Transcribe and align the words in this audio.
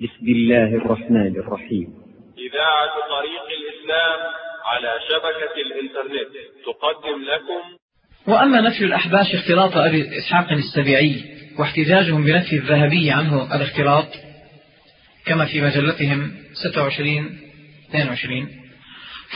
بسم 0.00 0.26
الله 0.26 0.64
الرحمن 0.64 1.36
الرحيم. 1.36 1.86
إذاعة 2.38 2.94
طريق 3.16 3.44
الإسلام 3.58 4.20
على 4.64 4.90
شبكة 5.08 5.54
الإنترنت 5.66 6.32
تقدم 6.66 7.18
لكم. 7.24 7.62
وأما 8.32 8.60
نفي 8.60 8.84
الأحباش 8.84 9.34
اختلاط 9.34 9.76
أبي 9.76 10.18
إسحاق 10.18 10.52
السبيعي 10.52 11.24
واحتجاجهم 11.58 12.24
بنفي 12.24 12.56
الذهبي 12.56 13.10
عنه 13.10 13.56
الاختلاط 13.56 14.08
كما 15.26 15.44
في 15.44 15.60
مجلتهم 15.60 16.32
26 16.52 17.38
22 17.90 18.48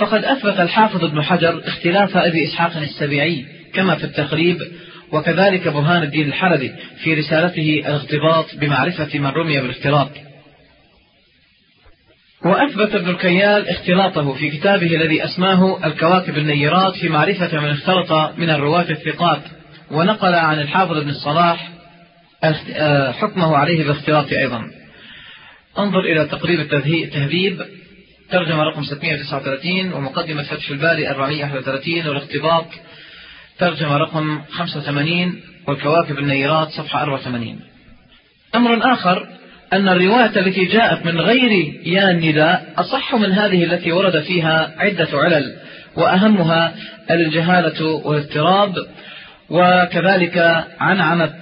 فقد 0.00 0.24
أثبت 0.24 0.60
الحافظ 0.60 1.04
ابن 1.04 1.22
حجر 1.22 1.62
اختلاف 1.64 2.16
أبي 2.16 2.44
إسحاق 2.44 2.76
السبيعي 2.76 3.46
كما 3.74 3.94
في 3.96 4.04
التقريب 4.04 4.56
وكذلك 5.12 5.68
برهان 5.68 6.02
الدين 6.02 6.29
الحلبي 6.29 6.72
في 7.04 7.14
رسالته 7.14 7.82
الاغتباط 7.86 8.46
بمعرفة 8.60 9.18
من 9.18 9.26
رمي 9.26 9.60
بالاختلاط. 9.60 10.10
وأثبت 12.44 12.94
ابن 12.94 13.10
الكيال 13.10 13.68
اختلاطه 13.68 14.32
في 14.34 14.50
كتابه 14.50 14.96
الذي 14.96 15.24
أسماه 15.24 15.86
الكواكب 15.86 16.38
النيرات 16.38 16.94
في 16.94 17.08
معرفة 17.08 17.60
من 17.60 17.70
اختلط 17.70 18.12
من 18.38 18.50
الرواة 18.50 18.90
الثقات 18.90 19.42
ونقل 19.90 20.34
عن 20.34 20.58
الحافظ 20.58 20.96
ابن 20.96 21.08
الصلاح 21.08 21.68
آه، 22.74 23.12
حكمه 23.12 23.56
عليه 23.56 23.82
بالاختلاط 23.82 24.32
أيضا. 24.32 24.62
انظر 25.78 26.00
إلى 26.00 26.26
تقريب 26.26 26.60
التهذيب 26.60 27.62
ترجمة 28.30 28.62
رقم 28.62 28.84
639 28.84 29.93
ومقدمة 29.93 30.43
فتح 30.43 30.70
الباري 30.70 31.10
431 31.10 32.08
والاختباط. 32.08 32.66
ترجمة 33.58 33.96
رقم 33.96 34.42
85 34.50 35.40
والكواكب 35.68 36.18
النيرات 36.18 36.68
صفحة 36.68 37.02
84 37.02 37.60
أمر 38.54 38.92
آخر 38.92 39.28
أن 39.72 39.89
الرواية 39.89 40.36
التي 40.36 40.64
جاءت 40.64 41.06
من 41.06 41.20
غير 41.20 41.80
يا 41.84 42.11
النداء 42.11 42.72
أصح 42.77 43.14
من 43.14 43.33
هذه 43.33 43.64
التي 43.64 43.92
ورد 43.92 44.20
فيها 44.20 44.74
عدة 44.78 45.08
علل 45.12 45.56
وأهمها 45.96 46.74
الجهالة 47.10 47.84
والاضطراب 47.84 48.74
وكذلك 49.50 50.64
عنعنة 50.80 51.34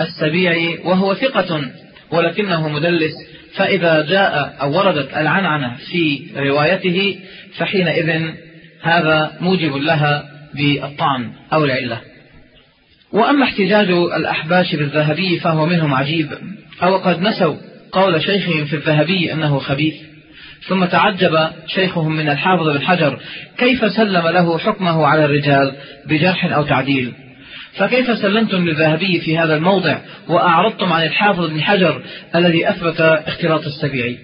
السبيع 0.00 0.78
وهو 0.84 1.14
ثقة 1.14 1.60
ولكنه 2.10 2.68
مدلس 2.68 3.12
فإذا 3.54 4.06
جاء 4.06 4.56
أو 4.60 4.78
وردت 4.78 5.16
العنعنة 5.16 5.76
في 5.90 6.26
روايته 6.36 7.18
فحينئذ 7.58 8.30
هذا 8.82 9.32
موجب 9.40 9.76
لها 9.76 10.24
بالطعن 10.54 11.32
أو 11.52 11.64
العلة. 11.64 12.00
وأما 13.16 13.44
احتجاج 13.44 13.90
الأحباش 13.90 14.74
بالذهبي 14.74 15.38
فهو 15.38 15.66
منهم 15.66 15.94
عجيب. 15.94 16.28
أو 16.82 16.96
قد 16.96 17.20
نسوا 17.20 17.54
قول 17.92 18.22
شيخهم 18.22 18.64
في 18.64 18.76
الذهبي 18.76 19.32
أنه 19.32 19.58
خبيث. 19.58 19.94
ثم 20.68 20.84
تعجب 20.84 21.48
شيخهم 21.66 22.16
من 22.16 22.28
الحافظ 22.28 22.68
بن 22.68 22.80
حجر 22.80 23.18
كيف 23.58 23.92
سلم 23.92 24.28
له 24.28 24.58
حكمه 24.58 25.06
على 25.06 25.24
الرجال 25.24 25.72
بجرح 26.06 26.44
أو 26.54 26.62
تعديل؟ 26.62 27.12
فكيف 27.76 28.18
سلمتم 28.18 28.68
للذهبي 28.68 29.20
في 29.20 29.38
هذا 29.38 29.56
الموضع 29.56 29.98
وأعرضتم 30.28 30.92
عن 30.92 31.02
الحافظ 31.02 31.50
بن 31.50 31.62
حجر 31.62 32.02
الذي 32.34 32.70
أثبت 32.70 33.00
اختلاط 33.00 33.64
السبيعي 33.66 34.18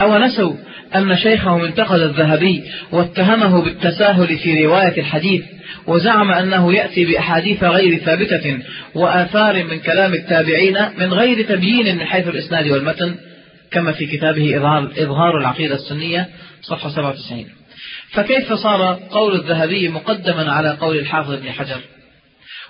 أو 0.00 0.18
نسوا 0.18 0.54
أن 0.96 1.16
شيخهم 1.16 1.64
انتقد 1.64 2.00
الذهبي 2.00 2.62
واتهمه 2.92 3.62
بالتساهل 3.62 4.38
في 4.38 4.66
رواية 4.66 5.00
الحديث 5.00 5.42
وزعم 5.86 6.30
أنه 6.30 6.74
يأتي 6.74 7.04
بأحاديث 7.04 7.64
غير 7.64 7.98
ثابتة 7.98 8.58
وآثار 8.94 9.64
من 9.64 9.80
كلام 9.80 10.14
التابعين 10.14 10.76
من 10.98 11.12
غير 11.12 11.46
تبيين 11.46 11.96
من 11.96 12.06
حيث 12.06 12.28
الإسناد 12.28 12.70
والمتن 12.70 13.14
كما 13.70 13.92
في 13.92 14.06
كتابه 14.06 14.56
إظهار 14.98 15.38
العقيدة 15.38 15.74
السنية 15.74 16.28
صفحة 16.62 16.88
97 16.88 17.46
فكيف 18.12 18.52
صار 18.52 19.00
قول 19.10 19.34
الذهبي 19.34 19.88
مقدما 19.88 20.52
على 20.52 20.70
قول 20.80 20.98
الحافظ 20.98 21.34
بن 21.34 21.52
حجر؟ 21.52 21.80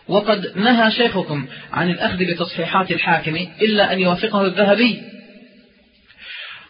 وقد 0.08 0.52
نهى 0.56 0.90
شيخكم 0.90 1.46
عن 1.72 1.90
الأخذ 1.90 2.16
بتصحيحات 2.16 2.90
الحاكم 2.90 3.36
إلا 3.62 3.92
أن 3.92 3.98
يوافقه 3.98 4.46
الذهبي. 4.46 5.02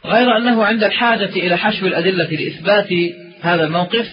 غير 0.05 0.37
أنه 0.37 0.65
عند 0.65 0.85
الحاجة 0.85 1.31
إلى 1.31 1.57
حشو 1.57 1.87
الأدلة 1.87 2.25
لإثبات 2.31 2.89
هذا 3.43 3.65
الموقف 3.65 4.09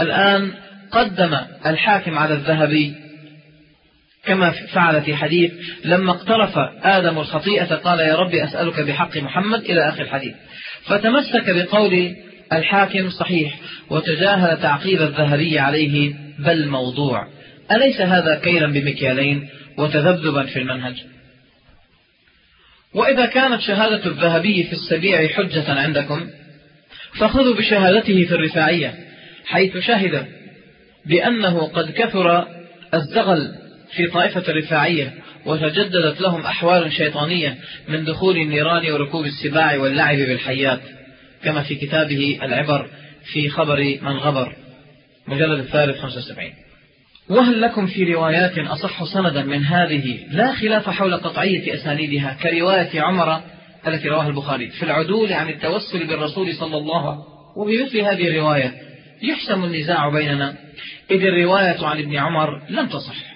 الآن 0.00 0.52
قدم 0.94 1.38
الحاكم 1.66 2.18
على 2.18 2.34
الذهبي 2.34 2.94
كما 4.24 4.50
فعل 4.50 5.02
في 5.02 5.16
حديث 5.16 5.52
لما 5.84 6.10
اقترف 6.12 6.58
آدم 6.82 7.18
الخطيئة 7.18 7.74
قال 7.74 8.00
يا 8.00 8.14
رب 8.14 8.34
أسألك 8.34 8.80
بحق 8.80 9.16
محمد 9.16 9.60
إلى 9.60 9.88
آخر 9.88 10.02
الحديث. 10.02 10.34
فتمسك 10.86 11.50
بقول 11.50 12.16
الحاكم 12.52 13.10
صحيح 13.10 13.58
وتجاهل 13.90 14.62
تعقيب 14.62 15.02
الذهبي 15.02 15.58
عليه 15.58 16.14
بل 16.38 16.68
موضوع. 16.68 17.28
أليس 17.72 18.00
هذا 18.00 18.40
كيلا 18.44 18.66
بمكيالين 18.66 19.48
وتذبذبا 19.78 20.42
في 20.42 20.58
المنهج؟ 20.58 21.04
وإذا 22.94 23.26
كانت 23.26 23.60
شهادة 23.60 24.06
الذهبي 24.06 24.64
في 24.64 24.72
السبيع 24.72 25.28
حجة 25.28 25.72
عندكم 25.80 26.26
فخذوا 27.18 27.56
بشهادته 27.56 28.24
في 28.24 28.34
الرفاعية 28.34 28.94
حيث 29.46 29.78
شهد 29.78 30.26
بأنه 31.06 31.66
قد 31.66 31.90
كثر 31.90 32.46
الزغل 32.94 33.54
في 33.96 34.06
طائفة 34.06 34.40
الرفاعية 34.48 35.14
وتجددت 35.46 36.20
لهم 36.20 36.40
أحوال 36.40 36.92
شيطانية 36.92 37.56
من 37.88 38.04
دخول 38.04 38.36
النيران 38.36 38.92
وركوب 38.92 39.24
السباع 39.24 39.76
واللعب 39.76 40.16
بالحيات 40.16 40.80
كما 41.44 41.62
في 41.62 41.74
كتابه 41.74 42.38
العبر 42.42 42.86
في 43.32 43.48
خبر 43.50 43.98
من 44.02 44.16
غبر 44.16 44.52
مجلد 45.28 45.58
الثالث 45.58 46.00
75 46.00 46.50
وهل 47.28 47.60
لكم 47.60 47.86
في 47.86 48.14
روايات 48.14 48.58
أصح 48.58 49.04
سندا 49.04 49.42
من 49.42 49.64
هذه 49.64 50.18
لا 50.30 50.52
خلاف 50.52 50.90
حول 50.90 51.16
قطعية 51.16 51.74
أسانيدها 51.74 52.36
كرواية 52.42 53.00
عمر 53.00 53.40
التي 53.86 54.08
رواها 54.08 54.28
البخاري 54.28 54.70
في 54.70 54.82
العدول 54.82 55.32
عن 55.32 55.48
التوسل 55.48 56.06
بالرسول 56.06 56.54
صلى 56.54 56.76
الله 56.76 57.08
عليه 57.08 57.18
وسلم 57.18 57.34
وبمثل 57.56 58.00
هذه 58.00 58.28
الرواية 58.28 58.74
يحسم 59.28 59.64
النزاع 59.64 60.08
بيننا. 60.08 60.56
إذ 61.10 61.22
الرواية 61.24 61.86
عن 61.86 61.98
ابن 61.98 62.16
عمر 62.16 62.62
لم 62.68 62.88
تصح. 62.88 63.34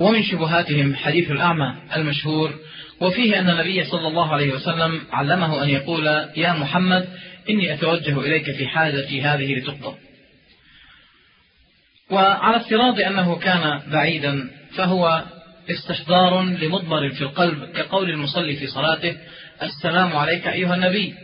ومن 0.00 0.22
شبهاتهم 0.22 0.94
حديث 0.94 1.30
الأعمى 1.30 1.74
المشهور 1.96 2.54
وفيه 3.00 3.40
أن 3.40 3.50
النبي 3.50 3.84
صلى 3.84 4.08
الله 4.08 4.32
عليه 4.32 4.52
وسلم 4.52 5.00
علمه 5.12 5.62
أن 5.62 5.68
يقول 5.68 6.06
يا 6.36 6.52
محمد 6.52 7.08
إني 7.50 7.74
أتوجه 7.74 8.20
إليك 8.20 8.50
في 8.50 8.66
حاجتي 8.66 9.22
هذه 9.22 9.54
لتقضى. 9.54 9.96
وعلى 12.10 12.56
افتراض 12.56 13.00
أنه 13.00 13.36
كان 13.36 13.82
بعيدا 13.92 14.50
فهو 14.76 15.24
استحضار 15.70 16.42
لمضمر 16.42 17.10
في 17.10 17.22
القلب 17.22 17.64
كقول 17.64 18.10
المصلي 18.10 18.56
في 18.56 18.66
صلاته 18.66 19.16
السلام 19.62 20.16
عليك 20.16 20.46
أيها 20.46 20.74
النبي 20.74 21.14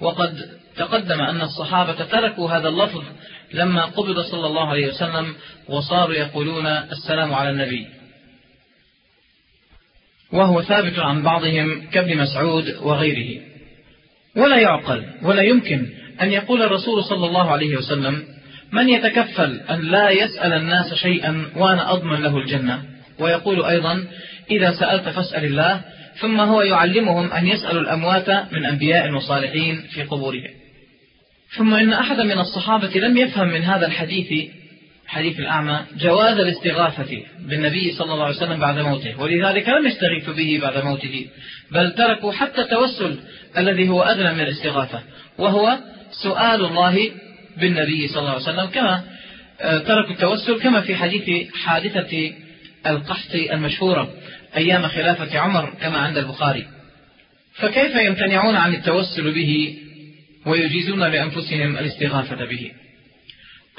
وقد 0.00 0.59
تقدم 0.80 1.20
أن 1.20 1.40
الصحابة 1.40 2.04
تركوا 2.04 2.50
هذا 2.50 2.68
اللفظ 2.68 3.02
لما 3.52 3.84
قبض 3.84 4.20
صلى 4.20 4.46
الله 4.46 4.68
عليه 4.68 4.86
وسلم 4.86 5.34
وصاروا 5.68 6.14
يقولون 6.14 6.66
السلام 6.66 7.34
على 7.34 7.50
النبي. 7.50 7.86
وهو 10.32 10.62
ثابت 10.62 10.98
عن 10.98 11.22
بعضهم 11.22 11.90
كابن 11.90 12.18
مسعود 12.18 12.76
وغيره. 12.82 13.40
ولا 14.36 14.58
يعقل 14.60 15.04
ولا 15.22 15.42
يمكن 15.42 15.86
أن 16.22 16.32
يقول 16.32 16.62
الرسول 16.62 17.04
صلى 17.04 17.26
الله 17.26 17.50
عليه 17.50 17.76
وسلم 17.76 18.24
من 18.72 18.88
يتكفل 18.88 19.60
أن 19.70 19.80
لا 19.80 20.10
يسأل 20.10 20.52
الناس 20.52 20.94
شيئا 20.94 21.46
وأنا 21.56 21.92
أضمن 21.92 22.22
له 22.22 22.36
الجنة؟ 22.38 22.82
ويقول 23.18 23.64
أيضا 23.64 24.06
إذا 24.50 24.70
سألت 24.70 25.08
فاسأل 25.08 25.44
الله. 25.44 25.80
ثم 26.20 26.40
هو 26.40 26.62
يعلمهم 26.62 27.32
أن 27.32 27.46
يسألوا 27.46 27.82
الأموات 27.82 28.30
من 28.52 28.64
أنبياء 28.64 29.12
وصالحين 29.12 29.82
في 29.94 30.02
قبورهم. 30.02 30.59
ثم 31.56 31.74
إن 31.74 31.92
أحدا 31.92 32.24
من 32.24 32.38
الصحابة 32.38 33.00
لم 33.00 33.16
يفهم 33.16 33.48
من 33.48 33.62
هذا 33.62 33.86
الحديث 33.86 34.50
حديث 35.06 35.38
الأعمى 35.38 35.80
جواز 35.98 36.38
الاستغاثة 36.38 37.22
بالنبي 37.40 37.92
صلى 37.92 38.12
الله 38.12 38.24
عليه 38.24 38.36
وسلم 38.36 38.60
بعد 38.60 38.78
موته 38.78 39.20
ولذلك 39.20 39.68
لم 39.68 39.86
يستغيثوا 39.86 40.34
به 40.34 40.58
بعد 40.62 40.84
موته 40.84 41.26
بل 41.70 41.92
تركوا 41.92 42.32
حتى 42.32 42.60
التوسل 42.60 43.18
الذي 43.58 43.88
هو 43.88 44.02
أدنى 44.02 44.32
من 44.32 44.40
الاستغاثة 44.40 45.02
وهو 45.38 45.78
سؤال 46.22 46.64
الله 46.64 47.10
بالنبي 47.56 48.08
صلى 48.08 48.18
الله 48.18 48.30
عليه 48.30 48.42
وسلم 48.42 48.66
كما 48.66 49.02
آه، 49.60 49.78
تركوا 49.78 50.10
التوسل 50.10 50.60
كما 50.60 50.80
في 50.80 50.96
حديث 50.96 51.54
حادثة 51.54 52.32
القحط 52.86 53.34
المشهورة 53.34 54.10
أيام 54.56 54.88
خلافة 54.88 55.38
عمر 55.38 55.74
كما 55.80 55.98
عند 55.98 56.18
البخاري. 56.18 56.66
فكيف 57.54 57.96
يمتنعون 57.96 58.56
عن 58.56 58.74
التوسل 58.74 59.32
به؟ 59.32 59.78
ويجيزون 60.46 61.00
لأنفسهم 61.00 61.76
الاستغاثة 61.76 62.44
به. 62.44 62.72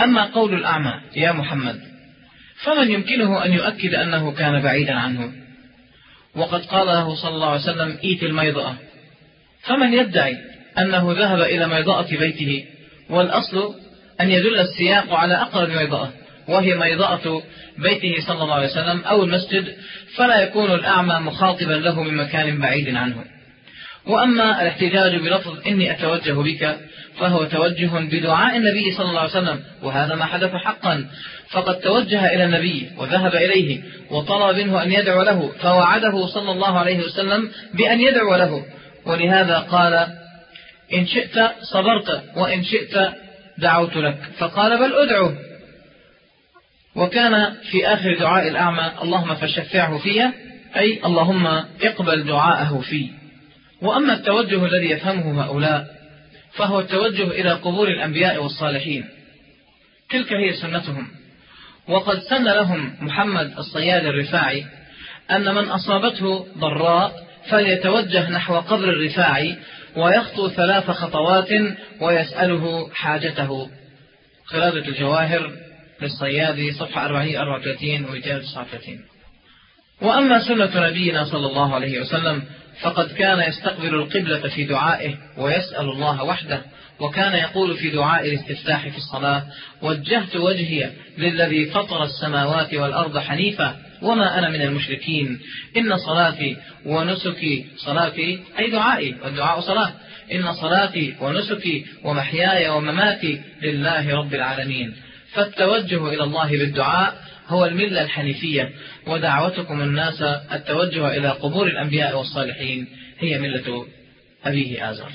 أما 0.01 0.25
قول 0.25 0.53
الأعمى 0.53 1.01
يا 1.15 1.31
محمد 1.31 1.81
فمن 2.63 2.91
يمكنه 2.91 3.45
أن 3.45 3.53
يؤكد 3.53 3.93
أنه 3.93 4.31
كان 4.31 4.61
بعيدا 4.61 4.93
عنه؟ 4.93 5.31
وقد 6.35 6.65
قال 6.65 6.87
له 6.87 7.15
صلى 7.15 7.35
الله 7.35 7.49
عليه 7.49 7.61
وسلم 7.61 7.97
إيت 8.03 8.23
الميضأة 8.23 8.75
فمن 9.61 9.93
يدعي 9.93 10.37
أنه 10.79 11.11
ذهب 11.11 11.41
إلى 11.41 11.67
ميضاءة 11.67 12.17
بيته؟ 12.17 12.65
والأصل 13.09 13.75
أن 14.21 14.31
يدل 14.31 14.59
السياق 14.59 15.13
على 15.13 15.35
أقرب 15.35 15.69
ميضاءة 15.69 16.13
وهي 16.47 16.75
ميضاءة 16.75 17.43
بيته 17.77 18.15
صلى 18.27 18.43
الله 18.43 18.55
عليه 18.55 18.67
وسلم 18.67 18.99
أو 19.01 19.23
المسجد 19.23 19.75
فلا 20.15 20.39
يكون 20.41 20.71
الأعمى 20.71 21.13
مخاطبا 21.13 21.73
له 21.73 22.03
من 22.03 22.17
مكان 22.17 22.59
بعيد 22.59 22.95
عنه. 22.95 23.25
وأما 24.07 24.61
الاحتجاج 24.61 25.15
بلفظ 25.15 25.67
إني 25.67 25.91
أتوجه 25.91 26.31
بك 26.31 26.77
فهو 27.19 27.43
توجه 27.43 27.89
بدعاء 27.99 28.57
النبي 28.57 28.91
صلى 28.91 29.09
الله 29.09 29.19
عليه 29.19 29.29
وسلم 29.29 29.59
وهذا 29.83 30.15
ما 30.15 30.25
حدث 30.25 30.51
حقا. 30.55 31.05
فقد 31.49 31.79
توجه 31.79 32.33
إلى 32.33 32.43
النبي 32.43 32.89
وذهب 32.97 33.35
إليه 33.35 33.81
وطلب 34.11 34.57
منه 34.57 34.83
أن 34.83 34.91
يدعو 34.91 35.21
له 35.21 35.51
فوعده 35.59 36.27
صلى 36.27 36.51
الله 36.51 36.79
عليه 36.79 36.99
وسلم 36.99 37.51
بأن 37.73 38.01
يدعو 38.01 38.35
له. 38.35 38.65
ولهذا 39.05 39.57
قال 39.57 40.07
إن 40.93 41.07
شئت 41.07 41.51
صبرت 41.61 42.23
وإن 42.35 42.63
شئت 42.63 43.13
دعوت 43.57 43.97
لك. 43.97 44.17
فقال 44.37 44.77
بل 44.77 44.93
أدعو. 44.93 45.31
وكان 46.95 47.53
في 47.71 47.87
آخر 47.87 48.17
دعاء 48.19 48.47
الأعمى 48.47 48.91
اللهم 49.03 49.35
فشفعه 49.35 49.97
في 49.97 50.31
أي 50.77 50.99
اللهم 51.05 51.47
اقبل 51.81 52.23
دعاءه 52.23 52.81
في 52.89 53.20
وأما 53.81 54.13
التوجه 54.13 54.65
الذي 54.65 54.89
يفهمه 54.89 55.43
هؤلاء 55.45 55.87
فهو 56.53 56.79
التوجه 56.79 57.23
إلى 57.23 57.51
قبور 57.51 57.87
الأنبياء 57.87 58.43
والصالحين. 58.43 59.05
تلك 60.09 60.33
هي 60.33 60.53
سنتهم. 60.53 61.07
وقد 61.87 62.19
سن 62.19 62.43
لهم 62.43 62.95
محمد 63.01 63.57
الصياد 63.57 64.05
الرفاعي 64.05 64.65
أن 65.31 65.55
من 65.55 65.69
أصابته 65.69 66.47
ضراء 66.57 67.13
فليتوجه 67.49 68.29
نحو 68.29 68.55
قبر 68.55 68.89
الرفاعي 68.89 69.57
ويخطو 69.95 70.49
ثلاث 70.49 70.91
خطوات 70.91 71.49
ويسأله 72.01 72.89
حاجته. 72.93 73.69
قرادة 74.51 74.87
الجواهر 74.87 75.51
للصيادي 76.01 76.71
صفحة 76.71 77.05
434 77.05 78.05
و 78.05 78.11
239 78.11 78.99
وأما 80.01 80.47
سنة 80.47 80.87
نبينا 80.89 81.23
صلى 81.23 81.47
الله 81.47 81.75
عليه 81.75 82.01
وسلم 82.01 82.43
فقد 82.81 83.11
كان 83.11 83.39
يستقبل 83.39 83.95
القبلة 83.95 84.49
في 84.49 84.63
دعائه 84.63 85.15
ويسأل 85.37 85.89
الله 85.89 86.23
وحده 86.23 86.61
وكان 86.99 87.33
يقول 87.33 87.77
في 87.77 87.89
دعاء 87.89 88.27
الاستفتاح 88.27 88.87
في 88.87 88.97
الصلاة 88.97 89.43
وجهت 89.81 90.35
وجهي 90.35 90.91
للذي 91.17 91.65
فطر 91.65 92.03
السماوات 92.03 92.73
والأرض 92.73 93.17
حنيفا 93.17 93.75
وما 94.01 94.39
أنا 94.39 94.49
من 94.49 94.61
المشركين. 94.61 95.39
إن 95.77 95.97
صلاتي 95.97 96.57
ونسكي 96.85 97.65
صلاتي 97.77 98.39
أي 98.59 98.69
دعائي 98.71 99.15
والدعاء 99.23 99.59
صلاة. 99.59 99.91
إن 100.33 100.53
صلاتي 100.53 101.15
ونسكي 101.21 101.85
ومحياي 102.03 102.69
ومماتي 102.69 103.41
لله 103.61 104.15
رب 104.15 104.33
العالمين. 104.33 104.95
فالتوجه 105.33 106.07
إلى 106.13 106.23
الله 106.23 106.49
بالدعاء 106.49 107.15
هو 107.51 107.65
الملة 107.65 108.01
الحنيفية 108.01 108.71
ودعوتكم 109.07 109.81
الناس 109.81 110.21
التوجه 110.51 111.17
إلى 111.17 111.29
قبور 111.29 111.67
الأنبياء 111.67 112.17
والصالحين 112.17 112.87
هي 113.19 113.39
ملة 113.39 113.85
أبيه 114.45 114.91
آزر. 114.91 115.11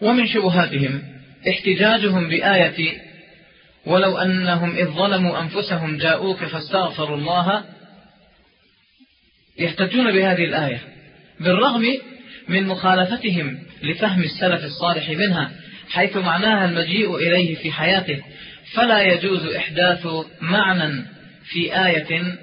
ومن 0.00 0.26
شبهاتهم 0.26 1.02
احتجاجهم 1.48 2.28
بآية 2.28 3.00
ولو 3.86 4.18
أنهم 4.18 4.76
إذ 4.76 4.86
ظلموا 4.86 5.40
أنفسهم 5.40 5.96
جاءوك 5.96 6.44
فاستغفروا 6.44 7.16
الله 7.16 7.64
يحتجون 9.58 10.12
بهذه 10.12 10.44
الآية 10.44 10.80
بالرغم 11.40 11.98
من 12.48 12.66
مخالفتهم 12.66 13.58
لفهم 13.82 14.22
السلف 14.22 14.64
الصالح 14.64 15.10
منها 15.10 15.50
حيث 15.90 16.16
معناها 16.16 16.64
المجيء 16.64 17.16
إليه 17.16 17.54
في 17.54 17.72
حياته 17.72 18.22
فلا 18.74 19.02
يجوز 19.02 19.46
إحداث 19.46 20.06
معنى 20.40 21.04
في 21.44 21.86
آية 21.86 22.38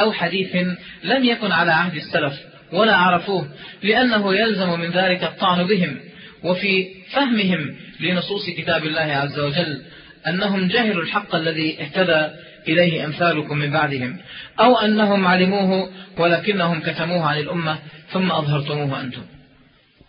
أو 0.00 0.12
حديث 0.12 0.56
لم 1.04 1.24
يكن 1.24 1.52
على 1.52 1.72
عهد 1.72 1.94
السلف 1.94 2.32
ولا 2.72 2.96
عرفوه 2.96 3.48
لأنه 3.82 4.34
يلزم 4.34 4.80
من 4.80 4.90
ذلك 4.90 5.24
الطعن 5.24 5.66
بهم 5.66 6.00
وفي 6.44 6.86
فهمهم 7.12 7.76
لنصوص 8.00 8.50
كتاب 8.50 8.84
الله 8.84 9.00
عز 9.00 9.38
وجل 9.38 9.82
أنهم 10.26 10.68
جهلوا 10.68 11.02
الحق 11.02 11.34
الذي 11.34 11.82
اهتدى 11.82 12.34
إليه 12.68 13.04
أمثالكم 13.04 13.58
من 13.58 13.70
بعدهم 13.70 14.18
أو 14.60 14.76
أنهم 14.76 15.26
علموه 15.26 15.90
ولكنهم 16.18 16.80
كتموه 16.80 17.26
عن 17.26 17.38
الأمة 17.38 17.78
ثم 18.12 18.30
أظهرتموه 18.32 19.00
أنتم. 19.00 19.22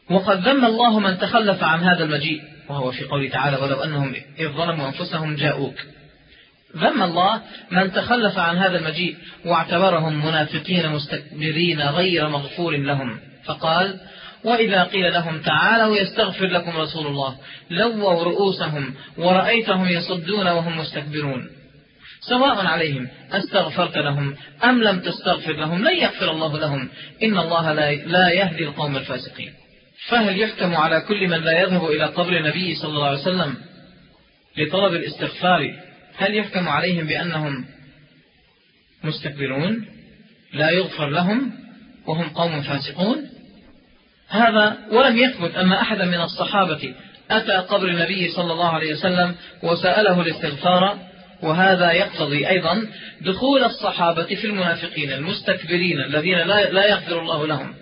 وقد 0.09 0.47
ذم 0.47 0.65
الله 0.65 0.99
من 0.99 1.17
تخلف 1.17 1.63
عن 1.63 1.79
هذا 1.79 2.03
المجيء. 2.03 2.41
وهو 2.69 2.91
في 2.91 3.03
قوله 3.03 3.29
تعالى 3.29 3.57
ولو 3.57 3.83
أنهم 3.83 4.15
إذ 4.39 4.47
ظلموا 4.47 4.87
أنفسهم 4.87 5.35
جاءوك 5.35 5.75
ذم 6.77 7.03
الله 7.03 7.41
من 7.71 7.91
تخلف 7.91 8.37
عن 8.37 8.57
هذا 8.57 8.77
المجيء 8.77 9.17
واعتبرهم 9.45 10.25
منافقين 10.25 10.89
مستكبرين 10.89 11.81
غير 11.81 12.29
مغفور 12.29 12.77
لهم. 12.77 13.19
فقال 13.45 13.99
وإذا 14.43 14.83
قيل 14.83 15.13
لهم 15.13 15.41
تعالوا 15.41 15.97
يستغفر 15.97 16.45
لكم 16.45 16.77
رسول 16.77 17.07
الله 17.07 17.35
لووا 17.69 18.23
رؤوسهم 18.23 18.93
ورأيتهم 19.17 19.87
يصدون 19.87 20.47
وهم 20.47 20.77
مستكبرون 20.77 21.49
سواء 22.19 22.65
عليهم 22.65 23.07
أستغفرت 23.31 23.97
لهم 23.97 24.35
أم 24.63 24.83
لم 24.83 24.99
تستغفر 24.99 25.53
لهم 25.53 25.83
لن 25.83 25.97
يغفر 25.97 26.31
الله 26.31 26.57
لهم. 26.59 26.89
إن 27.23 27.37
الله 27.37 27.73
لا 28.05 28.29
يهدي 28.29 28.63
القوم 28.63 28.97
الفاسقين. 28.97 29.53
فهل 30.07 30.39
يحكم 30.39 30.75
على 30.75 31.01
كل 31.01 31.27
من 31.27 31.37
لا 31.37 31.59
يذهب 31.59 31.85
إلى 31.85 32.05
قبر 32.05 32.37
النبي 32.37 32.75
صلى 32.75 32.89
الله 32.89 33.07
عليه 33.07 33.19
وسلم 33.19 33.55
لطلب 34.57 34.93
الاستغفار؟ 34.93 35.75
هل 36.17 36.35
يحكم 36.35 36.69
عليهم 36.69 37.07
بأنهم 37.07 37.65
مستكبرون؟ 39.03 39.85
لا 40.53 40.69
يغفر 40.69 41.09
لهم 41.09 41.51
وهم 42.07 42.29
قوم 42.29 42.61
فاسقون؟ 42.61 43.29
هذا 44.29 44.77
ولم 44.91 45.17
يثبت 45.17 45.55
أن 45.55 45.73
أحدا 45.73 46.05
من 46.05 46.21
الصحابة 46.21 46.95
أتى 47.31 47.53
قبر 47.53 47.87
النبي 47.87 48.29
صلى 48.29 48.53
الله 48.53 48.69
عليه 48.69 48.93
وسلم 48.93 49.35
وسأله 49.63 50.21
الاستغفار 50.21 50.99
وهذا 51.43 51.91
يقتضي 51.91 52.49
أيضا 52.49 52.87
دخول 53.21 53.63
الصحابة 53.63 54.35
في 54.35 54.47
المنافقين 54.47 55.11
المستكبرين 55.11 55.99
الذين 56.01 56.37
لا 56.37 56.89
يغفر 56.89 57.21
الله 57.21 57.47
لهم 57.47 57.73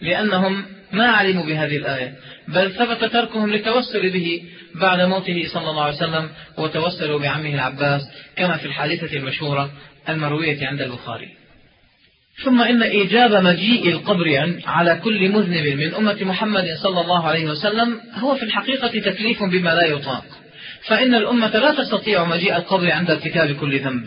لأنهم 0.00 0.66
ما 0.92 1.06
علموا 1.06 1.46
بهذه 1.46 1.76
الآية. 1.76 2.14
بل 2.48 2.70
ثبت 2.72 3.04
تركهم 3.12 3.50
للتوسل 3.50 4.10
به 4.10 4.42
بعد 4.74 5.00
موته 5.00 5.44
صلى 5.52 5.70
الله 5.70 5.82
عليه 5.82 5.96
وسلم 5.96 6.30
وتوسلوا 6.58 7.20
بعمه 7.20 7.54
العباس 7.54 8.02
كما 8.36 8.56
في 8.56 8.66
الحادثة 8.66 9.16
المشهورة 9.16 9.70
المروية 10.08 10.66
عند 10.66 10.80
البخاري. 10.80 11.28
ثم 12.44 12.62
إن 12.62 12.82
إيجاب 12.82 13.44
مجيء 13.44 13.88
القبر 13.88 14.58
على 14.66 15.00
كل 15.04 15.28
مذنب 15.28 15.66
من 15.66 15.94
أمة 15.94 16.18
محمد 16.20 16.64
صلى 16.82 17.00
الله 17.00 17.26
عليه 17.26 17.46
وسلم 17.46 18.00
هو 18.14 18.34
في 18.34 18.42
الحقيقة 18.42 19.00
تكليف 19.00 19.42
بما 19.42 19.74
لا 19.74 19.86
يطاق. 19.86 20.24
فإن 20.88 21.14
الأمة 21.14 21.58
لا 21.58 21.74
تستطيع 21.74 22.24
مجيء 22.24 22.56
القبر 22.56 22.90
عند 22.90 23.10
ارتكاب 23.10 23.56
كل 23.56 23.78
ذنب. 23.78 24.04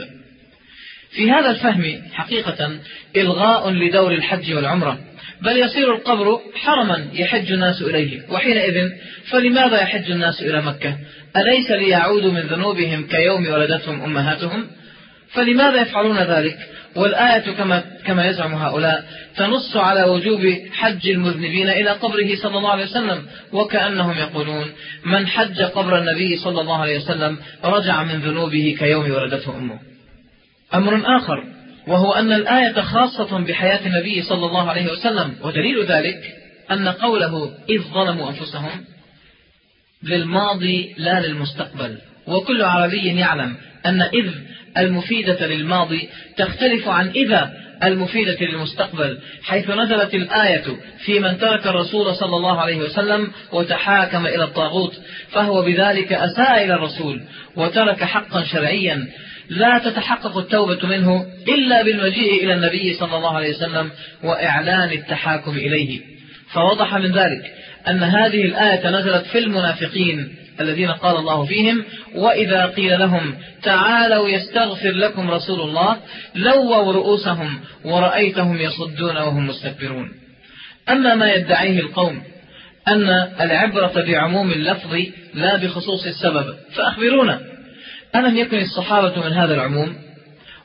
في 1.11 1.31
هذا 1.31 1.49
الفهم 1.49 2.01
حقيقة 2.13 2.79
إلغاء 3.15 3.69
لدور 3.69 4.13
الحج 4.13 4.53
والعمرة. 4.53 4.99
بل 5.41 5.57
يصير 5.57 5.95
القبر 5.95 6.39
حرما 6.55 7.07
يحج 7.13 7.51
الناس 7.51 7.81
إليه. 7.81 8.21
وحينئذ 8.29 8.89
فلماذا 9.31 9.81
يحج 9.81 10.11
الناس 10.11 10.41
إلى 10.41 10.61
مكة؟ 10.61 10.97
أليس 11.37 11.71
ليعودوا 11.71 12.31
من 12.31 12.41
ذنوبهم 12.41 13.07
كيوم 13.07 13.47
ولدتهم 13.47 14.01
أمهاتهم؟ 14.01 14.67
فلماذا 15.33 15.81
يفعلون 15.81 16.17
ذلك؟ 16.17 16.57
والآية 16.95 17.51
كما, 17.51 17.83
كما 18.05 18.25
يزعم 18.27 18.53
هؤلاء 18.53 19.05
تنص 19.37 19.77
على 19.77 20.03
وجوب 20.03 20.41
حج 20.73 21.09
المذنبين 21.09 21.69
إلى 21.69 21.89
قبره 21.89 22.35
صلى 22.35 22.57
الله 22.57 22.71
عليه 22.71 22.83
وسلم 22.83 23.25
وكأنهم 23.53 24.17
يقولون 24.17 24.65
من 25.05 25.27
حج 25.27 25.61
قبر 25.61 25.97
النبي 25.97 26.37
صلى 26.37 26.61
الله 26.61 26.81
عليه 26.81 26.97
وسلم 26.97 27.37
رجع 27.63 28.03
من 28.03 28.19
ذنوبه 28.19 28.75
كيوم 28.79 29.11
ولدته 29.11 29.57
أمه. 29.57 29.79
أمر 30.73 31.17
آخر. 31.17 31.58
وهو 31.89 32.13
أن 32.13 32.33
الآية 32.33 32.81
خاصة 32.81 33.37
بحياة 33.37 33.87
النبي 33.87 34.21
صلى 34.21 34.45
الله 34.45 34.69
عليه 34.69 34.91
وسلم 34.91 35.35
ودليل 35.41 35.85
ذلك 35.85 36.35
أن 36.71 36.87
قوله 36.87 37.53
إذ 37.69 37.81
ظلموا 37.81 38.29
أنفسهم 38.29 38.85
للماضي 40.03 40.95
لا 40.97 41.19
للمستقبل. 41.19 41.97
وكل 42.27 42.61
عربي 42.61 43.19
يعلم 43.19 43.55
أن 43.85 44.01
إذ 44.01 44.31
المفيدة 44.77 45.47
للماضي 45.47 46.09
تختلف 46.37 46.87
عن 46.87 47.07
إذا 47.07 47.53
المفيدة 47.83 48.37
للمستقبل 48.41 49.19
حيث 49.43 49.69
نزلت 49.69 50.13
الآية 50.13 50.63
في 51.05 51.19
من 51.19 51.37
ترك 51.37 51.67
الرسول 51.67 52.15
صلى 52.15 52.35
الله 52.35 52.61
عليه 52.61 52.77
وسلم 52.77 53.31
وتحاكم 53.51 54.27
إلى 54.27 54.43
الطاغوت 54.43 54.93
فهو 55.31 55.61
بذلك 55.61 56.13
أساء 56.13 56.65
إلى 56.65 56.73
الرسول 56.73 57.21
وترك 57.55 58.03
حقا 58.03 58.43
شرعيا 58.43 59.07
لا 59.49 59.81
تتحقق 59.85 60.37
التوبة 60.37 60.87
منه 60.87 61.25
إلا 61.47 61.83
بالمجيء 61.83 62.43
إلى 62.43 62.53
النبي 62.53 62.93
صلى 62.93 63.17
الله 63.17 63.35
عليه 63.35 63.49
وسلم 63.49 63.91
وإعلان 64.23 64.91
التحاكم 64.91 65.51
إليه. 65.51 66.01
فوضح 66.53 66.95
من 66.95 67.11
ذلك 67.11 67.53
أن 67.87 68.03
هذه 68.03 68.45
الآية 68.45 68.89
نزلت 68.89 69.25
في 69.25 69.39
المنافقين 69.39 70.35
الذين 70.59 70.91
قال 70.91 71.17
الله 71.17 71.45
فيهم 71.45 71.83
وإذا 72.15 72.65
قيل 72.65 72.99
لهم 72.99 73.35
تعالوا 73.63 74.29
يستغفر 74.29 74.91
لكم 74.91 75.31
رسول 75.31 75.61
الله 75.61 75.97
لووا 76.35 76.93
رؤوسهم 76.93 77.59
ورأيتهم 77.85 78.57
يصدون 78.57 79.17
وهم 79.17 79.47
مستكبرون. 79.47 80.11
أما 80.89 81.15
ما 81.15 81.33
يدعيه 81.33 81.79
القوم 81.79 82.21
أن 82.87 83.09
العبرة 83.41 84.05
بعموم 84.07 84.51
اللفظ 84.51 84.97
لا 85.33 85.55
بخصوص 85.57 86.05
السبب 86.05 86.55
فأخبرونا. 86.75 87.48
ألم 88.15 88.37
يكن 88.37 88.59
الصحابة 88.59 89.27
من 89.27 89.33
هذا 89.33 89.53
العموم؟ 89.53 89.95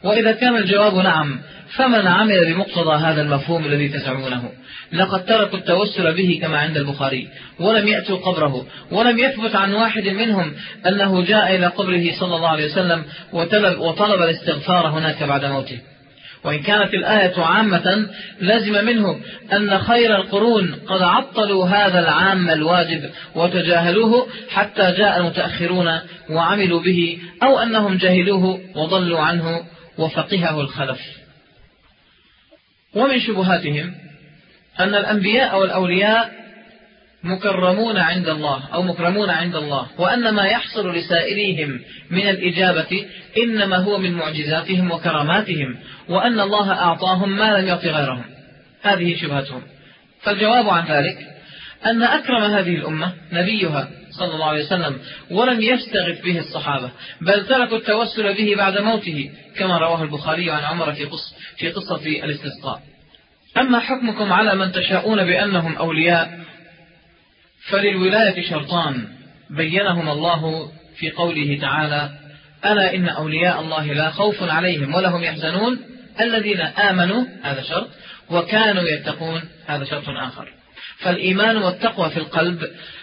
وإذا 0.04 0.32
كان 0.32 0.56
الجواب 0.56 0.94
نعم 0.94 1.40
فمن 1.76 2.06
عمل 2.06 2.54
بمقتضى 2.54 2.96
هذا 2.96 3.22
المفهوم 3.22 3.64
الذي 3.64 3.88
تزعمونه؟ 3.88 4.50
لقد 4.92 5.24
تركوا 5.24 5.58
التوسل 5.58 6.14
به 6.14 6.38
كما 6.42 6.58
عند 6.58 6.76
البخاري 6.76 7.28
ولم 7.60 7.88
يأتوا 7.88 8.16
قبره 8.16 8.66
ولم 8.90 9.18
يثبت 9.18 9.56
عن 9.56 9.74
واحد 9.74 10.08
منهم 10.08 10.52
أنه 10.86 11.24
جاء 11.24 11.54
إلى 11.54 11.66
قبره 11.66 12.12
صلى 12.20 12.36
الله 12.36 12.48
عليه 12.48 12.72
وسلم 12.72 13.04
وطلب, 13.78 14.22
الاستغفار 14.22 14.88
هناك 14.88 15.22
بعد 15.22 15.44
موته. 15.44 15.78
وإن 16.44 16.62
كانت 16.62 16.94
الآية 16.94 17.40
عامة 17.40 18.08
لزم 18.40 18.84
منه 18.84 19.20
أن 19.52 19.78
خير 19.78 20.16
القرون 20.16 20.74
قد 20.86 21.02
عطلوا 21.02 21.66
هذا 21.66 21.98
العام 21.98 22.50
الواجب 22.50 23.10
وتجاهلوه 23.34 24.26
حتى 24.50 24.92
جاء 24.92 25.18
المتأخرون 25.20 26.00
وعملوا 26.30 26.80
به 26.80 27.18
أو 27.42 27.58
أنهم 27.58 27.96
جهلوه 27.96 28.60
وضلوا 28.76 29.20
عنه 29.20 29.64
وفقهه 29.98 30.60
الخلف. 30.60 31.00
ومن 32.94 33.20
شبهاتهم 33.20 33.94
أن 34.80 34.94
الأنبياء 34.94 35.60
والأولياء 35.60 36.43
مكرمون 37.24 37.96
عند 37.96 38.28
الله 38.28 38.68
أو 38.74 38.82
مكرمون 38.82 39.30
عند 39.30 39.56
الله. 39.56 39.86
وأن 39.98 40.34
ما 40.34 40.46
يحصل 40.46 40.94
لسائريهم 40.94 41.80
من 42.10 42.28
الإجابة 42.28 43.06
إنما 43.42 43.76
هو 43.76 43.98
من 43.98 44.12
معجزاتهم 44.12 44.90
وكراماتهم 44.90 45.76
وأن 46.08 46.40
الله 46.40 46.72
أعطاهم 46.72 47.36
ما 47.36 47.58
لم 47.58 47.66
يعط 47.66 47.84
غيرهم. 47.84 48.24
هذه 48.82 49.16
شبهتهم. 49.16 49.62
فالجواب 50.22 50.68
عن 50.68 50.84
ذلك 50.86 51.18
أن 51.86 52.02
أكرم 52.02 52.42
هذه 52.42 52.74
الأمة 52.74 53.12
نبيها 53.32 53.88
صلى 54.18 54.34
الله 54.34 54.46
عليه 54.46 54.64
وسلم 54.64 54.98
ولم 55.30 55.62
يستغف 55.62 56.24
به 56.24 56.38
الصحابة 56.38 56.90
بل 57.20 57.46
تركوا 57.46 57.78
التوسل 57.78 58.34
به 58.34 58.54
بعد 58.56 58.78
موته 58.78 59.30
كما 59.56 59.78
رواه 59.78 60.02
البخاري 60.02 60.50
عن 60.50 60.62
عمر 60.62 60.92
في 60.92 61.04
قصة, 61.04 61.36
في 61.58 61.70
قصة 61.70 62.06
الاستسقاء. 62.06 62.80
أما 63.56 63.78
حكمكم 63.80 64.32
على 64.32 64.54
من 64.54 64.72
تشاءون 64.72 65.24
بأنهم 65.24 65.76
أولياء 65.76 66.38
فللولاية 67.70 68.48
شرطان 68.50 69.08
بينهما 69.50 70.12
الله 70.12 70.72
في 70.96 71.10
قوله 71.10 71.58
تعالى 71.60 72.10
ألا 72.64 72.94
إن 72.94 73.08
أولياء 73.08 73.60
الله 73.60 73.92
لا 73.92 74.10
خوف 74.10 74.42
عليهم 74.42 74.94
ولا 74.94 75.08
هم 75.08 75.22
يحزنون 75.22 75.78
الذين 76.20 76.60
آمنوا 76.60 77.24
هذا 77.42 77.62
شرط 77.62 77.88
وكانوا 78.30 78.82
يتقون 78.82 79.42
هذا 79.66 79.84
شرط 79.84 80.08
آخر. 80.08 80.48
فالإيمان 80.98 81.56
والتقوى 81.56 82.10
في 82.10 82.16
القلب 82.16 82.62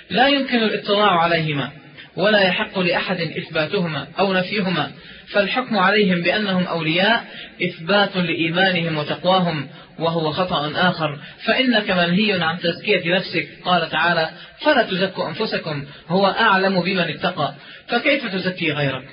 لا 0.09 0.27
يمكن 0.27 0.57
الاطلاع 0.57 1.19
عليهما 1.19 1.71
ولا 2.15 2.41
يحق 2.41 2.79
لأحد 2.79 3.21
إثباتهما 3.21 4.07
أو 4.19 4.33
نفيهما 4.33 4.91
فالحكم 5.31 5.77
عليهم 5.77 6.21
بأنهم 6.21 6.63
أولياء 6.63 7.25
إثبات 7.63 8.17
لإيمانهم 8.17 8.97
وتقواهم 8.97 9.67
وهو 10.01 10.31
خطأ 10.31 10.71
آخر. 10.75 11.19
فإنك 11.45 11.91
منهي 11.91 12.43
عن 12.43 12.59
تزكية 12.59 13.15
نفسك. 13.15 13.47
قال 13.65 13.89
تعالى 13.89 14.29
فلا 14.65 14.83
تزكوا 14.83 15.29
أنفسكم. 15.29 15.85
هو 16.07 16.27
أعلم 16.27 16.81
بمن 16.81 16.99
اتقى. 16.99 17.53
فكيف 17.87 18.25
تزكي 18.25 18.71
غيرك؟ 18.71 19.05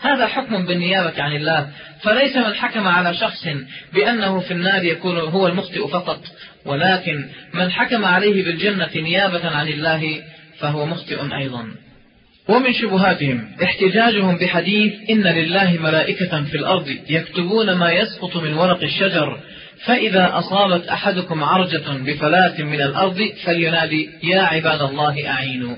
هذا 0.00 0.26
حكم 0.26 0.66
بالنيابة 0.66 1.22
عن 1.22 1.32
الله. 1.32 1.68
فليس 2.02 2.36
من 2.36 2.54
حكم 2.54 2.88
على 2.88 3.14
شخص 3.14 3.48
بأنه 3.94 4.40
في 4.40 4.50
النار 4.50 4.84
يكون 4.84 5.18
هو 5.18 5.46
المخطئ 5.46 5.88
فقط. 5.88 6.20
ولكن 6.66 7.28
من 7.54 7.72
حكم 7.72 8.04
عليه 8.04 8.44
بالجنة 8.44 8.90
نيابة 8.96 9.48
عن 9.48 9.68
الله 9.68 10.22
فهو 10.58 10.86
مخطئ 10.86 11.36
أيضا. 11.38 11.66
ومن 12.48 12.72
شبهاتهم 12.72 13.48
احتجاجهم 13.62 14.38
بحديث 14.38 14.92
إن 15.10 15.22
لله 15.22 15.78
ملائكة 15.80 16.44
في 16.44 16.56
الأرض 16.56 16.96
يكتبون 17.08 17.72
ما 17.72 17.90
يسقط 17.90 18.36
من 18.36 18.54
ورق 18.54 18.82
الشجر 18.82 19.40
فإذا 19.84 20.38
أصابت 20.38 20.86
أحدكم 20.86 21.44
عرجة 21.44 21.90
بفلاة 21.90 22.62
من 22.62 22.80
الأرض 22.80 23.32
فلينادي 23.44 24.10
يا 24.22 24.40
عباد 24.40 24.82
الله 24.82 25.28
أعينوا. 25.28 25.76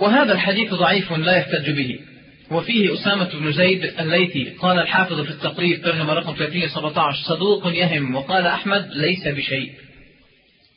وهذا 0.00 0.32
الحديث 0.32 0.74
ضعيف 0.74 1.12
لا 1.12 1.36
يحتج 1.36 1.70
به. 1.70 1.98
وفيه 2.50 2.94
أسامة 2.94 3.30
بن 3.40 3.52
زيد 3.52 3.84
الليثي 4.00 4.50
قال 4.50 4.78
الحافظ 4.78 5.20
في 5.20 5.30
التقريب 5.30 5.82
ترجمة 5.82 6.12
رقم 6.12 6.34
317 6.34 7.22
صدوق 7.28 7.66
يهم. 7.66 8.14
وقال 8.14 8.46
أحمد 8.46 8.90
ليس 8.92 9.28
بشيء. 9.28 9.72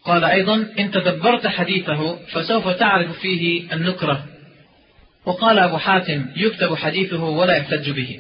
قال 0.06 0.24
أيضا 0.24 0.68
إن 0.80 0.92
تدبرت 0.92 1.48
حديثه 1.48 2.16
فسوف 2.26 2.68
تعرف 2.68 3.20
فيه 3.20 3.74
النكرة. 3.74 4.26
وقال 5.26 5.60
أبو 5.60 5.78
حاتم 5.78 6.26
يكتب 6.36 6.76
حديثه 6.76 7.24
ولا 7.24 7.58
يحتج 7.58 7.90
به. 7.90 8.20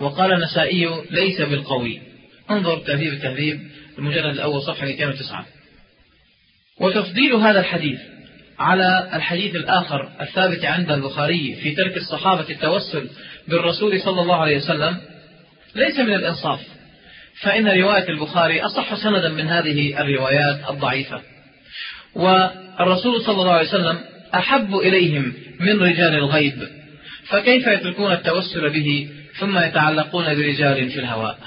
وقال 0.00 0.32
النسائي 0.32 0.88
ليس 1.10 1.40
بالقوي. 1.40 2.13
انظر 2.50 2.78
تهذيب 2.78 3.12
التهذيب 3.12 3.60
المجلد 3.98 4.26
الأول 4.34 4.62
صفحة 4.62 4.86
209 4.86 5.46
وتفضيل 6.80 7.34
هذا 7.34 7.60
الحديث 7.60 8.00
على 8.58 9.10
الحديث 9.14 9.56
الآخر 9.56 10.10
الثابت 10.20 10.64
عند 10.64 10.90
البخاري 10.90 11.54
في 11.62 11.74
ترك 11.74 11.96
الصحابة 11.96 12.50
التوسل 12.50 13.08
بالرسول 13.48 14.00
صلى 14.00 14.20
الله 14.20 14.36
عليه 14.36 14.56
وسلم 14.56 14.96
ليس 15.74 15.98
من 15.98 16.14
الإنصاف. 16.14 16.60
فإن 17.40 17.68
رواية 17.68 18.08
البخاري 18.08 18.60
أصح 18.60 18.94
سندا 18.94 19.28
من 19.28 19.48
هذه 19.48 20.00
الروايات 20.00 20.70
الضعيفة. 20.70 21.20
والرسول 22.14 23.22
صلى 23.22 23.42
الله 23.42 23.52
عليه 23.52 23.68
وسلم 23.68 23.98
أحب 24.34 24.74
إليهم 24.74 25.32
من 25.60 25.82
رجال 25.82 26.14
الغيب. 26.14 26.68
فكيف 27.24 27.66
يتركون 27.66 28.12
التوسل 28.12 28.70
به 28.70 29.08
ثم 29.38 29.58
يتعلقون 29.58 30.24
برجال 30.24 30.90
في 30.90 31.00
الهواء؟ 31.00 31.38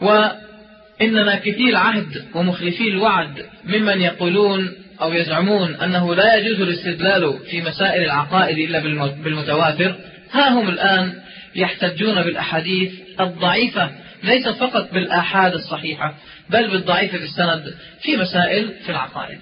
وإننا 0.00 1.36
كثير 1.36 1.68
العهد 1.68 2.24
ومخلفي 2.34 2.88
الوعد 2.88 3.46
ممن 3.64 4.00
يقولون 4.00 4.72
أو 5.02 5.12
يزعمون 5.12 5.74
أنه 5.74 6.14
لا 6.14 6.34
يجوز 6.34 6.60
الاستدلال 6.60 7.38
في 7.50 7.62
مسائل 7.62 8.02
العقائد 8.02 8.58
إلا 8.58 8.78
بالمتواتر. 9.22 9.94
ها 10.32 10.48
هم 10.48 10.68
الآن 10.68 11.14
يحتجون 11.54 12.22
بالأحاديث 12.22 12.92
الضعيفة 13.20 13.90
ليس 14.22 14.48
فقط 14.48 14.94
بالآحاد 14.94 15.52
الصحيحة 15.54 16.14
بل 16.50 16.70
بالضعيفة 16.70 17.18
في 17.18 17.24
السند 17.24 17.74
في 18.02 18.16
مسائل 18.16 18.74
في 18.84 18.88
العقائد. 18.88 19.38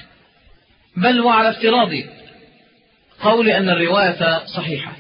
بل 0.97 1.21
وعلى 1.21 1.49
افتراض 1.51 1.91
قول 3.21 3.49
أن 3.49 3.69
الرواية 3.69 4.45
صحيحة. 4.47 4.93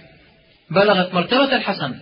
بلغت 0.70 1.14
مرتبة 1.14 1.56
الحسن. 1.56 1.94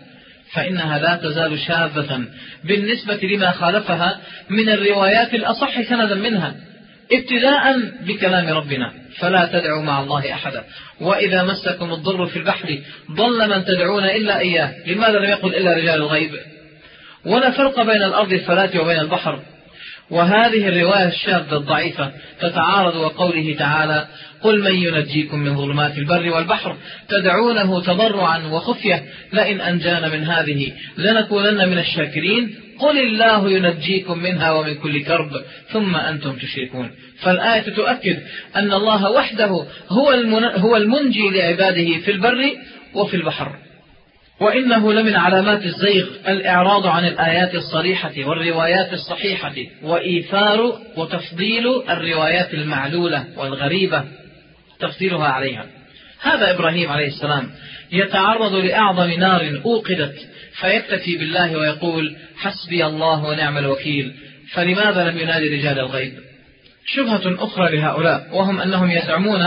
فإنها 0.54 0.99
لا 0.99 1.16
تزال 1.16 1.59
شاذة 1.59 2.25
بالنسبة 2.64 3.21
لما 3.23 3.50
خالفها 3.50 4.21
من 4.50 4.69
الروايات 4.69 5.35
الأصح 5.35 5.83
سندا 5.83 6.14
منها 6.14 6.54
ابتداء 7.12 7.80
بكلام 8.07 8.49
ربنا 8.49 8.92
فلا 9.19 9.47
تدعوا 9.47 9.83
مع 9.83 10.00
الله 10.02 10.33
أحدا. 10.33 10.64
وإذا 11.00 11.42
مسكم 11.42 11.92
الضر 11.92 12.26
في 12.26 12.38
البحر 12.38 12.78
ضل 13.11 13.49
من 13.49 13.64
تدعون 13.64 14.04
إلا 14.04 14.38
إياه. 14.38 14.75
لماذا 14.87 15.19
لم 15.19 15.30
يقل 15.30 15.54
إلا 15.54 15.76
رجال 15.76 15.95
الغيب؟ 15.95 16.30
ولا 17.26 17.50
فرق 17.50 17.83
بين 17.83 18.02
الأرض 18.02 18.33
الفلاة 18.33 18.80
وبين 18.80 18.99
البحر. 18.99 19.42
وهذه 20.10 20.68
الرواية 20.68 21.08
الشاذة 21.08 21.56
الضعيفة 21.56 22.12
تتعارض 22.40 22.96
وقوله 22.96 23.56
تعالى 23.58 24.06
قل 24.42 24.62
من 24.62 24.74
ينجيكم 24.74 25.38
من 25.38 25.56
ظلمات 25.56 25.98
البر 25.98 26.30
والبحر 26.30 26.76
تدعونه 27.08 27.82
تضرعا 27.82 28.38
وخفية 28.38 29.04
لئن 29.32 29.60
أنجانا 29.60 30.08
من 30.08 30.24
هذه 30.24 30.72
لنكونن 30.98 31.68
من 31.68 31.78
الشاكرين 31.78 32.54
قل 32.78 32.98
الله 32.98 33.50
ينجيكم 33.50 34.18
منها 34.18 34.52
ومن 34.52 34.74
كل 34.74 35.04
كرب 35.04 35.30
ثم 35.72 35.96
أنتم 35.96 36.36
تشركون 36.36 36.90
فالآية 37.22 37.60
تؤكد 37.60 38.18
أن 38.56 38.72
الله 38.72 39.10
وحده 39.10 39.66
هو, 40.56 40.76
المنجي 40.76 41.30
لعباده 41.30 41.98
في 41.98 42.10
البر 42.10 42.50
وفي 42.94 43.16
البحر 43.16 43.56
وإنه 44.40 44.92
لمن 44.92 45.16
علامات 45.16 45.62
الزيغ 45.64 46.06
الإعراض 46.28 46.87
عن 46.87 47.06
الآيات 47.06 47.54
الصريحة 47.54 48.12
والروايات 48.16 48.92
الصحيحة 48.92 49.54
وإيثار 49.82 50.78
وتفضيل 50.97 51.66
الروايات 51.90 52.54
المعلولة 52.54 53.25
والغريبة 53.37 54.04
تفضيلها 54.80 55.28
عليها. 55.28 55.66
هذا 56.23 56.50
إبراهيم 56.50 56.88
عليه 56.88 57.06
السلام 57.06 57.50
يتعرض 57.92 58.54
لأعظم 58.54 59.11
نار 59.11 59.61
أوقدت 59.66 60.14
فيكتفي 60.61 61.16
بالله 61.16 61.56
ويقول 61.56 62.16
حسبي 62.37 62.87
الله 62.87 63.25
ونعم 63.25 63.59
الوكيل 63.59 64.12
فلماذا 64.52 65.11
لم 65.11 65.18
ينادي 65.18 65.49
رجال 65.49 65.78
الغيب؟ 65.78 66.12
شبهة 66.87 67.44
أخرى 67.44 67.76
لهؤلاء 67.76 68.28
وهم 68.32 68.61
أنهم 68.61 68.90
يزعمون 68.90 69.42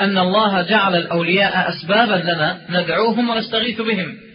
أن 0.00 0.18
الله 0.18 0.62
جعل 0.62 0.96
الأولياء 0.96 1.68
أسبابا 1.68 2.32
لنا 2.32 2.60
ندعوهم 2.70 3.30
ونستغيث 3.30 3.80
بهم. 3.80 4.27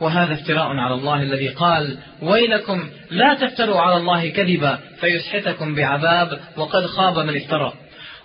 وهذا 0.00 0.34
افتراء 0.34 0.66
على 0.66 0.94
الله 0.94 1.22
الذي 1.22 1.48
قال 1.48 1.98
ويلكم 2.22 2.88
لا 3.10 3.34
تفتروا 3.34 3.80
على 3.80 3.96
الله 3.96 4.28
كذبا 4.28 4.78
فيسحتكم 5.00 5.74
بعذاب 5.74 6.40
وقد 6.56 6.86
خاب 6.86 7.18
من 7.18 7.36
افترى. 7.36 7.72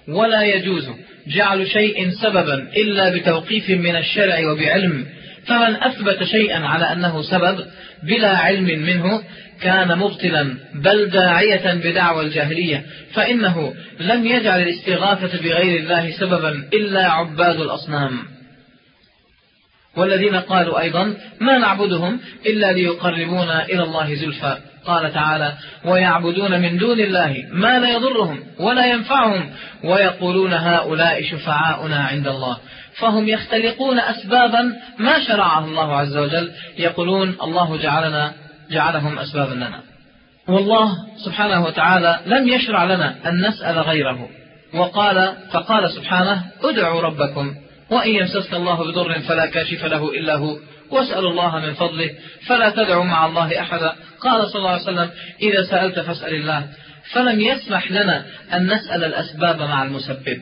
ولا 0.08 0.44
يجوز 0.44 0.90
جعل 1.28 1.68
شيء 1.68 2.10
سببا 2.10 2.68
إلا 2.78 3.18
بتوقيف 3.18 3.70
من 3.70 3.96
الشرع 3.96 4.52
وبعلم. 4.52 5.06
فمن 5.48 5.76
أثبت 5.84 6.24
شيئا 6.24 6.60
على 6.60 6.92
أنه 6.92 7.22
سبب 7.22 7.66
بلا 8.04 8.38
علم 8.38 8.66
منه 8.66 9.22
كان 9.62 9.98
مبطلا 9.98 10.58
بل 10.76 11.10
داعية 11.10 11.74
بدعوى 11.74 12.26
الجاهلية 12.26 12.86
فإنه 13.14 13.74
لم 14.00 14.26
يجعل 14.26 14.62
الاستغاثة 14.62 15.44
بغير 15.44 15.80
الله 15.80 16.12
سببا 16.12 16.50
إلا 16.74 17.12
عباد 17.12 17.60
الأصنام. 17.60 18.12
والذين 19.98 20.36
قالوا 20.36 20.82
أيضا 20.82 21.16
ما 21.42 21.58
نعبدهم 21.58 22.20
إلا 22.46 22.72
ليقربونا 22.72 23.66
إلى 23.66 23.84
الله 23.84 24.16
زلفى. 24.16 24.58
قال 24.86 25.14
تعالى 25.14 25.54
ويعبدون 25.86 26.62
من 26.62 26.78
دون 26.78 27.00
الله 27.00 27.46
ما 27.52 27.80
لا 27.80 27.90
يضرهم 27.90 28.44
ولا 28.60 28.86
ينفعهم 28.86 29.50
ويقولون 29.84 30.54
هؤلاء 30.54 31.24
شفعاؤنا 31.24 32.04
عند 32.04 32.28
الله. 32.28 32.58
فهم 33.00 33.28
يختلقون 33.28 34.00
أسبابا 34.00 34.74
ما 35.00 35.20
شرعها 35.28 35.66
الله 35.66 35.96
عز 35.98 36.18
وجل. 36.18 36.52
يقولون 36.78 37.36
الله 37.44 37.78
جعلنا 37.78 38.34
جعلهم 38.72 39.20
أسبابا 39.20 39.54
لنا. 39.54 39.80
والله 40.48 40.92
سبحانه 41.26 41.66
وتعالى 41.66 42.20
لم 42.26 42.48
يشرع 42.48 42.84
لنا 42.84 43.16
أن 43.26 43.48
نسأل 43.48 43.80
غيره. 43.80 44.30
وقال 44.74 45.34
فقال 45.52 45.92
سبحانه 45.92 46.44
ادعوا 46.64 47.02
ربكم. 47.02 47.56
وإن 47.92 48.10
يمسسك 48.10 48.54
الله 48.54 48.92
بضر 48.92 49.20
فلا 49.20 49.46
كاشف 49.46 49.86
له 49.86 50.10
إلا 50.10 50.36
هو. 50.36 50.58
واسأل 50.92 51.26
الله 51.26 51.60
من 51.60 51.74
فضله 51.74 52.10
فلا 52.48 52.70
تدعوا 52.70 53.04
مع 53.04 53.26
الله 53.26 53.62
أحدا. 53.62 53.96
قال 54.22 54.50
صلى 54.50 54.60
الله 54.60 54.70
عليه 54.70 54.82
وسلم 54.82 55.10
إذا 55.42 55.64
سألت 55.64 56.00
فاسأل 56.00 56.36
الله. 56.36 56.68
فلم 57.14 57.42
يسمح 57.42 57.92
لنا 57.92 58.26
أن 58.54 58.74
نسأل 58.74 59.04
الأسباب 59.04 59.60
مع 59.60 59.84
المسبب. 59.84 60.42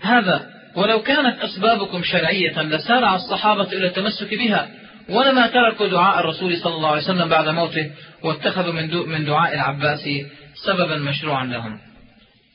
هذا 0.00 0.46
ولو 0.76 1.02
كانت 1.02 1.40
أسبابكم 1.40 2.02
شرعية 2.02 2.62
لسارع 2.62 3.14
الصحابة 3.14 3.72
إلى 3.72 3.86
التمسك 3.86 4.34
بها. 4.34 4.68
ولما 5.08 5.46
تركوا 5.46 5.88
دعاء 5.88 6.20
الرسول 6.20 6.56
صلى 6.56 6.74
الله 6.74 6.88
عليه 6.88 7.02
وسلم 7.02 7.28
بعد 7.28 7.48
موته 7.48 7.90
واتخذوا 8.22 8.72
من 9.06 9.24
دعاء 9.24 9.54
العباس 9.54 10.08
سببا 10.66 10.98
مشروعا 10.98 11.46
لهم. 11.46 11.89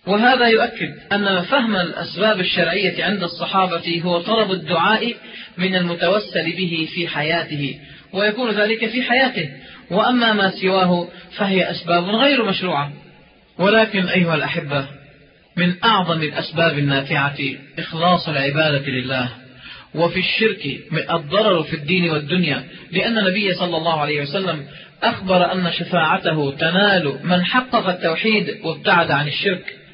وهذا 0.07 0.47
يؤكد 0.47 0.93
أن 1.11 1.41
فهم 1.41 1.75
الأسباب 1.75 2.39
الشرعية 2.39 3.05
عند 3.05 3.23
الصحابة 3.23 4.01
هو 4.05 4.21
طلب 4.21 4.51
الدعاء 4.51 5.15
من 5.57 5.75
المتوسل 5.75 6.51
به 6.57 6.87
في 6.95 7.07
حياته 7.07 7.79
ويكون 8.13 8.51
ذلك 8.51 8.89
في 8.89 9.01
حياته. 9.01 9.49
وأما 9.91 10.33
ما 10.33 10.49
سواه 10.49 11.07
فهي 11.37 11.71
أسباب 11.71 12.03
غير 12.03 12.45
مشروعة. 12.45 12.91
ولكن 13.59 14.07
أيها 14.07 14.35
الأحبة 14.35 14.85
من 15.57 15.73
أعظم 15.83 16.21
الأسباب 16.21 16.77
النافعة 16.77 17.37
إخلاص 17.79 18.29
العبادة 18.29 18.87
لله. 18.87 19.29
وفي 19.95 20.19
الشرك 20.19 20.79
الضرر 21.09 21.63
في 21.63 21.75
الدين 21.75 22.09
والدنيا 22.09 22.63
لأن 22.91 23.17
النبي 23.17 23.53
صلى 23.53 23.77
الله 23.77 24.01
عليه 24.01 24.21
وسلم 24.21 24.65
أخبر 25.03 25.53
أن 25.53 25.71
شفاعته 25.71 26.51
تنال 26.51 27.19
من 27.23 27.45
حقق 27.45 27.89
التوحيد 27.89 28.59
وابتعد 28.63 29.11
عن 29.11 29.27
الشرك. 29.27 29.84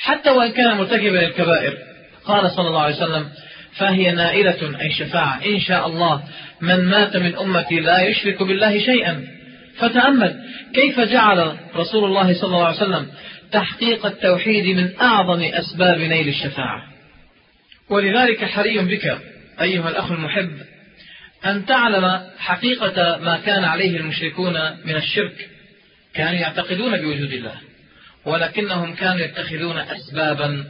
حتى 0.00 0.30
وإن 0.30 0.52
كان 0.52 0.76
مرتكبا 0.76 1.16
للكبائر 1.16 1.76
قال 2.24 2.50
صلى 2.50 2.68
الله 2.68 2.80
عليه 2.80 2.96
وسلم 2.96 3.28
فهي 3.76 4.10
نائلة 4.10 4.80
أي 4.80 4.92
شفاعة. 4.92 5.44
إن 5.46 5.60
شاء 5.60 5.86
الله 5.86 6.22
من 6.60 6.84
مات 6.84 7.16
من 7.16 7.36
أمتي 7.36 7.80
لا 7.80 8.02
يشرك 8.02 8.42
بالله 8.42 8.78
شيئا. 8.78 9.26
فتأمل 9.78 10.36
كيف 10.74 11.00
جعل 11.00 11.56
رسول 11.74 12.04
الله 12.04 12.34
صلى 12.34 12.46
الله 12.46 12.66
عليه 12.66 12.76
وسلم 12.76 13.06
تحقيق 13.52 14.06
التوحيد 14.06 14.76
من 14.76 15.00
أعظم 15.00 15.42
أسباب 15.42 15.98
نيل 15.98 16.28
الشفاعة؟ 16.28 16.82
ولذلك 17.90 18.44
حري 18.44 18.78
بك 18.78 19.18
أيها 19.60 19.88
الأخ 19.88 20.12
المحب 20.12 20.50
أن 21.46 21.66
تعلم 21.66 22.20
حقيقة 22.38 23.18
ما 23.22 23.40
كان 23.46 23.64
عليه 23.64 23.96
المشركون 23.96 24.52
من 24.84 24.96
الشرك. 24.96 25.48
كانوا 26.14 26.40
يعتقدون 26.40 26.96
بوجود 26.96 27.32
الله. 27.32 27.54
ولكنهم 28.26 28.94
كانوا 28.94 29.20
يتخذون 29.20 29.78
أسبابا 29.78 30.64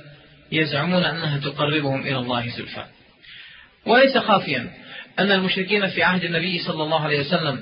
يزعمون 0.52 1.04
أنها 1.04 1.38
تقربهم 1.38 2.00
إلى 2.00 2.18
الله 2.18 2.48
زلفى. 2.48 2.84
وليس 3.86 4.18
خافيا 4.18 4.70
أن 5.18 5.32
المشركين 5.32 5.86
في 5.86 6.02
عهد 6.02 6.24
النبي 6.24 6.58
صلى 6.58 6.82
الله 6.82 7.00
عليه 7.00 7.20
وسلم 7.20 7.60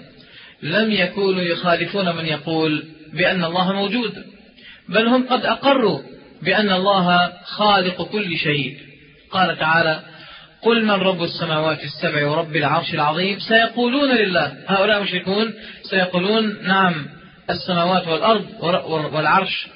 لم 0.63 0.93
يكونوا 0.93 1.43
يخالفون 1.43 2.17
من 2.17 2.27
يقول 2.27 2.85
بأن 3.13 3.45
الله 3.45 3.73
موجود 3.73 4.25
بل 4.89 5.07
هم 5.09 5.29
قد 5.29 5.45
أقروا 5.45 6.01
بأن 6.43 6.71
الله 6.71 7.33
خالق 7.45 8.03
كل 8.03 8.39
شيء. 8.39 8.79
قال 9.31 9.59
تعالى 9.59 10.03
قل 10.63 10.85
من 10.85 10.91
رب 10.91 11.23
السماوات 11.23 11.85
السبع 11.85 12.27
ورب 12.27 12.57
العرش 12.57 12.95
العظيم؟ 12.95 13.39
سيقولون 13.39 14.11
لله. 14.17 14.57
هؤلاء 14.67 15.03
مشركون 15.03 15.55
سيقولون 15.91 16.67
نعم 16.67 17.07
السماوات 17.51 18.09
والأرض 18.09 18.47
والعرش 19.15 19.69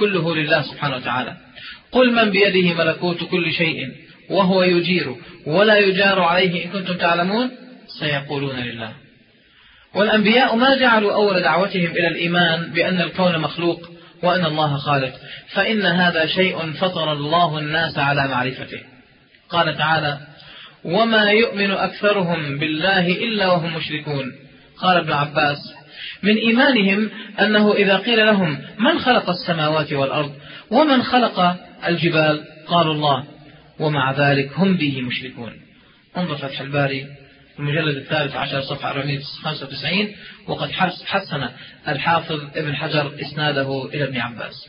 كله 0.00 0.36
لله 0.36 0.62
سبحانه 0.62 0.96
وتعالى. 0.96 1.36
قل 1.92 2.12
من 2.12 2.30
بيده 2.30 2.74
ملكوت 2.74 3.24
كل 3.24 3.52
شيء 3.52 3.88
وهو 4.30 4.62
يجير 4.62 5.16
ولا 5.46 5.78
يجار 5.78 6.20
عليه. 6.20 6.64
إن 6.64 6.70
كنتم 6.70 6.94
تعلمون 6.94 7.50
سيقولون 8.00 8.56
لله. 8.56 8.92
والأنبياء 9.94 10.56
ما 10.56 10.76
جعلوا 10.76 11.12
أول 11.12 11.42
دعوتهم 11.42 11.90
إلى 11.90 12.08
الإيمان 12.08 12.72
بأن 12.72 13.00
الكون 13.00 13.38
مخلوق 13.38 13.90
وأن 14.22 14.44
الله 14.44 14.76
خالق. 14.76 15.12
فإن 15.54 15.86
هذا 15.86 16.26
شيء 16.26 16.72
فطر 16.72 17.12
الله 17.12 17.58
الناس 17.58 17.98
على 17.98 18.28
معرفته. 18.28 18.80
قال 19.50 19.78
تعالى 19.78 20.18
وما 20.84 21.30
يؤمن 21.30 21.70
أكثرهم 21.70 22.58
بالله 22.58 23.06
إلا 23.08 23.46
وهم 23.46 23.76
مشركون 23.76 24.32
قال 24.82 24.96
ابن 24.96 25.12
عباس 25.12 25.58
من 26.22 26.36
إيمانهم 26.36 27.10
أنه 27.40 27.74
إذا 27.74 27.96
قيل 27.96 28.26
لهم 28.26 28.58
من 28.78 28.98
خلق 28.98 29.30
السماوات 29.30 29.92
والأرض 29.92 30.32
ومن 30.70 31.02
خلق 31.02 31.56
الجبال؟ 31.88 32.44
قالوا 32.66 32.94
الله. 32.94 33.24
ومع 33.80 34.12
ذلك 34.12 34.50
هم 34.56 34.76
به 34.76 35.02
مشركون. 35.02 35.52
انظر 36.16 36.36
فتح 36.36 36.60
الباري 36.60 37.06
المجلد 37.58 37.96
الثالث 37.96 38.36
عشر 38.36 38.60
صفحة 38.60 38.90
495 38.90 40.14
وقد 40.48 40.70
حسن 41.06 41.48
الحافظ 41.88 42.40
ابن 42.56 42.74
حجر 42.76 43.12
إسناده 43.20 43.88
إلى 43.94 44.04
ابن 44.04 44.16
عباس. 44.18 44.68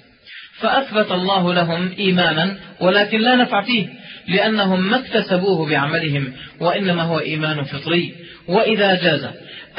فأثبت 0.59 1.11
الله 1.11 1.53
لهم 1.53 1.91
إيمانا 1.99 2.57
ولكن 2.81 3.19
لا 3.19 3.35
نفع 3.35 3.61
فيه 3.61 3.87
لأنهم 4.27 4.89
ما 4.89 4.99
اكتسبوه 4.99 5.69
بعملهم 5.69 6.33
وإنما 6.59 7.03
هو 7.03 7.19
إيمان 7.19 7.63
فطري. 7.63 8.15
وإذا 8.47 8.95
جاز 8.95 9.29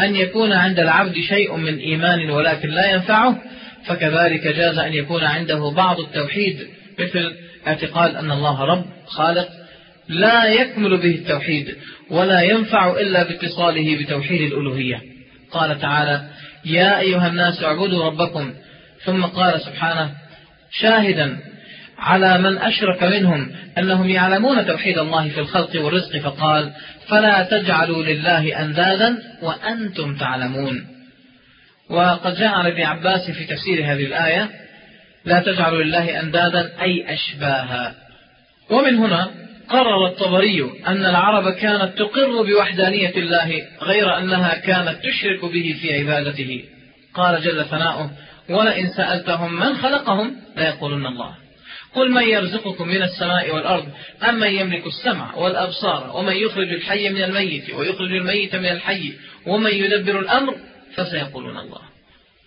أن 0.05 0.17
يكون 0.17 0.53
عند 0.53 0.81
العبد 0.81 1.15
شيء 1.29 1.57
من 1.57 1.79
إيمان 1.79 2.31
ولكن 2.31 2.69
لا 2.69 2.91
ينفعه 2.91 3.43
فكذلك 3.87 4.47
جاز 4.47 4.79
أن 4.79 4.93
يكون 4.93 5.25
عنده 5.25 5.71
بعض 5.71 6.01
التوحيد 6.01 6.67
مثل 6.99 7.33
اعتقاد 7.67 8.15
أن 8.15 8.31
الله 8.31 8.65
رب 8.65 8.85
خالق 9.07 9.49
لا 10.09 10.45
يكمل 10.45 10.97
به 10.97 11.15
التوحيد 11.15 11.77
ولا 12.11 12.41
ينفع 12.41 13.01
إلا 13.01 13.23
باتصاله 13.23 13.99
بتوحيد 14.03 14.41
الألوهية. 14.41 15.03
قال 15.51 15.81
تعالى 15.81 16.23
يا 16.65 17.01
أيها 17.01 17.29
الناس 17.29 17.63
اعبدوا 17.63 18.05
ربكم. 18.05 18.53
ثم 19.05 19.25
قال 19.25 19.61
سبحانه 19.61 20.11
شاهدا 20.71 21.39
على 22.01 22.39
من 22.39 22.59
أشرك 22.59 23.03
منهم 23.03 23.53
أنهم 23.79 24.11
يعلمون 24.11 24.67
توحيد 24.67 24.99
الله 24.99 25.29
في 25.29 25.41
الخلق 25.41 25.83
والرزق 25.85 26.19
فقال 26.19 26.73
فلا 27.09 27.43
تجعلوا 27.43 28.05
لله 28.05 28.63
أندادا 28.63 29.19
وأنتم 29.43 30.17
تعلمون. 30.17 30.87
وقد 31.91 32.37
جاء 32.37 32.49
عن 32.49 32.67
ابن 32.67 32.83
عباس 32.83 33.31
في 33.31 33.45
تفسير 33.45 33.85
هذه 33.85 34.07
الآية 34.07 34.51
لا 35.25 35.41
تجعلوا 35.41 35.83
لله 35.83 36.21
أندادا 36.21 36.83
أي 36.83 37.15
أشباها. 37.15 37.95
ومن 38.71 38.95
هنا 38.95 39.31
قرر 39.69 40.07
الطبري 40.07 40.71
أن 40.87 41.07
العرب 41.07 41.53
كانت 41.53 41.99
تقر 41.99 42.43
بوحدانية 42.43 43.15
الله 43.17 43.63
غير 43.83 44.19
أنها 44.19 44.55
كانت 44.55 44.99
تشرك 45.05 45.45
به 45.45 45.77
في 45.83 45.99
عبادته. 45.99 46.65
قال 47.15 47.43
جل 47.43 47.65
ثناؤه 47.65 48.11
ولئن 48.49 48.89
سألتهم 48.89 49.61
من 49.61 49.77
خلقهم 49.77 50.37
ليقولن 50.57 51.07
الله. 51.07 51.40
قل 51.95 52.11
من 52.11 52.23
يرزقكم 52.23 52.89
من 52.89 53.03
السماء 53.03 53.55
والأرض 53.55 53.89
أم 54.29 54.35
من 54.35 54.55
يملك 54.55 54.87
السمع 54.87 55.35
والأبصار 55.35 56.17
ومن 56.17 56.37
يخرج 56.37 56.73
الحي 56.73 57.09
من 57.09 57.23
الميت 57.23 57.71
ويخرج 57.75 58.13
الميت 58.13 58.57
من 58.57 58.67
الحي 58.67 59.13
ومن 59.47 59.71
يدبر 59.71 60.21
الأمر 60.21 60.57
فسيقولون 60.95 61.57
الله. 61.59 61.81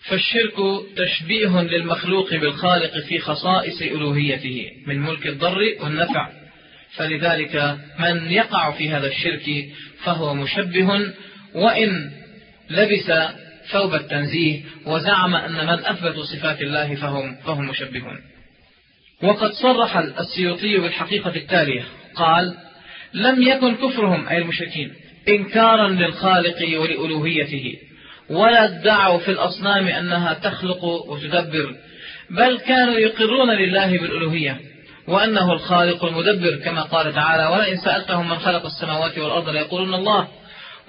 فالشرك 0.04 0.56
تشبيه 0.98 1.62
للمخلوق 1.62 2.34
بالخالق 2.34 3.00
في 3.00 3.20
خصائص 3.20 3.82
ألوهيته 3.82 4.72
من 4.88 5.00
ملك 5.00 5.28
الضر 5.28 5.76
والنفع. 5.82 6.30
فلذلك 6.96 7.78
من 8.00 8.32
يقع 8.32 8.72
في 8.72 8.90
هذا 8.90 9.08
الشرك 9.08 9.66
فهو 10.04 10.34
مشبه 10.34 11.14
وإن 11.56 12.12
لبس 12.70 13.12
ثوب 13.72 13.94
التنزيه 13.94 14.62
وزعم 14.86 15.36
أن 15.36 15.52
من 15.52 15.86
أثبتوا 15.86 16.24
صفات 16.24 16.62
الله 16.62 16.96
فهم, 16.96 17.36
فهم 17.36 17.66
مشبهون. 17.66 18.33
وقد 19.24 19.52
صرح 19.52 19.98
السيوطي 19.98 20.78
بالحقيقة 20.78 21.36
التالية. 21.36 21.84
قال 22.16 22.56
لم 23.14 23.42
يكن 23.42 23.76
كفرهم 23.76 24.28
أي 24.28 24.38
المشركين 24.38 24.94
إنكارا 25.30 25.88
للخالق 25.88 26.80
ولألوهيته 26.80 27.76
ولا 28.30 28.66
ادعوا 28.66 29.20
في 29.20 29.32
الأصنام 29.32 29.88
أنها 29.88 30.34
تخلق 30.34 30.84
وتدبر 30.84 31.76
بل 32.30 32.60
كانوا 32.60 33.00
يقرون 33.00 33.52
لله 33.52 33.98
بالألوهية 33.98 34.60
وأنه 35.08 35.54
الخالق 35.54 36.06
المدبر 36.06 36.56
كما 36.56 36.82
قال 36.82 37.14
تعالى 37.14 37.46
ولئن 37.48 37.78
سألتهم 37.78 38.30
من 38.30 38.40
خلق 38.40 38.66
السماوات 38.66 39.18
والأرض 39.18 39.50
ليقولون 39.50 39.94
الله 39.94 40.28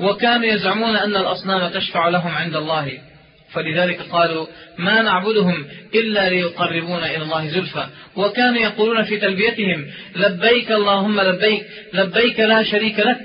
وكانوا 0.01 0.47
يزعمون 0.47 0.97
أن 0.97 1.17
الأصنام 1.17 1.69
تشفع 1.69 2.09
لهم 2.09 2.33
عند 2.33 2.57
الله. 2.57 2.99
فلذلك 3.55 4.01
قالوا 4.01 4.47
ما 4.79 5.03
نعبدهم 5.03 5.67
إلا 5.95 6.31
ليقربونا 6.31 7.07
إلى 7.07 7.23
الله 7.23 7.49
زلفى. 7.49 7.87
وكانوا 8.17 8.61
يقولون 8.61 9.03
في 9.03 9.17
تلبيتهم 9.17 9.87
لبيك 10.17 10.73
اللهم 10.73 11.21
لبيك 11.21 11.67
لبيك 11.93 12.41
لا 12.41 12.63
شريك 12.63 12.99
لك 12.99 13.19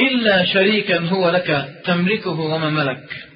إلا 0.00 0.44
شريكا 0.44 0.98
هو 0.98 1.30
لك 1.30 1.68
تملكه 1.84 2.40
وما 2.40 2.70
ملك. 2.70 3.26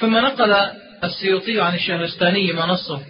ثم 0.00 0.16
نقل 0.16 0.56
السيوطي 1.04 1.60
عن 1.60 1.74
الشهرستاني 1.74 2.52
ما 2.52 2.66
نصه 2.66 3.02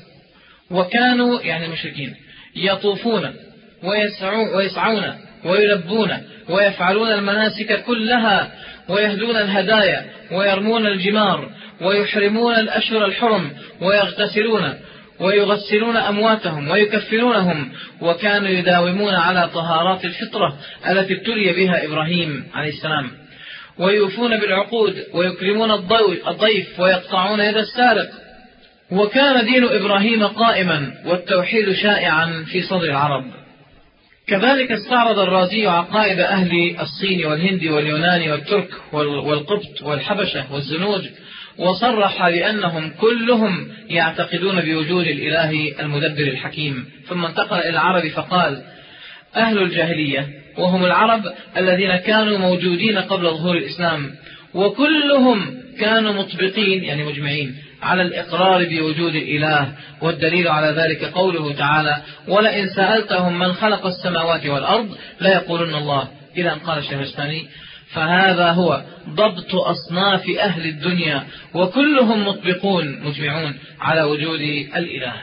وكانوا 0.71 1.41
يعني 1.43 1.67
المشركين 1.67 2.15
يطوفون 2.57 3.35
ويسعون 4.55 5.15
ويلبون 5.45 6.23
ويفعلون 6.49 7.13
المناسك 7.13 7.83
كلها 7.83 8.53
ويهدون 8.89 9.37
الهدايا 9.37 10.05
ويرمون 10.33 10.87
الجمار 10.87 11.49
ويحرمون 11.81 12.55
الأشهر 12.55 13.05
الحرم 13.05 13.51
ويغتسلون 13.81 14.75
ويغسلون 15.21 15.97
أمواتهم 15.97 16.71
ويكفنونهم 16.71 17.73
وكانوا 18.01 18.49
يداومون 18.49 19.15
على 19.15 19.49
طهارات 19.55 20.05
الفطرة 20.05 20.57
التي 20.91 21.15
ابتلي 21.15 21.53
بها 21.53 21.85
إبراهيم 21.85 22.45
عليه 22.55 22.69
السلام. 22.69 23.11
ويوفون 23.79 24.41
بالعقود 24.41 25.05
ويكرمون 25.15 25.71
الضيف 25.71 26.81
ويقطعون 26.81 27.41
يد 27.41 27.57
السارق. 27.57 28.09
وكان 28.91 29.45
دين 29.45 29.65
إبراهيم 29.65 30.27
قائما 30.27 30.93
والتوحيد 31.07 31.73
شائعا 31.73 32.45
في 32.53 32.63
صدر 32.63 32.85
العرب. 32.85 33.25
كذلك 34.29 34.73
استعرض 34.73 35.19
الرازي 35.19 35.67
عقائد 35.67 36.21
أهل 36.21 36.77
الصين 36.81 37.27
والهند 37.27 37.65
واليونان 37.65 38.31
والترك 38.31 38.69
والقبط 38.93 39.83
والحبشة 39.83 40.53
والزنوج 40.53 41.03
وصرح 41.59 42.29
بأنهم 42.29 42.91
كلهم 42.91 43.69
يعتقدون 43.89 44.61
بوجود 44.61 45.07
الإله 45.07 45.81
المدبر 45.81 46.23
الحكيم. 46.23 46.85
ثم 47.09 47.25
انتقل 47.25 47.59
إلى 47.59 47.71
العرب 47.71 48.09
فقال 48.09 48.63
أهل 49.37 49.59
الجاهلية 49.59 50.29
وهم 50.59 50.85
العرب 50.85 51.23
الذين 51.57 51.97
كانوا 51.97 52.39
موجودين 52.39 52.99
قبل 52.99 53.25
ظهور 53.25 53.57
الإسلام 53.57 54.11
وكلهم 54.55 55.57
كانوا 55.81 56.13
مطبقين 56.13 56.85
يعني 56.85 57.05
مجمعين 57.05 57.57
على 57.83 58.03
الإقرار 58.03 58.65
بوجود 58.65 59.15
الإله 59.15 59.73
والدليل 60.03 60.49
على 60.49 60.67
ذلك 60.67 61.05
قوله 61.05 61.53
تعالى 61.55 62.03
ولئن 62.29 62.69
سألتهم 62.69 63.39
من 63.39 63.53
خلق 63.53 63.87
السماوات 63.87 64.47
والأرض 64.47 64.97
لا 65.21 65.33
يقولون 65.35 65.75
الله. 65.75 66.09
إلى 66.37 66.53
أن 66.53 66.59
قال 66.59 66.79
الشهرستاني 66.79 67.49
فهذا 67.93 68.51
هو 68.51 68.83
ضبط 69.09 69.55
أصناف 69.55 70.31
أهل 70.41 70.67
الدنيا 70.67 71.27
وكلهم 71.55 72.29
مطبقون 72.29 73.01
مجمعون 73.03 73.59
على 73.81 74.03
وجود 74.03 74.41
الإله. 74.77 75.15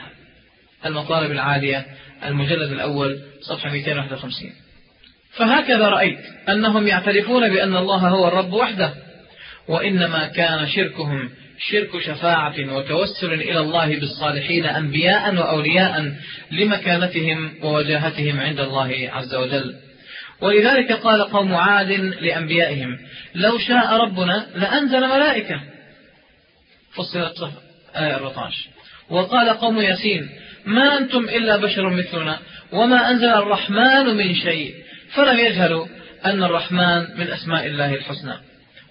المطالب 0.86 1.30
العالية 1.30 1.86
المجلد 2.26 2.72
الأول 2.72 3.18
صفحة 3.40 3.70
251 3.70 4.52
فهكذا 5.36 5.88
رأيت 5.88 6.18
أنهم 6.48 6.86
يعترفون 6.86 7.48
بأن 7.48 7.76
الله 7.76 8.08
هو 8.08 8.28
الرب 8.28 8.52
وحده 8.52 8.94
وإنما 9.68 10.26
كان 10.26 10.68
شركهم 10.68 11.30
شرك 11.58 11.98
شفاعة 11.98 12.74
وتوسل 12.76 13.32
إلى 13.32 13.60
الله 13.60 14.00
بالصالحين 14.00 14.66
أنبياء 14.66 15.34
وأولياء 15.34 16.12
لمكانتهم 16.50 17.54
ووجاهتهم 17.62 18.40
عند 18.40 18.60
الله 18.60 19.08
عز 19.12 19.34
وجل. 19.34 19.74
ولذلك 20.40 20.92
قال 20.92 21.22
قوم 21.22 21.54
عاد 21.54 21.90
لأنبيائهم 22.20 22.98
لو 23.34 23.58
شاء 23.58 23.94
ربنا 23.94 24.46
لأنزل 24.54 25.00
ملائكة. 25.00 25.60
فصلت 26.94 27.52
آية 27.96 28.16
14 28.16 28.68
وقال 29.10 29.48
قوم 29.48 29.80
ياسين 29.80 30.30
ما 30.66 30.98
أنتم 30.98 31.24
إلا 31.24 31.56
بشر 31.56 31.90
مثلنا 31.90 32.38
وما 32.72 33.10
أنزل 33.10 33.28
الرحمن 33.28 34.16
من 34.16 34.34
شيء. 34.34 34.74
فلم 35.14 35.38
يجهلوا 35.38 35.86
أن 36.24 36.42
الرحمن 36.42 37.18
من 37.18 37.28
أسماء 37.28 37.66
الله 37.66 37.94
الحسنى. 37.94 38.34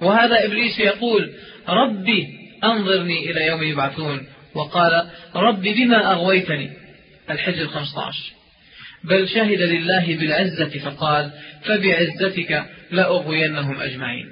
وهذا 0.01 0.45
إبليس 0.45 0.79
يقول 0.79 1.33
ربي 1.69 2.42
أنظرني 2.63 3.31
إلى 3.31 3.45
يوم 3.47 3.63
يبعثون. 3.63 4.27
وقال 4.55 5.09
ربي 5.35 5.73
بما 5.73 6.11
أغويتني. 6.11 6.69
الحج 7.29 7.65
15 7.65 8.33
بل 9.03 9.27
شهد 9.27 9.61
لله 9.61 10.17
بالعزة 10.17 10.79
فقال 10.79 11.31
فبعزتك 11.63 12.65
لأغوينهم 12.91 13.79
أجمعين. 13.79 14.25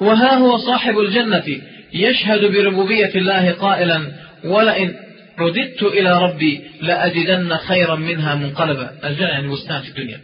وها 0.00 0.34
هو 0.34 0.58
صاحب 0.58 0.98
الجنة. 0.98 1.60
يشهد 1.92 2.44
بربوبية 2.44 3.10
الله 3.14 3.52
قائلا 3.52 4.12
ولئن 4.44 4.94
رددت 5.38 5.82
إلى 5.82 6.22
ربي 6.22 6.60
لأجدن 6.80 7.56
خيرا 7.56 7.96
منها 7.96 8.34
منقلبا. 8.34 8.90
الجنة 9.04 9.28
يعني 9.28 9.48
بستان 9.48 9.82
في 9.82 9.88
الدنيا. 9.88 10.20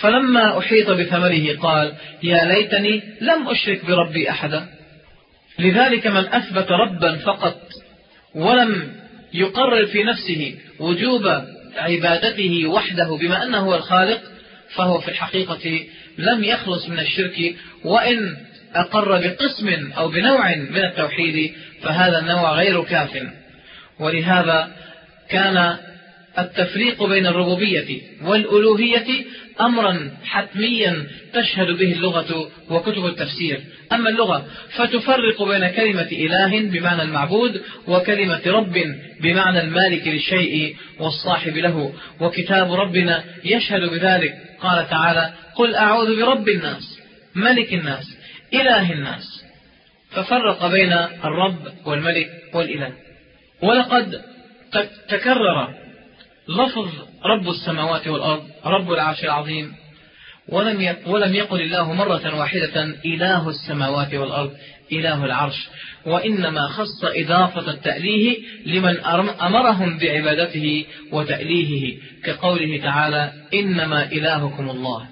فلما 0.00 0.58
أحيط 0.58 0.90
بثمره 0.90 1.56
قال 1.56 1.92
يا 2.22 2.44
ليتني 2.44 3.02
لم 3.20 3.48
أشرك 3.48 3.84
بربي 3.84 4.30
أحدا. 4.30 4.68
لذلك 5.58 6.06
من 6.06 6.26
أثبت 6.26 6.70
ربا 6.70 7.16
فقط 7.16 7.60
ولم 8.34 8.92
يقرر 9.34 9.86
في 9.86 10.02
نفسه 10.02 10.54
وجوب 10.78 11.42
عبادته 11.76 12.66
وحده 12.66 13.16
بما 13.16 13.42
أنه 13.42 13.58
هو 13.58 13.74
الخالق 13.74 14.20
فهو 14.74 15.00
في 15.00 15.08
الحقيقة 15.08 15.80
لم 16.18 16.44
يخلص 16.44 16.88
من 16.88 16.98
الشرك 16.98 17.54
وإن 17.84 18.36
أقر 18.74 19.18
بقسم 19.18 19.92
أو 19.92 20.08
بنوع 20.08 20.54
من 20.56 20.84
التوحيد 20.84 21.54
فهذا 21.82 22.18
النوع 22.18 22.52
غير 22.52 22.84
كاف. 22.84 23.22
ولهذا 24.00 24.70
كان 25.28 25.76
التفريق 26.38 27.04
بين 27.04 27.26
الربوبية 27.26 28.00
والألوهية 28.22 29.24
أمرا 29.60 30.10
حتميا 30.24 31.06
تشهد 31.34 31.66
به 31.66 31.92
اللغة 31.92 32.50
وكتب 32.70 33.06
التفسير. 33.06 33.60
أما 33.92 34.10
اللغة 34.10 34.46
فتفرق 34.76 35.42
بين 35.42 35.68
كلمة 35.68 36.08
إله 36.12 36.60
بمعنى 36.60 37.02
المعبود 37.02 37.62
وكلمة 37.88 38.40
رب 38.46 38.74
بمعنى 39.20 39.60
المالك 39.60 40.08
للشيء 40.08 40.76
والصاحب 41.00 41.56
له. 41.56 41.92
وكتاب 42.20 42.72
ربنا 42.72 43.24
يشهد 43.44 43.80
بذلك. 43.90 44.34
قال 44.60 44.88
تعالى 44.88 45.32
قل 45.54 45.74
أعوذ 45.74 46.16
برب 46.16 46.48
الناس 46.48 46.98
ملك 47.34 47.72
الناس 47.72 48.18
إله 48.54 48.92
الناس. 48.92 49.44
ففرق 50.10 50.66
بين 50.66 50.92
الرب 51.24 51.72
والملك 51.84 52.30
والإله. 52.54 52.92
ولقد 53.62 54.22
تكرر 55.08 55.81
لفظ 56.48 56.88
رب 57.24 57.48
السماوات 57.48 58.08
والأرض 58.08 58.42
رب 58.64 58.92
العرش 58.92 59.24
العظيم. 59.24 59.72
ولم 60.48 60.96
ولم 61.06 61.34
يقل 61.34 61.60
الله 61.60 61.92
مرة 61.92 62.38
واحدة 62.38 62.82
إله 63.04 63.48
السماوات 63.48 64.14
والأرض 64.14 64.52
إله 64.92 65.24
العرش. 65.24 65.68
وإنما 66.06 66.68
خص 66.68 67.04
إضافة 67.04 67.70
التأليه 67.70 68.38
لمن 68.66 69.00
أمرهم 69.40 69.98
بعبادته 69.98 70.84
وتأليهه 71.12 71.98
كقوله 72.24 72.80
تعالى 72.82 73.32
إنما 73.54 74.12
إلهكم 74.12 74.70
الله. 74.70 75.08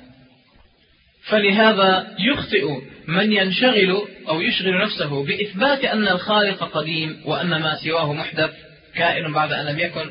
فلهذا 1.29 2.17
يخطئ 2.19 2.67
من 3.09 3.33
ينشغل 3.33 4.03
أو 4.29 4.41
يشغل 4.41 4.83
نفسه 4.83 5.25
بإثبات 5.25 5.85
أن 5.85 6.09
الخالق 6.09 6.65
قديم 6.65 7.23
وأن 7.25 7.49
ما 7.49 7.77
سواه 7.85 8.13
محدث 8.13 8.51
كائن 8.95 9.33
بعد 9.33 9.53
أن 9.53 9.67
لم 9.67 9.79
يكن. 9.79 10.11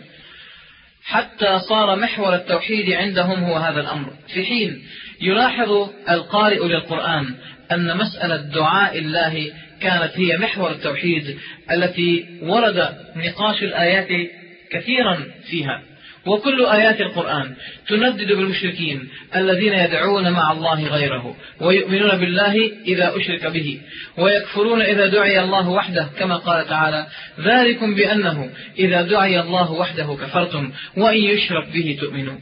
حتى 1.03 1.59
صار 1.59 1.95
محور 1.95 2.35
التوحيد 2.35 2.91
عندهم 2.91 3.43
هو 3.43 3.55
هذا 3.55 3.79
الأمر. 3.79 4.13
في 4.33 4.45
حين 4.45 4.83
يلاحظ 5.21 5.89
القارئ 6.09 6.67
للقرآن 6.67 7.35
أن 7.71 7.97
مسألة 7.97 8.35
دعاء 8.35 8.97
الله 8.97 9.51
كانت 9.81 10.11
هي 10.15 10.37
محور 10.37 10.71
التوحيد 10.71 11.37
التي 11.71 12.39
ورد 12.41 12.89
نقاش 13.15 13.63
الآيات 13.63 14.29
كثيرا 14.71 15.25
فيها. 15.49 15.81
وكل 16.25 16.65
آيات 16.65 17.01
القرآن 17.01 17.55
تندد 17.87 18.27
بالمشركين 18.27 19.09
الذين 19.35 19.73
يدعون 19.73 20.31
مع 20.31 20.51
الله 20.51 20.87
غيره 20.87 21.35
ويؤمنون 21.61 22.17
بالله 22.17 22.71
إذا 22.87 23.13
أشرك 23.17 23.45
به 23.45 23.81
ويكفرون 24.17 24.81
إذا 24.81 25.05
دعي 25.05 25.39
الله 25.39 25.69
وحده 25.69 26.09
كما 26.19 26.35
قال 26.35 26.67
تعالى 26.67 27.07
ذلكم 27.39 27.95
بأنه 27.95 28.49
إذا 28.79 29.01
دعي 29.01 29.39
الله 29.39 29.71
وحده 29.71 30.17
كفرتم 30.21 30.71
وإن 30.97 31.17
يشرك 31.17 31.67
به 31.73 31.97
تؤمنون 32.01 32.41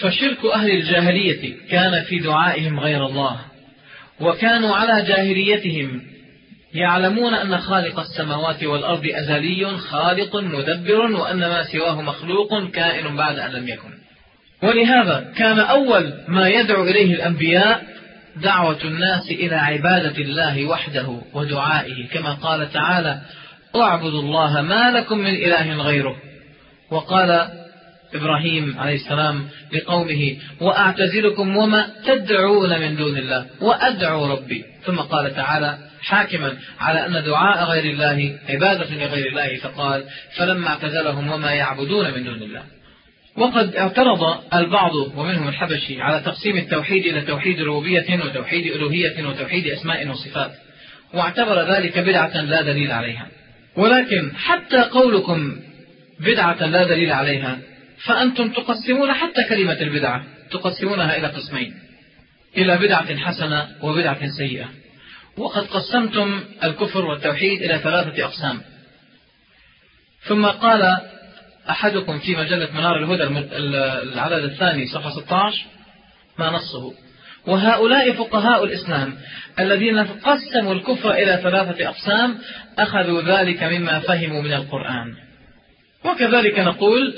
فشرك 0.00 0.44
أهل 0.54 0.70
الجاهلية 0.70 1.54
كان 1.70 2.02
في 2.02 2.18
دعائهم 2.18 2.80
غير 2.80 3.06
الله 3.06 3.40
وكانوا 4.20 4.76
على 4.76 5.06
جاهليتهم 5.08 6.11
يعلمون 6.74 7.34
أن 7.34 7.58
خالق 7.58 8.00
السماوات 8.00 8.64
والأرض 8.64 9.06
أزلي 9.06 9.78
خالق 9.78 10.36
مدبر 10.36 11.12
وأن 11.12 11.38
ما 11.38 11.62
سواه 11.62 12.02
مخلوق 12.02 12.70
كائن 12.70 13.16
بعد 13.16 13.38
أن 13.38 13.50
لم 13.50 13.68
يكن. 13.68 13.90
ولهذا 14.62 15.32
كان 15.36 15.58
أول 15.58 16.12
ما 16.28 16.48
يدعو 16.48 16.84
إليه 16.84 17.14
الأنبياء 17.14 17.82
دعوة 18.36 18.84
الناس 18.84 19.30
إلى 19.30 19.54
عبادة 19.54 20.16
الله 20.22 20.66
وحده 20.66 21.20
ودعائه 21.34 22.08
كما 22.08 22.32
قال 22.32 22.72
تعالى 22.72 23.20
اعبدوا 23.76 24.22
الله 24.22 24.62
ما 24.62 24.90
لكم 24.90 25.18
من 25.18 25.34
إله 25.34 25.82
غيره 25.82 26.16
وقال 26.90 27.48
إبراهيم 28.14 28.78
عليه 28.78 28.94
السلام 28.94 29.48
لقومه 29.72 30.36
وأعتزلكم 30.60 31.56
وما 31.56 31.86
تدعون 32.06 32.80
من 32.80 32.96
دون 32.96 33.16
الله 33.16 33.46
وأدعو 33.60 34.26
ربي 34.26 34.64
ثم 34.84 34.96
قال 34.96 35.34
تعالى 35.34 35.78
حاكما 36.02 36.56
على 36.80 37.06
أن 37.06 37.24
دعاء 37.24 37.64
غير 37.64 37.84
الله 37.84 38.38
عبادة 38.48 38.94
لغير 38.94 39.26
الله 39.26 39.56
فقال 39.56 40.04
فلما 40.36 40.68
اعتزلهم 40.68 41.30
وما 41.30 41.52
يعبدون 41.52 42.14
من 42.14 42.24
دون 42.24 42.42
الله. 42.42 42.62
وقد 43.36 43.76
اعترض 43.76 44.44
البعض 44.54 44.94
ومنهم 44.94 45.48
الحبشي 45.48 46.00
على 46.00 46.20
تقسيم 46.20 46.56
التوحيد 46.56 47.06
إلى 47.06 47.20
توحيد 47.20 47.60
ربوبية 47.60 48.24
وتوحيد 48.24 48.66
ألوهية 48.66 49.26
وتوحيد 49.26 49.66
أسماء 49.66 50.08
وصفات 50.08 50.50
واعتبر 51.14 51.74
ذلك 51.74 51.98
بدعة 51.98 52.40
لا 52.40 52.62
دليل 52.62 52.92
عليها. 52.92 53.28
ولكن 53.76 54.32
حتى 54.36 54.82
قولكم 54.82 55.56
بدعة 56.20 56.66
لا 56.66 56.84
دليل 56.84 57.12
عليها 57.12 57.58
فأنتم 58.04 58.50
تقسمون 58.50 59.12
حتى 59.12 59.44
كلمة 59.48 59.80
البدعة 59.80 60.24
تقسمونها 60.50 61.16
إلى 61.16 61.26
قسمين 61.26 61.74
إلى 62.56 62.78
بدعة 62.78 63.16
حسنة 63.16 63.68
وبدعة 63.82 64.28
سيئة. 64.38 64.68
وقد 65.36 65.66
قسمتم 65.66 66.44
الكفر 66.64 67.04
والتوحيد 67.04 67.62
إلى 67.62 67.78
ثلاثة 67.78 68.24
أقسام. 68.24 68.60
ثم 70.22 70.46
قال 70.46 70.98
أحدكم 71.70 72.18
في 72.18 72.36
مجلة 72.36 72.68
منار 72.74 72.96
الهدى 72.96 73.22
العدد 74.12 74.44
الثاني 74.44 74.86
صفحة 74.86 75.10
16 75.10 75.64
ما 76.38 76.50
نصه. 76.50 76.92
وهؤلاء 77.46 78.12
فقهاء 78.12 78.64
الإسلام 78.64 79.14
الذين 79.58 79.98
قسموا 79.98 80.74
الكفر 80.74 81.10
إلى 81.10 81.40
ثلاثة 81.42 81.88
أقسام 81.88 82.38
أخذوا 82.78 83.22
ذلك 83.22 83.62
مما 83.62 84.00
فهموا 84.00 84.42
من 84.42 84.52
القرآن. 84.52 85.14
وكذلك 86.04 86.58
نقول 86.58 87.14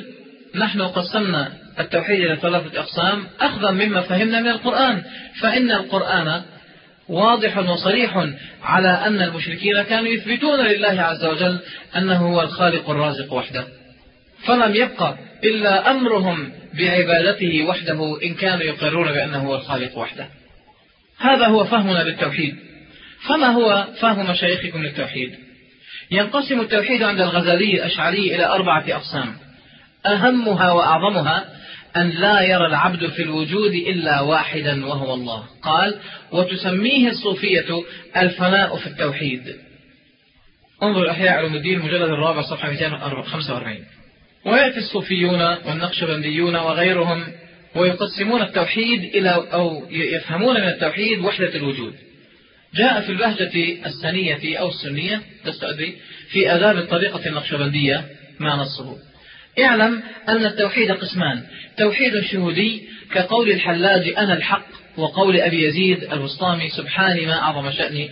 نحن 0.55 0.83
قسمنا 0.83 1.53
التوحيد 1.81 2.21
إلى 2.21 2.37
ثلاثة 2.37 2.81
أقسام 2.81 3.27
أخذا 3.41 3.71
مما 3.71 4.01
فهمنا 4.01 4.41
من 4.41 4.51
القرآن. 4.51 5.03
فإن 5.41 5.71
القرآن 5.71 6.43
واضح 7.09 7.59
وصريح 7.59 8.29
على 8.63 8.89
أن 8.89 9.21
المشركين 9.23 9.83
كانوا 9.83 10.09
يثبتون 10.09 10.61
لله 10.61 11.03
عز 11.03 11.25
وجل 11.25 11.59
أنه 11.97 12.17
هو 12.17 12.43
الخالق 12.43 12.91
الرازق 12.91 13.33
وحده. 13.33 13.67
فلم 14.47 14.75
يبقى 14.75 15.17
إلا 15.45 15.91
أمرهم 15.91 16.53
بعبادته 16.75 17.63
وحده 17.63 18.19
إن 18.23 18.35
كانوا 18.35 18.63
يقرون 18.63 19.13
بأنه 19.13 19.39
هو 19.39 19.55
الخالق 19.55 19.99
وحده. 19.99 20.29
هذا 21.19 21.47
هو 21.47 21.65
فهمنا 21.65 22.03
للتوحيد 22.03 22.57
فما 23.29 23.47
هو 23.47 23.87
فهم 24.01 24.31
مشايخكم 24.31 24.83
للتوحيد؟ 24.83 25.35
ينقسم 26.11 26.61
التوحيد 26.61 27.03
عند 27.03 27.21
الغزالي 27.21 27.75
الأشعري 27.75 28.35
إلى 28.35 28.47
أربعة 28.47 28.85
أقسام. 28.89 29.37
أهمها 30.07 30.73
وأعظمها 30.73 31.54
أن 31.97 32.11
لا 32.11 32.41
يرى 32.41 32.67
العبد 32.67 33.07
في 33.07 33.23
الوجود 33.23 33.73
إلا 33.73 34.21
واحدا 34.21 34.87
وهو 34.87 35.15
الله. 35.15 35.45
قال 35.63 36.01
وتسميه 36.33 37.09
الصوفية 37.09 37.67
الفناء 38.17 38.77
في 38.77 38.87
التوحيد. 38.87 39.57
انظر 40.83 41.11
أحياء 41.11 41.33
علوم 41.33 41.55
الدين 41.55 41.81
المجلد 41.81 42.03
الرابع 42.03 42.43
صفحة 42.43 42.71
245 42.71 43.85
ويأتي 44.47 44.79
الصوفيون 44.79 45.41
والنقشبنديون 45.41 46.57
وغيرهم 46.57 47.25
ويقسمون 47.77 48.43
التوحيد 48.43 49.05
إلى 49.05 49.31
أو 49.53 49.87
يفهمون 49.91 50.61
من 50.61 50.69
التوحيد 50.69 51.19
وحدة 51.19 51.57
الوجود. 51.57 51.95
جاء 52.75 53.01
في 53.01 53.13
البهجة 53.13 53.87
السنية 53.87 54.59
أو 54.59 54.69
السنية 54.69 55.23
في 56.29 56.55
آداب 56.55 56.77
الطريقة 56.77 57.27
النقشبندية 57.27 58.05
ما 58.41 58.57
نصه. 58.57 58.97
اعلم 59.59 60.03
أن 60.29 60.47
التوحيد 60.47 60.91
قسمان. 60.91 61.43
توحيد 61.79 62.21
شهودي 62.21 62.83
كقول 63.13 63.51
الحلاج 63.51 64.15
أنا 64.19 64.33
الحق 64.35 64.67
وقول 64.97 65.37
أبي 65.37 65.65
يزيد 65.65 66.13
الوسطامي 66.13 66.71
سبحاني 66.71 67.27
ما 67.27 67.43
أعظم 67.43 67.71
شأني. 67.71 68.11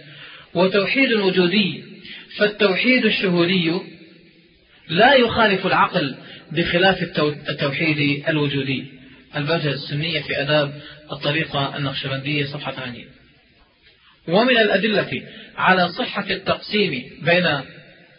وتوحيد 0.54 1.12
وجودي 1.12 1.84
فالتوحيد 2.38 3.04
الشهودي 3.04 3.72
لا 4.88 5.14
يخالف 5.14 5.66
العقل 5.66 6.14
بخلاف 6.52 7.02
التوحيد 7.48 8.28
الوجودي. 8.28 9.02
البهجة 9.36 9.72
السنية 9.72 10.20
في 10.20 10.40
أداب 10.42 10.72
الطريقة 11.12 11.76
النقشبندية 11.76 12.44
صفحة 12.44 12.72
80 12.72 13.04
ومن 14.28 14.56
الأدلة 14.56 15.22
على 15.56 15.88
صحة 15.88 16.24
التقسيم 16.30 17.02
بين 17.22 17.60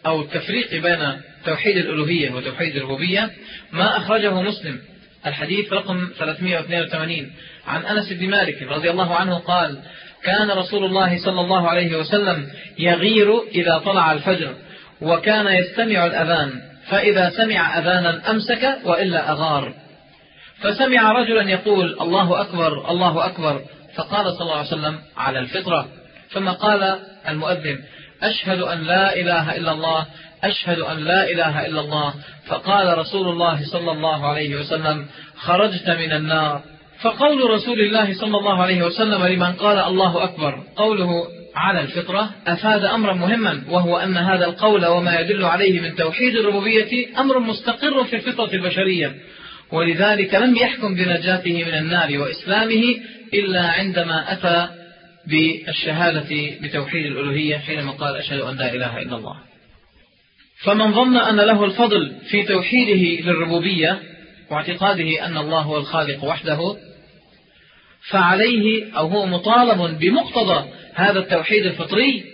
أو 0.06 0.22
التفريق 0.22 0.74
بين 0.74 1.20
توحيد 1.46 1.76
الألوهية 1.76 2.30
وتوحيد 2.30 2.76
الربوبية 2.76 3.30
ما 3.72 3.96
أخرجه 3.96 4.42
مسلم. 4.42 4.80
الحديث 5.26 5.72
رقم 5.72 6.08
382 6.18 7.30
عن 7.66 7.82
أنس 7.82 8.12
بن 8.12 8.30
مالك 8.30 8.62
رضي 8.62 8.90
الله 8.90 9.14
عنه 9.14 9.38
قال 9.38 9.78
كان 10.24 10.50
رسول 10.50 10.84
الله 10.84 11.24
صلى 11.24 11.40
الله 11.40 11.68
عليه 11.68 11.96
وسلم 11.96 12.46
يغير 12.78 13.42
إذا 13.54 13.78
طلع 13.78 14.12
الفجر 14.12 14.54
وكان 15.00 15.46
يستمع 15.46 16.06
الأذان 16.06 16.50
فإذا 16.88 17.30
سمع 17.30 17.78
أذانا 17.78 18.30
أمسك 18.30 18.78
وإلا 18.84 19.30
أغار. 19.30 19.74
فسمع 20.60 21.12
رجلا 21.12 21.50
يقول 21.50 21.96
الله 22.00 22.40
أكبر 22.40 22.90
الله 22.90 23.26
أكبر. 23.26 23.60
فقال 23.96 24.32
صلى 24.32 24.40
الله 24.40 24.56
عليه 24.56 24.66
وسلم 24.66 24.98
على 25.16 25.38
الفطرة. 25.38 25.88
ثم 26.30 26.48
قال 26.48 26.98
المؤذن 27.28 27.78
أشهد 28.22 28.60
أن 28.62 28.82
لا 28.82 29.16
إله 29.16 29.56
إلا 29.56 29.72
الله 29.72 30.06
أشهد 30.46 30.78
أن 30.78 30.98
لا 30.98 31.30
إله 31.30 31.66
إلا 31.66 31.80
الله. 31.80 32.14
فقال 32.46 32.98
رسول 32.98 33.28
الله 33.28 33.64
صلى 33.72 33.92
الله 33.92 34.26
عليه 34.26 34.56
وسلم 34.56 35.06
خرجت 35.36 35.90
من 35.90 36.12
النار. 36.12 36.62
فقول 37.00 37.50
رسول 37.50 37.80
الله 37.80 38.14
صلى 38.14 38.38
الله 38.38 38.62
عليه 38.62 38.82
وسلم 38.82 39.24
لمن 39.24 39.52
قال 39.52 39.78
الله 39.78 40.24
أكبر 40.24 40.62
قوله 40.76 41.10
على 41.56 41.80
الفطرة 41.80 42.30
أفاد 42.46 42.84
أمرا 42.84 43.12
مهما 43.12 43.62
وهو 43.68 43.98
أن 43.98 44.16
هذا 44.16 44.44
القول 44.44 44.86
وما 44.86 45.20
يدل 45.20 45.44
عليه 45.44 45.80
من 45.80 45.96
توحيد 45.96 46.36
الربوبية 46.36 47.18
أمر 47.18 47.38
مستقر 47.38 48.04
في 48.04 48.16
الفطرة 48.16 48.54
البشرية. 48.54 49.14
ولذلك 49.72 50.34
لم 50.34 50.56
يحكم 50.56 50.94
بنجاته 50.94 51.64
من 51.64 51.74
النار 51.74 52.18
وإسلامه 52.18 52.96
إلا 53.34 53.62
عندما 53.68 54.32
أتى 54.32 54.68
بالشهادة 55.26 56.30
بتوحيد 56.62 57.06
الألوهية 57.06 57.58
حينما 57.58 57.92
قال 57.92 58.16
أشهد 58.16 58.40
أن 58.40 58.56
لا 58.56 58.74
إله 58.74 58.98
إلا 58.98 59.16
الله. 59.16 59.36
فمن 60.64 60.92
ظن 60.92 61.16
أن 61.16 61.36
له 61.36 61.64
الفضل 61.64 62.12
في 62.30 62.42
توحيده 62.42 63.22
للربوبية 63.22 64.02
واعتقاده 64.50 65.26
أن 65.26 65.36
الله 65.36 65.60
هو 65.60 65.76
الخالق 65.76 66.24
وحده 66.24 66.76
فعليه 68.10 68.92
أو 68.92 69.06
هو 69.06 69.26
مطالب 69.26 69.98
بمقتضى 69.98 70.68
هذا 70.94 71.18
التوحيد 71.18 71.66
الفطري 71.66 72.24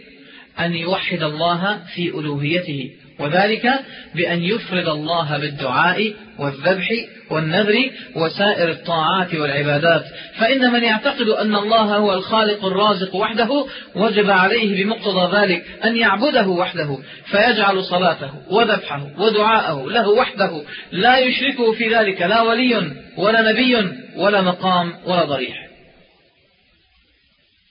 أن 0.61 0.75
يوحد 0.75 1.23
الله 1.23 1.79
في 1.95 2.09
ألوهيته. 2.09 2.91
وذلك 3.21 3.71
بأن 4.15 4.43
يفرد 4.43 4.89
الله 4.89 5.39
بالدعاء 5.39 6.15
والذبح 6.39 6.89
والنذر 7.31 7.91
وسائر 8.17 8.71
الطاعات 8.71 9.35
والعبادات. 9.35 10.05
فإن 10.39 10.73
من 10.73 10.85
يعتقد 10.85 11.29
أن 11.29 11.57
الله 11.57 11.97
هو 11.97 12.13
الخالق 12.13 12.65
الرازق 12.65 13.17
وحده 13.17 13.67
وجب 13.95 14.31
عليه 14.31 14.85
بمقتضى 14.85 15.37
ذلك 15.37 15.65
أن 15.85 15.97
يعبده 15.97 16.47
وحده 16.47 16.99
فيجعل 17.25 17.85
صلاته 17.85 18.31
وذبحه 18.51 19.09
ودعاءه 19.19 19.87
له 19.89 20.09
وحده. 20.09 20.63
لا 20.93 21.19
يشركه 21.19 21.73
في 21.73 21.95
ذلك 21.95 22.23
لا 22.23 22.43
ولي 22.43 22.93
ولا 23.17 23.53
نبي 23.53 23.77
ولا 24.17 24.41
مقام 24.41 24.95
ولا 25.05 25.25
ضريح. 25.25 25.67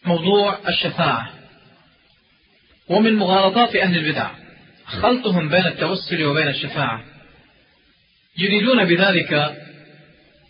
موضوع 0.05 0.57
الشفاعة. 0.67 1.29
ومن 2.89 3.15
مغالطات 3.15 3.75
أهل 3.75 3.97
البدع. 3.97 4.38
خلطهم 4.89 5.49
بين 5.49 5.65
التوسل 5.65 6.23
وبين 6.23 6.47
الشفاعة. 6.47 7.03
يريدون 8.37 8.85
بذلك 8.85 9.57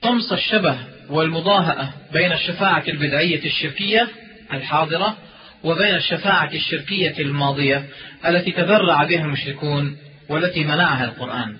طمس 0.01 0.33
الشبه 0.33 0.77
والمضاهأة 1.09 1.93
بين 2.13 2.31
الشفاعة 2.31 2.83
البدعية 2.87 3.45
الشركية 3.45 4.07
الحاضرة 4.53 5.17
وبين 5.63 5.95
الشفاعة 5.95 6.49
الشركية 6.53 7.19
الماضية 7.19 7.85
التي 8.27 8.51
تذرع 8.51 9.03
بها 9.03 9.21
المشركون 9.21 9.97
والتي 10.29 10.63
منعها 10.63 11.05
القرآن. 11.05 11.57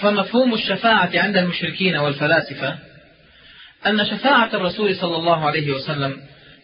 فمفهوم 0.00 0.54
الشفاعة 0.54 1.10
عند 1.14 1.36
المشركين 1.36 1.96
والفلاسفة 1.96 2.78
أن 3.86 4.04
شفاعة 4.04 4.50
الرسول 4.54 4.96
صلى 4.96 5.16
الله 5.16 5.46
عليه 5.46 5.72
وسلم 5.72 6.16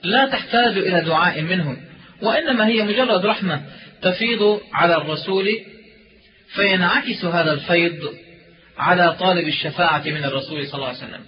لا 0.02 0.26
تحتاج 0.26 0.78
إلى 0.78 1.00
دعاء 1.00 1.42
منهم 1.42 1.76
وإنما 2.22 2.66
هي 2.66 2.82
مجرد 2.82 3.26
رحمة 3.26 3.62
تفيض 4.02 4.60
على 4.72 4.96
الرسول 4.96 5.48
فينعكس 6.54 7.24
هذا 7.24 7.52
الفيض 7.52 8.14
على 8.78 9.16
طالب 9.20 9.48
الشفاعة 9.48 10.02
من 10.06 10.24
الرسول 10.24 10.66
صلى 10.66 10.74
الله 10.74 10.88
عليه 10.88 10.98
وسلم. 10.98 11.20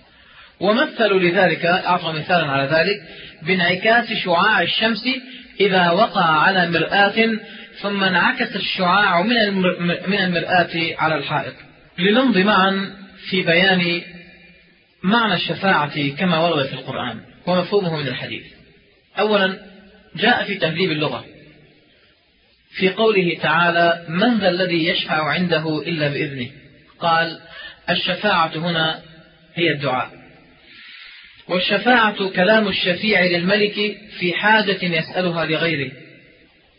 ومثلوا 0.60 1.20
لذلك 1.20 1.66
أعطوا 1.66 2.12
مثالا 2.12 2.46
على 2.46 2.68
ذلك 2.68 3.00
بانعكاس 3.42 4.12
شعاع 4.24 4.62
الشمس 4.62 5.04
إذا 5.60 5.90
وقع 5.90 6.24
على 6.24 6.70
مرآة 6.70 7.38
ثم 7.80 8.04
انعكس 8.04 8.56
الشعاع 8.56 9.22
من 9.22 9.58
من 10.08 10.18
المرآة 10.18 10.94
على 10.98 11.14
الحائط. 11.14 11.54
لنمضي 11.98 12.44
معا 12.44 12.90
في 13.30 13.42
بيان 13.42 14.02
معنى 15.02 15.34
الشفاعة 15.34 16.08
كما 16.08 16.38
ورد 16.38 16.66
في 16.66 16.72
القرآن 16.72 17.20
ومفهومه 17.46 17.96
من 17.96 18.08
الحديث. 18.08 18.42
أولا 19.18 19.58
جاء 20.16 20.44
في 20.44 20.54
تهذيب 20.54 20.92
اللغة 20.92 21.24
في 22.70 22.88
قوله 22.88 23.38
تعالى 23.42 24.06
من 24.08 24.38
ذا 24.38 24.48
الذي 24.48 24.88
يشفع 24.88 25.28
عنده 25.28 25.82
إلا 25.82 26.08
بإذنه? 26.08 26.50
قال 27.00 27.38
الشفاعة 27.90 28.56
هنا 28.56 29.02
هي 29.54 29.70
الدعاء. 29.70 30.10
والشفاعة 31.48 32.28
كلام 32.28 32.68
الشفيع 32.68 33.24
للملك 33.24 33.96
في 34.18 34.34
حاجة 34.34 34.84
يسألها 34.84 35.44
لغيره. 35.44 35.92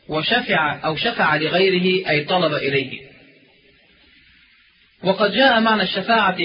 وشفع 0.09 0.85
أو 0.85 0.95
شفع 0.95 1.35
لغيره 1.35 2.09
أي 2.09 2.23
طلب 2.23 2.53
إليه. 2.53 2.99
وقد 5.03 5.31
جاء 5.31 5.59
معنى 5.59 5.83
الشفاعة 5.83 6.37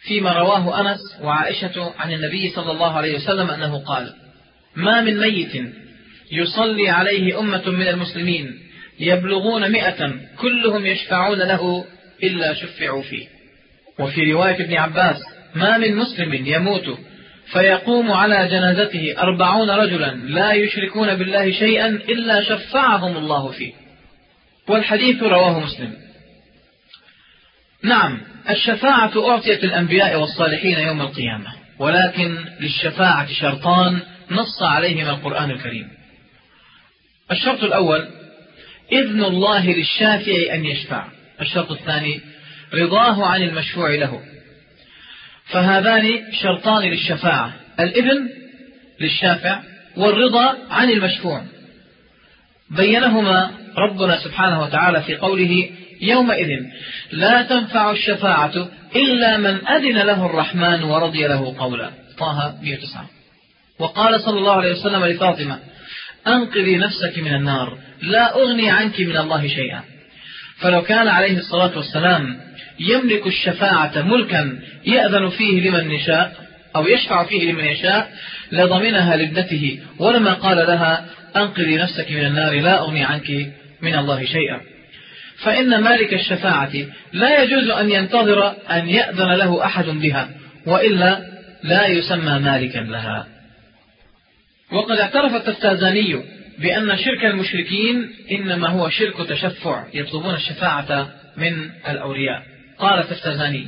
فيما 0.00 0.32
رواه 0.32 0.80
أنس 0.80 0.98
وعائشة 1.20 1.94
عن 1.98 2.12
النبي 2.12 2.50
صلى 2.50 2.72
الله 2.72 2.96
عليه 2.96 3.14
وسلم 3.16 3.50
أنه 3.50 3.84
قال 3.84 4.14
ما 4.76 5.00
من 5.00 5.18
ميت 5.18 5.74
يصلي 6.32 6.88
عليه 6.88 7.40
أمة 7.40 7.70
من 7.70 7.88
المسلمين 7.88 8.58
يبلغون 9.00 9.72
مئة 9.72 10.14
كلهم 10.38 10.86
يشفعون 10.86 11.38
له 11.38 11.84
إلا 12.22 12.54
شفعوا 12.54 13.02
فيه. 13.02 13.26
وفي 13.98 14.32
رواية 14.32 14.64
ابن 14.64 14.74
عباس 14.74 15.16
ما 15.54 15.78
من 15.78 15.96
مسلم 15.96 16.46
يموت 16.46 16.98
فيقوم 17.52 18.10
على 18.12 18.48
جنازته 18.48 19.14
أربعون 19.18 19.70
رجلا 19.70 20.14
لا 20.14 20.52
يشركون 20.52 21.14
بالله 21.14 21.52
شيئا 21.52 21.86
إلا 21.86 22.42
شفعهم 22.42 23.16
الله 23.16 23.50
فيه. 23.50 23.72
والحديث 24.68 25.22
رواه 25.22 25.60
مسلم. 25.60 25.94
نعم 27.82 28.20
الشفاعة 28.50 29.30
أعطيت 29.30 29.64
الأنبياء 29.64 30.20
والصالحين 30.20 30.78
يوم 30.78 31.00
القيامة 31.00 31.52
ولكن 31.78 32.38
للشفاعة 32.60 33.32
شرطان 33.32 34.00
نص 34.30 34.62
عليهما 34.62 35.10
القرآن 35.10 35.50
الكريم. 35.50 35.99
الشرط 37.32 37.64
الأول 37.64 38.08
إذن 38.92 39.24
الله 39.24 39.70
للشافع 39.70 40.54
أن 40.54 40.64
يشفع. 40.64 41.04
الشرط 41.40 41.72
الثاني 41.72 42.20
رضاه 42.74 43.26
عن 43.26 43.42
المشفوع 43.42 43.94
له. 43.94 44.20
فهذان 45.46 46.32
شرطان 46.32 46.82
للشفاعة. 46.82 47.52
الإذن 47.80 48.28
للشافع 49.00 49.60
والرضا 49.96 50.56
عن 50.70 50.90
المشفوع. 50.90 51.42
بينهما 52.70 53.50
ربنا 53.78 54.18
سبحانه 54.18 54.62
وتعالى 54.62 55.02
في 55.02 55.16
قوله 55.16 55.70
يومئذ 56.00 56.48
لا 57.12 57.42
تنفع 57.42 57.90
الشفاعة 57.90 58.68
إلا 58.96 59.36
من 59.36 59.68
أذن 59.68 59.98
له 59.98 60.26
الرحمن 60.26 60.82
ورضي 60.82 61.26
له 61.26 61.54
قولا. 61.58 61.90
طه 62.18 62.54
109 62.62 63.10
وقال 63.78 64.20
صلى 64.20 64.38
الله 64.38 64.52
عليه 64.52 64.72
وسلم 64.72 65.04
لفاطمة 65.04 65.58
أنقذي 66.26 66.76
نفسك 66.76 67.18
من 67.18 67.34
النار. 67.34 67.78
لا 68.02 68.34
أغني 68.34 68.70
عنك 68.70 69.00
من 69.00 69.16
الله 69.16 69.48
شيئا. 69.48 69.82
فلو 70.60 70.82
كان 70.82 71.08
عليه 71.08 71.38
الصلاة 71.38 71.76
والسلام 71.76 72.40
يملك 72.80 73.26
الشفاعة 73.26 74.02
ملكا 74.02 74.58
يأذن 74.86 75.28
فيه 75.28 75.70
لمن 75.70 75.90
يشاء 75.90 76.36
أو 76.76 76.86
يشفع 76.86 77.24
فيه 77.24 77.52
لمن 77.52 77.64
يشاء 77.64 78.12
لضمنها 78.52 79.16
لابنته 79.16 79.80
ولما 79.98 80.34
قال 80.34 80.56
لها 80.56 81.06
أنقذي 81.36 81.76
نفسك 81.76 82.10
من 82.10 82.26
النار 82.26 82.60
لا 82.60 82.78
أغني 82.78 83.04
عنك 83.04 83.30
من 83.82 83.94
الله 83.94 84.24
شيئا. 84.24 84.60
فإن 85.44 85.80
مالك 85.80 86.14
الشفاعة 86.14 86.72
لا 87.12 87.42
يجوز 87.42 87.68
أن 87.68 87.90
ينتظر 87.90 88.54
أن 88.70 88.88
يأذن 88.88 89.32
له 89.32 89.64
أحد 89.64 89.84
بها 89.84 90.28
وإلا 90.66 91.20
لا 91.62 91.86
يسمى 91.86 92.38
مالكا 92.38 92.78
لها. 92.78 93.26
وقد 94.72 94.98
اعترف 94.98 95.34
التفتازاني 95.34 96.22
بأن 96.58 96.96
شرك 96.96 97.24
المشركين 97.24 98.10
إنما 98.30 98.68
هو 98.68 98.88
شرك 98.88 99.28
تشفع 99.28 99.84
يطلبون 99.94 100.34
الشفاعة 100.34 101.08
من 101.36 101.70
الأولياء. 101.88 102.42
قال 102.78 102.98
التفتازاني 102.98 103.66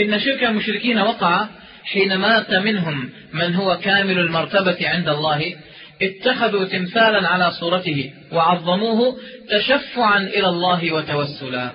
إن 0.00 0.20
شرك 0.20 0.44
المشركين 0.44 0.98
وقع 0.98 1.48
حين 1.84 2.16
مات 2.16 2.54
منهم 2.54 3.10
من 3.32 3.54
هو 3.54 3.78
كامل 3.78 4.18
المرتبة 4.18 4.88
عند 4.88 5.08
الله 5.08 5.56
اتخذوا 6.02 6.64
تمثالا 6.64 7.28
على 7.28 7.50
صورته 7.60 8.12
وعظموه 8.32 9.16
تشفعا 9.50 10.18
إلى 10.18 10.48
الله 10.48 10.92
وتوسلا. 10.92 11.70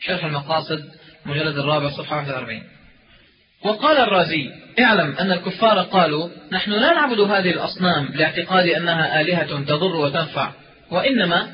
شرح 0.00 0.24
المقاصد 0.24 0.84
مجلد 1.26 1.58
الرابع 1.58 1.88
صفحة 1.88 2.16
41 2.16 2.73
وقال 3.64 3.96
الرازي 3.98 4.50
اعلم 4.80 5.16
أن 5.20 5.32
الكفار 5.32 5.82
قالوا 5.82 6.28
نحن 6.52 6.70
لا 6.70 6.92
نعبد 6.94 7.20
هذه 7.20 7.50
الأصنام 7.50 8.08
لاعتقاد 8.14 8.66
أنها 8.66 9.20
آلهة 9.20 9.64
تضر 9.64 9.96
وتنفع 9.96 10.50
وإنما 10.90 11.50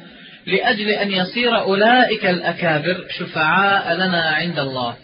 لأجل 0.46 0.88
أن 0.88 1.10
يصير 1.10 1.58
أولئك 1.58 2.26
الأكابر 2.26 3.06
شفعاء 3.18 3.94
لنا 3.94 4.22
عند 4.22 4.58
الله. 4.58 4.96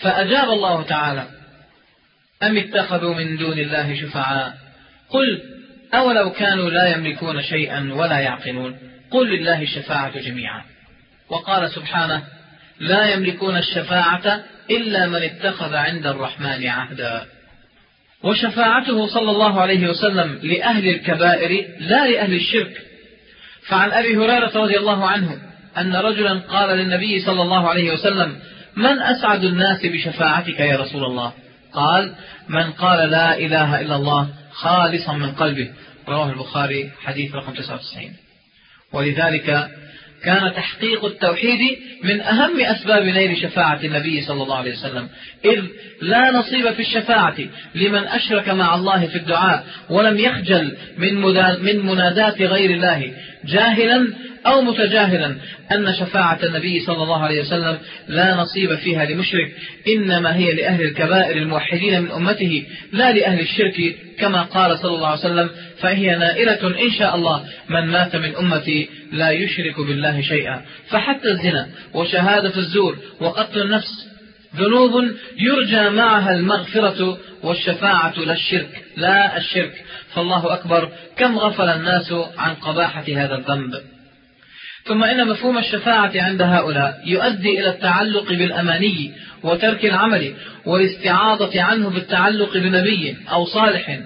فأجاب 0.00 0.50
الله 0.50 0.82
تعالى 0.82 1.24
أم 2.42 2.56
اتخذوا 2.56 3.14
من 3.14 3.36
دون 3.36 3.58
الله 3.58 4.00
شفعاء؟ 4.00 4.54
قل 5.08 5.42
أولو 5.94 6.30
كانوا 6.30 6.70
لا 6.70 6.86
يملكون 6.86 7.42
شيئا 7.42 7.90
ولا 7.94 8.18
يعقلون. 8.18 8.78
قل 9.10 9.28
لله 9.28 9.62
الشفاعة 9.62 10.20
جميعا. 10.20 10.62
وقال 11.28 11.70
سبحانه 11.70 12.22
لا 12.80 13.12
يملكون 13.12 13.56
الشفاعة 13.56 14.44
إلا 14.70 15.06
من 15.06 15.22
اتخذ 15.22 15.74
عند 15.74 16.06
الرحمن 16.06 16.66
عهدا. 16.66 17.26
وشفاعته 18.22 19.06
صلى 19.06 19.30
الله 19.30 19.60
عليه 19.60 19.88
وسلم 19.88 20.38
لأهل 20.42 20.88
الكبائر 20.88 21.66
لا 21.78 22.06
لأهل 22.06 22.34
الشرك. 22.34 22.82
فعن 23.68 23.90
أبي 23.90 24.16
هريرة 24.16 24.52
رضي 24.54 24.78
الله 24.78 25.06
عنه 25.06 25.38
أن 25.78 25.96
رجلا 25.96 26.40
قال 26.40 26.78
للنبي 26.78 27.20
صلى 27.20 27.42
الله 27.42 27.68
عليه 27.68 27.92
وسلم 27.92 28.36
من 28.76 29.02
أسعد 29.02 29.44
الناس 29.44 29.86
بشفاعتك 29.86 30.60
يا 30.60 30.76
رسول 30.76 31.04
الله؟ 31.04 31.32
قال 31.72 32.14
من 32.48 32.72
قال 32.72 33.10
لا 33.10 33.38
إله 33.38 33.80
إلا 33.80 33.96
الله 33.96 34.28
خالصا 34.52 35.12
من 35.12 35.32
قلبه. 35.32 35.70
رواه 36.08 36.30
البخاري 36.30 36.90
حديث 37.04 37.34
رقم 37.34 37.52
99 37.52 38.12
ولذلك 38.92 39.68
كان 40.24 40.52
تحقيق 40.54 41.04
التوحيد 41.04 41.78
من 42.04 42.20
أهم 42.20 42.60
أسباب 42.60 43.02
نيل 43.02 43.36
شفاعة 43.36 43.80
النبي 43.84 44.20
صلى 44.20 44.42
الله 44.42 44.56
عليه 44.56 44.72
وسلم. 44.72 45.08
إذ 45.44 45.62
لا 46.02 46.30
نصيب 46.30 46.70
في 46.70 46.82
الشفاعة 46.82 47.36
لمن 47.74 48.04
أشرك 48.04 48.48
مع 48.48 48.74
الله 48.74 49.06
في 49.06 49.16
الدعاء 49.16 49.66
ولم 49.90 50.18
يخجل 50.18 50.76
من, 50.98 51.14
من 51.62 51.86
منادات 51.86 52.42
غير 52.42 52.70
الله. 52.70 53.12
جاهلا 53.46 54.08
أو 54.46 54.62
متجاهلا 54.62 55.36
أن 55.72 55.94
شفاعة 56.00 56.38
النبي 56.42 56.80
صلى 56.80 57.02
الله 57.02 57.22
عليه 57.22 57.40
وسلم 57.40 57.78
لا 58.08 58.34
نصيب 58.34 58.74
فيها 58.74 59.04
لمشرك 59.04 59.52
إنما 59.88 60.36
هي 60.36 60.52
لأهل 60.52 60.82
الكبائر 60.82 61.36
الموحدين 61.36 62.02
من 62.02 62.10
أمته 62.10 62.66
لا 62.92 63.12
لأهل 63.12 63.40
الشرك 63.40 63.96
كما 64.18 64.42
قال 64.42 64.78
صلى 64.78 64.94
الله 64.94 65.08
عليه 65.08 65.18
وسلم 65.20 65.50
فهي 65.80 66.16
نائلة 66.16 66.82
إن 66.82 66.90
شاء 66.98 67.14
الله 67.14 67.44
من 67.68 67.86
مات 67.86 68.16
من 68.16 68.36
أمتي 68.36 68.88
لا 69.12 69.30
يشرك 69.30 69.80
بالله 69.80 70.20
شيئا 70.20 70.62
فحتى 70.88 71.30
الزنا 71.30 71.68
وشهادة 71.94 72.56
الزور 72.56 72.96
وقتل 73.20 73.60
النفس 73.60 74.13
ذنوب 74.56 74.92
يرجى 75.38 75.90
معها 75.90 76.34
المغفرة 76.34 77.18
والشفاعة 77.42 78.18
لا 78.18 78.32
الشرك 78.32 78.84
لا 78.96 79.36
الشرك. 79.36 79.84
فالله 80.14 80.54
أكبر 80.54 80.88
كم 81.16 81.38
غفل 81.38 81.68
الناس 81.68 82.12
عن 82.38 82.54
قباحة 82.54 83.04
هذا 83.08 83.34
الذنب. 83.34 83.72
ثم 84.84 85.04
إن 85.04 85.28
مفهوم 85.28 85.58
الشفاعة 85.58 86.12
عند 86.14 86.42
هؤلاء 86.42 87.02
يؤدي 87.06 87.60
إلى 87.60 87.68
التعلق 87.68 88.28
بالأماني 88.28 89.12
وترك 89.42 89.84
العمل 89.84 90.34
والاستعاضة 90.66 91.62
عنه 91.62 91.90
بالتعلق 91.90 92.52
بنبي 92.54 93.16
أو 93.32 93.44
صالح 93.44 93.98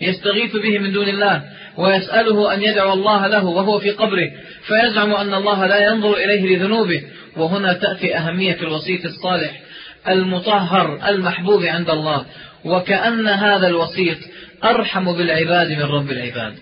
يستغيث 0.00 0.56
به 0.56 0.78
من 0.78 0.92
دون 0.92 1.08
الله 1.08 1.42
ويسأله 1.76 2.54
أن 2.54 2.62
يدعو 2.62 2.92
الله 2.92 3.26
له 3.26 3.44
وهو 3.44 3.78
في 3.78 3.90
قبره 3.90 4.30
فيزعم 4.66 5.14
أن 5.14 5.34
الله 5.34 5.66
لا 5.66 5.84
ينظر 5.84 6.16
إليه 6.16 6.56
لذنوبه. 6.56 7.02
وهنا 7.36 7.72
تأتي 7.72 8.16
أهمية 8.16 8.56
الوسيط 8.62 9.04
الصالح 9.04 9.60
المطهر 10.08 11.08
المحبوب 11.08 11.62
عند 11.62 11.90
الله 11.90 12.26
وكأن 12.64 13.28
هذا 13.28 13.66
الوسيط 13.66 14.18
أرحم 14.64 15.12
بالعباد 15.12 15.70
من 15.70 15.82
رب 15.82 16.10
العباد. 16.10 16.54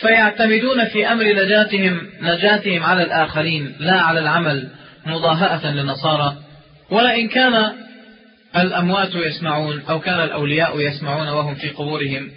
فيعتمدون 0.00 0.84
في 0.84 1.12
أمر 1.12 1.24
نجاتهم 1.24 2.00
نجاتهم 2.20 2.82
على 2.82 3.02
الآخرين 3.02 3.76
لا 3.78 4.00
على 4.00 4.20
العمل 4.20 4.68
مضاهأة 5.06 5.72
للنصارى. 5.72 6.36
ولئن 6.90 7.28
كان 7.28 7.72
الأموات 8.56 9.14
يسمعون 9.14 9.82
أو 9.88 10.00
كان 10.00 10.20
الأولياء 10.20 10.80
يسمعون 10.80 11.28
وهم 11.28 11.54
في 11.54 11.68
قبورهم 11.68 12.30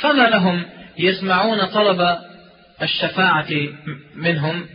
فما 0.00 0.28
لهم 0.28 0.64
يسمعون 0.98 1.64
طلب 1.64 2.18
الشفاعة 2.82 3.48
منهم 4.16 4.66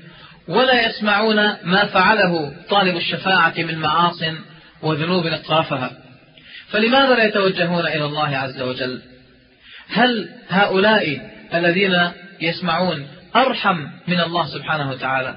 ولا 0.48 0.88
يسمعون 0.88 1.36
ما 1.64 1.86
فعله 1.86 2.54
طالب 2.70 2.96
الشفاعة 2.96 3.54
من 3.58 3.78
معاص 3.78 4.24
وذنوب 4.82 5.26
اقترفها 5.26 5.92
فلماذا 6.70 7.16
لا 7.16 7.24
يتوجهون 7.24 7.88
إلى 7.88 8.06
الله 8.06 8.38
عز 8.38 8.62
وجل؟ 8.62 9.02
هل 9.90 10.30
هؤلاء 10.50 11.32
الذين 11.54 12.12
يسمعون 12.42 13.08
أرحم 13.36 13.76
من 14.08 14.20
الله 14.20 14.46
سبحانه 14.46 14.92
وتعالى؟ 14.92 15.36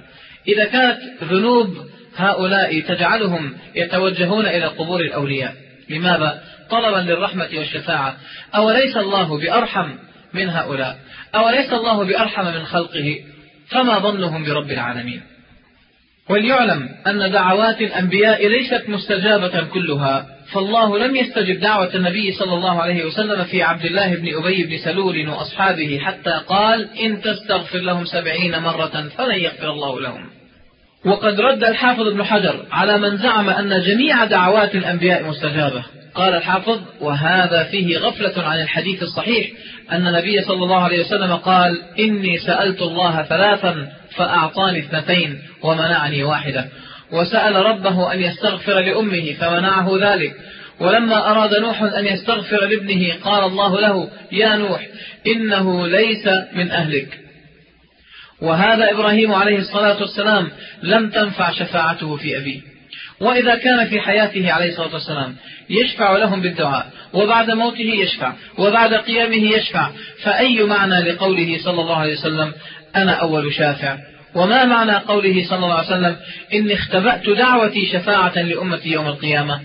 إذا 0.48 0.64
كانت 0.64 0.98
ذنوب 1.24 1.76
هؤلاء 2.16 2.80
تجعلهم 2.80 3.56
يتوجهون 3.74 4.46
إلى 4.46 4.66
قبور 4.66 5.00
الأولياء 5.00 5.54
لماذا؟ 5.90 6.42
طلبا 6.70 6.96
للرحمة 6.96 7.48
والشفاعة. 7.56 8.16
أوليس 8.54 8.96
الله 8.96 9.38
بأرحم 9.38 9.88
من 10.34 10.48
هؤلاء؟ 10.48 10.98
أوليس 11.34 11.72
الله 11.72 12.04
بأرحم 12.04 12.44
من 12.44 12.66
خلقه؟ 12.66 13.18
فما 13.70 13.98
ظنهم 13.98 14.44
برب 14.44 14.70
العالمين. 14.70 15.22
وليعلم 16.28 16.88
أن 17.06 17.32
دعوات 17.32 17.80
الأنبياء 17.80 18.48
ليست 18.48 18.88
مستجابة 18.88 19.62
كلها 19.62 20.26
فالله 20.52 20.98
لم 20.98 21.16
يستجب 21.16 21.60
دعوة 21.60 21.94
النبي 21.94 22.32
صلى 22.32 22.54
الله 22.54 22.82
عليه 22.82 23.04
وسلم 23.04 23.44
في 23.44 23.62
عبد 23.62 23.84
الله 23.84 24.14
بن 24.14 24.36
أبي 24.36 24.64
بن 24.64 24.78
سلول 24.84 25.28
وأصحابه 25.28 25.98
حتى 25.98 26.40
قال 26.48 26.88
إن 26.98 27.20
تستغفر 27.20 27.78
لهم 27.78 28.04
سبعين 28.04 28.58
مرة 28.58 29.08
فلن 29.16 29.38
يغفر 29.38 29.70
الله 29.70 30.00
لهم. 30.00 30.30
وقد 31.04 31.40
رد 31.40 31.64
الحافظ 31.64 32.06
ابن 32.06 32.24
حجر 32.24 32.64
على 32.72 32.98
من 32.98 33.16
زعم 33.16 33.50
أن 33.50 33.82
جميع 33.82 34.24
دعوات 34.24 34.74
الأنبياء 34.74 35.24
مستجابة. 35.24 35.84
قال 36.16 36.34
الحافظ 36.34 36.80
وهذا 37.00 37.64
فيه 37.64 37.98
غفلة 37.98 38.42
عن 38.42 38.60
الحديث 38.60 39.02
الصحيح 39.02 39.50
أن 39.92 40.06
النبي 40.06 40.42
صلى 40.42 40.64
الله 40.64 40.82
عليه 40.82 41.00
وسلم 41.00 41.32
قال 41.36 41.82
إني 41.98 42.38
سألت 42.38 42.82
الله 42.82 43.22
ثلاثا 43.22 43.92
فأعطاني 44.16 44.78
اثنتين 44.78 45.38
ومنعني 45.62 46.24
واحدة. 46.24 46.68
وسأل 47.12 47.56
ربه 47.56 48.12
أن 48.12 48.22
يستغفر 48.22 48.80
لأمه 48.80 49.32
فمنعه 49.32 49.90
ذلك. 50.00 50.34
ولما 50.80 51.30
أراد 51.30 51.54
نوح 51.54 51.82
أن 51.82 52.06
يستغفر 52.06 52.66
لابنه 52.66 53.14
قال 53.24 53.44
الله 53.44 53.80
له 53.80 54.08
يا 54.32 54.56
نوح 54.56 54.86
إنه 55.26 55.86
ليس 55.86 56.28
من 56.52 56.70
أهلك. 56.70 57.18
وهذا 58.42 58.90
إبراهيم 58.90 59.32
عليه 59.32 59.58
الصلاة 59.58 60.00
والسلام 60.00 60.50
لم 60.82 61.10
تنفع 61.10 61.50
شفاعته 61.50 62.16
في 62.16 62.36
أبيه. 62.38 62.75
وإذا 63.20 63.54
كان 63.54 63.86
في 63.86 64.00
حياته 64.00 64.52
عليه 64.52 64.68
الصلاة 64.68 64.94
والسلام 64.94 65.36
يشفع 65.70 66.16
لهم 66.16 66.40
بالدعاء 66.40 66.86
وبعد 67.12 67.50
موته 67.50 67.80
يشفع 67.80 68.32
وبعد 68.58 68.94
قيامه 68.94 69.56
يشفع 69.56 69.90
فأي 70.22 70.62
معنى 70.62 71.00
لقوله 71.12 71.58
صلى 71.64 71.80
الله 71.80 71.96
عليه 71.96 72.12
وسلم 72.12 72.52
أنا 72.96 73.12
أول 73.12 73.54
شافع؟ 73.54 73.96
وما 74.34 74.64
معنى 74.64 74.92
قوله 74.92 75.48
صلى 75.48 75.58
الله 75.58 75.74
عليه 75.74 75.86
وسلم 75.86 76.16
إني 76.54 76.74
اختبأت 76.74 77.28
دعوتي 77.28 77.86
شفاعة 77.92 78.42
لأمتي 78.42 78.88
يوم 78.88 79.06
القيامة؟ 79.06 79.60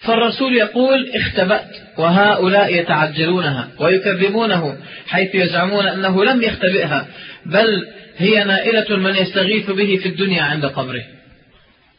فالرسول 0.00 0.56
يقول 0.56 1.10
اختبأت 1.14 1.70
وهؤلاء 1.98 2.74
يتعجلونها 2.74 3.68
ويكذبونه 3.78 4.76
حيث 5.06 5.34
يزعمون 5.34 5.86
أنه 5.86 6.24
لم 6.24 6.42
يختبئها 6.42 7.06
بل 7.46 7.86
هي 8.18 8.44
نائلة 8.44 8.96
من 8.96 9.16
يستغيث 9.16 9.70
به 9.70 9.98
في 10.02 10.08
الدنيا 10.08 10.42
عند 10.42 10.66
قبره. 10.66 11.02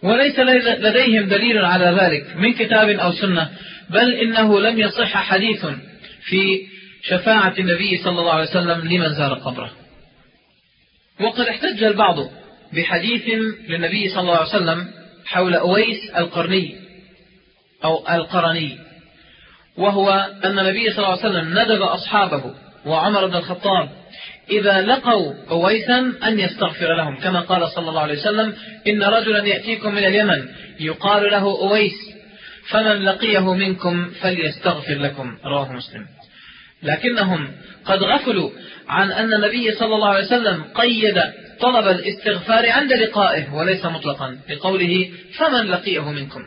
وليس 0.03 0.39
لديهم 0.79 1.27
دليل 1.27 1.57
على 1.57 1.97
ذلك 2.01 2.37
من 2.37 2.53
كتاب 2.53 2.89
أو 2.89 3.11
سنة 3.11 3.49
بل 3.89 4.13
إنه 4.13 4.59
لم 4.59 4.79
يصح 4.79 5.17
حديث 5.17 5.65
في 6.23 6.67
شفاعة 7.03 7.53
النبي 7.59 7.97
صلى 7.97 8.19
الله 8.19 8.31
عليه 8.33 8.49
وسلم 8.49 8.87
لمن 8.87 9.13
زار 9.13 9.33
قبره. 9.33 9.71
وقد 11.19 11.45
احتج 11.45 11.83
البعض 11.83 12.15
بحديث 12.73 13.29
للنبي 13.69 14.09
صلى 14.09 14.21
الله 14.21 14.37
عليه 14.37 14.49
وسلم 14.49 14.87
حول 15.25 15.55
أويس 15.55 16.09
القرني 16.17 16.75
أو 17.83 18.07
القرني 18.09 18.77
وهو 19.77 20.09
أن 20.43 20.59
النبي 20.59 20.89
صلى 20.89 20.97
الله 20.97 21.19
عليه 21.23 21.29
وسلم 21.29 21.59
ندب 21.59 21.81
أصحابه 21.81 22.55
وعمر 22.85 23.27
بن 23.27 23.35
الخطاب 23.35 23.89
إذا 24.49 24.81
لقوا 24.81 25.33
أويسا 25.51 26.13
أن 26.23 26.39
يستغفر 26.39 26.95
لهم 26.95 27.19
كما 27.19 27.39
قال 27.39 27.69
صلى 27.69 27.89
الله 27.89 28.01
عليه 28.01 28.19
وسلم 28.19 28.53
إن 28.87 29.03
رجلا 29.03 29.47
يأتيكم 29.47 29.91
من 29.95 30.05
اليمن 30.05 30.47
يقال 30.79 31.23
له 31.23 31.61
أويس 31.61 32.13
فمن 32.69 33.05
لقيه 33.05 33.53
منكم 33.53 34.09
فليستغفر 34.21 34.93
لكم. 34.93 35.37
رواه 35.45 35.73
مسلم. 35.73 36.05
لكنهم 36.83 37.51
قد 37.85 38.03
غفلوا 38.03 38.49
عن 38.87 39.11
أن 39.11 39.33
النبي 39.33 39.71
صلى 39.71 39.95
الله 39.95 40.07
عليه 40.07 40.25
وسلم 40.25 40.63
قيد 40.75 41.21
طلب 41.59 41.87
الاستغفار 41.87 42.69
عند 42.69 42.93
لقائه 42.93 43.53
وليس 43.53 43.85
مطلقا 43.85 44.37
لقوله 44.49 45.09
فمن 45.37 45.67
لقيه 45.67 46.11
منكم. 46.11 46.45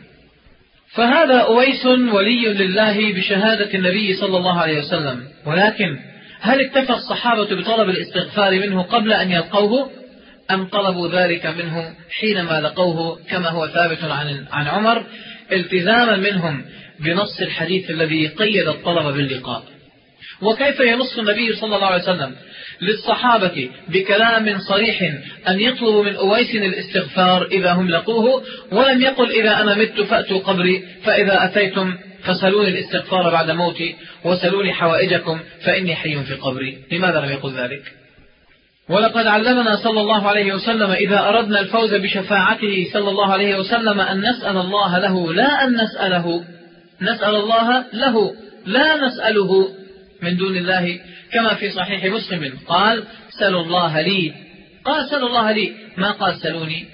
فهذا 0.93 1.39
أويس 1.39 1.85
ولي 1.85 2.53
لله 2.53 3.13
بشهادة 3.13 3.73
النبي 3.73 4.13
صلى 4.13 4.37
الله 4.37 4.61
عليه 4.61 4.79
وسلم 4.79 5.27
ولكن 5.45 5.99
هل 6.41 6.61
اكتفى 6.61 6.93
الصحابة 6.93 7.55
بطلب 7.55 7.89
الاستغفار 7.89 8.59
منه 8.59 8.81
قبل 8.81 9.13
أن 9.13 9.31
يلقوه؟ 9.31 9.91
أم 10.51 10.65
طلبوا 10.67 11.07
ذلك 11.07 11.45
منه 11.45 11.93
حينما 12.19 12.61
لقوه 12.61 13.19
كما 13.29 13.49
هو 13.49 13.67
ثابت 13.67 14.03
عن 14.03 14.45
عن 14.51 14.67
عمر 14.67 15.03
التزاما 15.51 16.15
منهم 16.15 16.65
بنص 16.99 17.41
الحديث 17.41 17.89
الذي 17.89 18.27
قيد 18.27 18.67
الطلب 18.67 19.15
باللقاء. 19.15 19.63
وكيف 20.41 20.79
ينص 20.79 21.17
النبي 21.17 21.53
صلى 21.55 21.75
الله 21.75 21.87
عليه 21.87 22.03
وسلم 22.03 22.35
للصحابة 22.81 23.69
بكلام 23.89 24.59
صريح 24.59 25.01
أن 25.47 25.59
يطلبوا 25.59 26.03
من 26.03 26.15
أويس 26.15 26.55
الاستغفار 26.55 27.45
إذا 27.45 27.71
هم 27.71 27.89
لقوه 27.89 28.43
ولم 28.71 29.01
يقل 29.01 29.31
إذا 29.31 29.61
أنا 29.61 29.75
مت 29.75 30.01
فأتوا 30.01 30.39
قبري 30.39 30.83
فإذا 31.03 31.45
أتيتم 31.45 31.97
فسلوني 32.23 32.69
الاستغفار 32.69 33.29
بعد 33.29 33.51
موتي 33.51 33.95
وسلوني 34.23 34.73
حوائجكم 34.73 35.39
فإني 35.65 35.95
حي 35.95 36.23
في 36.23 36.33
قبري. 36.33 36.77
لماذا 36.91 37.19
لم 37.19 37.29
يقل 37.29 37.53
ذلك؟ 37.53 37.83
ولقد 38.89 39.27
علمنا 39.27 39.75
صلى 39.75 40.01
الله 40.01 40.27
عليه 40.27 40.53
وسلم 40.53 40.91
إذا 40.91 41.19
أردنا 41.19 41.59
الفوز 41.59 41.93
بشفاعته 41.93 42.87
صلى 42.93 43.09
الله 43.09 43.31
عليه 43.33 43.55
وسلم 43.55 43.99
أن 43.99 44.29
نسأل 44.29 44.57
الله 44.57 44.97
له 44.97 45.33
لا 45.33 45.63
أن 45.63 45.81
نسأله 45.83 46.43
نسأل 47.01 47.35
الله 47.35 47.85
له 47.93 48.33
لا 48.65 49.07
نسأله 49.07 49.67
من 50.21 50.37
دون 50.37 50.57
الله. 50.57 50.99
كما 51.33 51.53
في 51.53 51.69
صحيح 51.69 52.05
مسلم 52.05 52.53
قال 52.67 53.03
سلوا 53.39 53.63
الله 53.63 54.01
لي. 54.01 54.33
قال 54.85 55.09
سلوا 55.09 55.27
الله 55.27 55.51
لي. 55.51 55.73
ما 55.97 56.11
قال 56.11 56.35
سلوني 56.35 56.85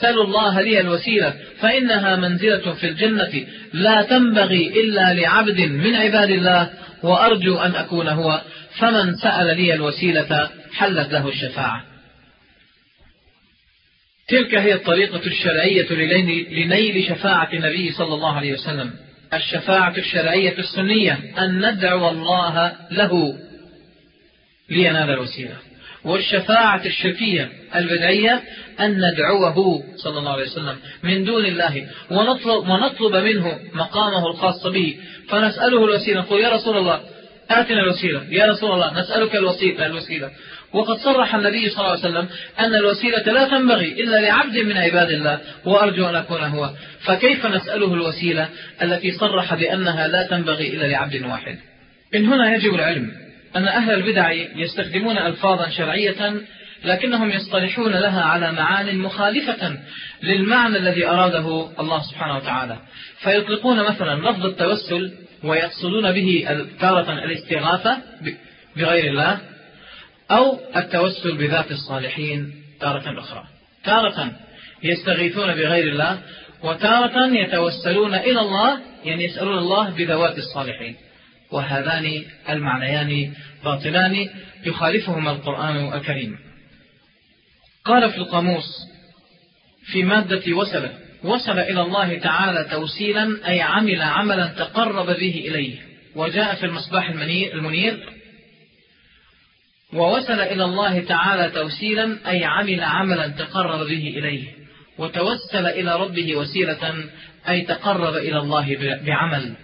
سلوا 0.00 0.24
الله 0.24 0.60
لي 0.60 0.80
الوسيلة 0.80 1.34
فإنها 1.60 2.16
منزلة 2.16 2.72
في 2.72 2.88
الجنة. 2.88 3.46
لا 3.72 4.02
تنبغي 4.02 4.80
إلا 4.80 5.14
لعبد 5.14 5.60
من 5.60 5.94
عباد 5.94 6.30
الله 6.30 6.70
وأرجو 7.02 7.58
أن 7.58 7.74
أكون 7.74 8.08
هو. 8.08 8.42
فمن 8.78 9.14
سأل 9.14 9.56
لي 9.56 9.74
الوسيلة 9.74 10.50
حلت 10.74 11.12
له 11.12 11.28
الشفاعة. 11.28 11.84
تلك 14.28 14.54
هي 14.54 14.74
الطريقة 14.74 15.26
الشرعية 15.26 15.92
لنيل 16.50 17.08
شفاعة 17.08 17.52
النبي 17.52 17.92
صلى 17.92 18.14
الله 18.14 18.36
عليه 18.36 18.52
وسلم. 18.52 18.90
الشفاعة 19.34 19.94
الشرعية 19.98 20.58
السنية 20.58 21.18
أن 21.38 21.70
ندعو 21.70 22.08
الله 22.08 22.72
له 22.90 23.38
لينال 24.70 25.10
الوسيلة. 25.10 25.56
والشفاعة 26.04 26.86
الشركية 26.86 27.50
البدعية 27.74 28.42
أن 28.80 29.10
ندعوه 29.12 29.82
صلى 29.96 30.18
الله 30.18 30.32
عليه 30.32 30.42
وسلم 30.42 30.76
من 31.02 31.24
دون 31.24 31.46
الله 31.46 31.86
ونطلب, 32.10 32.68
ونطلب 32.68 33.16
منه 33.16 33.58
مقامه 33.74 34.26
الخاص 34.26 34.66
به. 34.66 34.96
فنسأله 35.28 35.84
الوسيلة 35.84 36.20
نقول 36.20 36.40
يا 36.40 36.48
رسول 36.48 36.76
الله 36.76 37.00
آتنا 37.50 37.80
الوسيلة. 37.80 38.22
يا 38.30 38.46
رسول 38.46 38.72
الله 38.72 39.00
نسألك 39.00 39.36
الوسيلة 39.36 39.86
الوسيلة. 39.86 40.30
وقد 40.72 40.96
صرح 40.96 41.34
النبي 41.34 41.68
صلى 41.68 41.78
الله 41.78 41.90
عليه 41.90 42.00
وسلم 42.00 42.28
أن 42.58 42.74
الوسيلة 42.74 43.32
لا 43.32 43.48
تنبغي 43.48 43.92
إلا 44.02 44.20
لعبد 44.20 44.58
من 44.58 44.76
عباد 44.76 45.10
الله 45.10 45.40
وأرجو 45.64 46.06
أن 46.06 46.14
أكون 46.14 46.40
هو. 46.40 46.70
فكيف 47.00 47.46
نسأله 47.46 47.94
الوسيلة 47.94 48.48
التي 48.82 49.10
صرح 49.10 49.54
بأنها 49.54 50.08
لا 50.08 50.26
تنبغي 50.26 50.68
إلا 50.68 50.86
لعبد 50.86 51.22
واحد؟ 51.22 51.58
من 52.14 52.26
هنا 52.26 52.54
يجب 52.54 52.74
العلم 52.74 53.12
أن 53.56 53.68
أهل 53.68 53.94
البدع 53.94 54.32
يستخدمون 54.56 55.18
ألفاظا 55.18 55.68
شرعية 55.68 56.34
لكنهم 56.84 57.30
يصطلحون 57.30 57.92
لها 57.92 58.22
على 58.22 58.52
معان 58.52 58.98
مخالفة 58.98 59.78
للمعنى 60.22 60.76
الذي 60.76 61.06
أراده 61.06 61.68
الله 61.80 62.02
سبحانه 62.10 62.36
وتعالى. 62.36 62.78
فيطلقون 63.22 63.84
مثلا 63.84 64.30
لفظ 64.30 64.46
التوسل 64.46 65.12
ويقصدون 65.44 66.12
به 66.12 66.58
تارة 66.80 67.12
الاستغاثة 67.12 67.98
بغير 68.76 69.10
الله 69.10 69.38
أو 70.30 70.58
التوسل 70.76 71.36
بذات 71.36 71.70
الصالحين 71.70 72.52
تارة 72.80 73.20
أخرى. 73.20 73.44
تارة 73.84 74.32
يستغيثون 74.82 75.54
بغير 75.54 75.92
الله 75.92 76.18
وتارة 76.62 77.34
يتوسلون 77.34 78.14
إلى 78.14 78.40
الله 78.40 78.80
يعني 79.04 79.24
يسألون 79.24 79.58
الله 79.58 79.90
بذوات 79.90 80.38
الصالحين. 80.38 80.96
وهذان 81.52 82.24
المعنيان 82.50 83.32
باطلان 83.64 84.28
يخالفهما 84.66 85.30
القرآن 85.30 85.94
الكريم. 85.94 86.36
قال 87.84 88.10
في 88.10 88.18
القاموس 88.18 88.64
في 89.92 90.02
مادة 90.02 90.52
وسل 90.52 90.88
وصل 91.24 91.58
إلى 91.58 91.82
الله 91.82 92.18
تعالى 92.18 92.68
توسيلا 92.70 93.48
أي 93.48 93.60
عمل 93.60 94.02
عملا 94.02 94.46
تقرب 94.46 95.06
به 95.06 95.44
إليه 95.48 95.78
وجاء 96.16 96.54
في 96.54 96.66
المصباح 96.66 97.10
المنير 97.10 97.98
ووصل 99.92 100.40
إلى 100.40 100.64
الله 100.64 101.00
تعالى 101.00 101.50
توسيلا 101.50 102.30
أي 102.30 102.44
عمل 102.44 102.80
عملا 102.80 103.28
تقرب 103.28 103.78
به 103.78 104.14
إليه 104.16 104.44
وتوسل 104.98 105.66
إلى 105.66 105.96
ربه 105.96 106.36
وسيلة 106.36 107.04
أي 107.48 107.60
تقرب 107.60 108.14
إلى 108.14 108.38
الله 108.38 108.76
بعمل. 109.06 109.54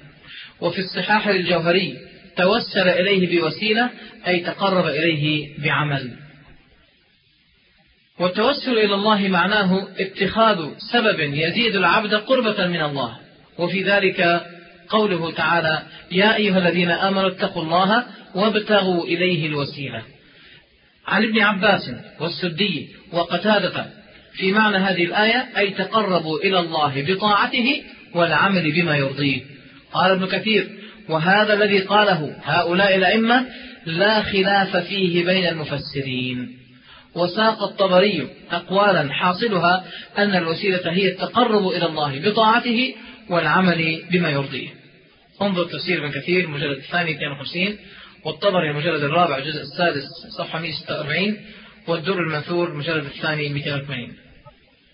وفي 0.61 0.79
الصحاح 0.79 1.29
الجوهري 1.29 1.99
توسل 2.37 2.89
إليه 2.89 3.41
بوسيلة 3.41 3.91
أي 4.27 4.41
تقرب 4.41 4.87
إليه 4.87 5.49
بعمل. 5.59 6.17
والتوسل 8.21 8.79
إلى 8.79 8.95
الله 8.95 9.29
معناه 9.29 9.89
اتخاذ 9.99 10.69
سبب 10.93 11.21
يزيد 11.21 11.77
العبد 11.77 12.15
قربة 12.15 12.67
من 12.67 12.83
الله. 12.83 13.17
وفي 13.59 13.83
ذلك 13.83 14.43
قوله 14.89 15.33
تعالى 15.33 15.83
يا 16.13 16.37
أيها 16.37 16.59
الذين 16.59 16.91
آمنوا 16.91 17.29
اتقوا 17.29 17.63
الله 17.63 18.05
وابتغوا 18.35 19.05
إليه 19.05 19.47
الوسيلة. 19.47 20.03
عن 21.07 21.25
ابن 21.25 21.41
عباس 21.41 21.91
والسدي 22.21 22.89
وقتادة 23.13 23.87
في 24.33 24.53
معنى 24.53 24.77
هذه 24.77 25.05
الآية 25.05 25.49
أي 25.57 25.71
تقربوا 25.71 26.39
إلى 26.39 26.59
الله 26.59 27.03
بطاعته 27.03 27.83
والعمل 28.15 28.73
بما 28.73 28.97
يرضيه. 28.97 29.41
قال 29.93 30.11
ابن 30.11 30.27
كثير 30.27 30.69
وهذا 31.09 31.55
الذي 31.55 31.79
قاله 31.79 32.37
هؤلاء 32.45 32.97
الأئمة 32.97 33.47
لا 33.87 34.23
خلاف 34.23 34.77
فيه 34.77 35.25
بين 35.25 35.47
المفسرين. 35.47 36.60
وساق 37.15 37.63
الطبري 37.63 38.29
أقوالا 38.51 39.13
حاصلها 39.13 39.85
أن 40.19 40.35
الوسيلة 40.37 40.93
هي 40.93 41.09
التقرب 41.09 41.69
إلى 41.69 41.87
الله 41.87 42.31
بطاعته 42.31 42.95
والعمل 43.31 44.03
بما 44.11 44.31
يرضيه. 44.31 44.69
انظر 45.43 45.65
تفسير 45.65 45.99
ابن 45.99 46.11
كثير 46.11 46.45
المجلد 46.45 46.79
الثاني 46.79 47.11
52 47.11 47.77
والطبري 48.25 48.71
المجلد 48.71 49.03
الرابع 49.03 49.37
الجزء 49.37 49.61
السادس 49.61 50.03
صفحة 50.39 50.59
146 50.61 51.37
والدر 51.87 52.19
المنثور 52.19 52.69
المجلد 52.69 53.05
الثاني 53.05 53.49
280 53.49 54.13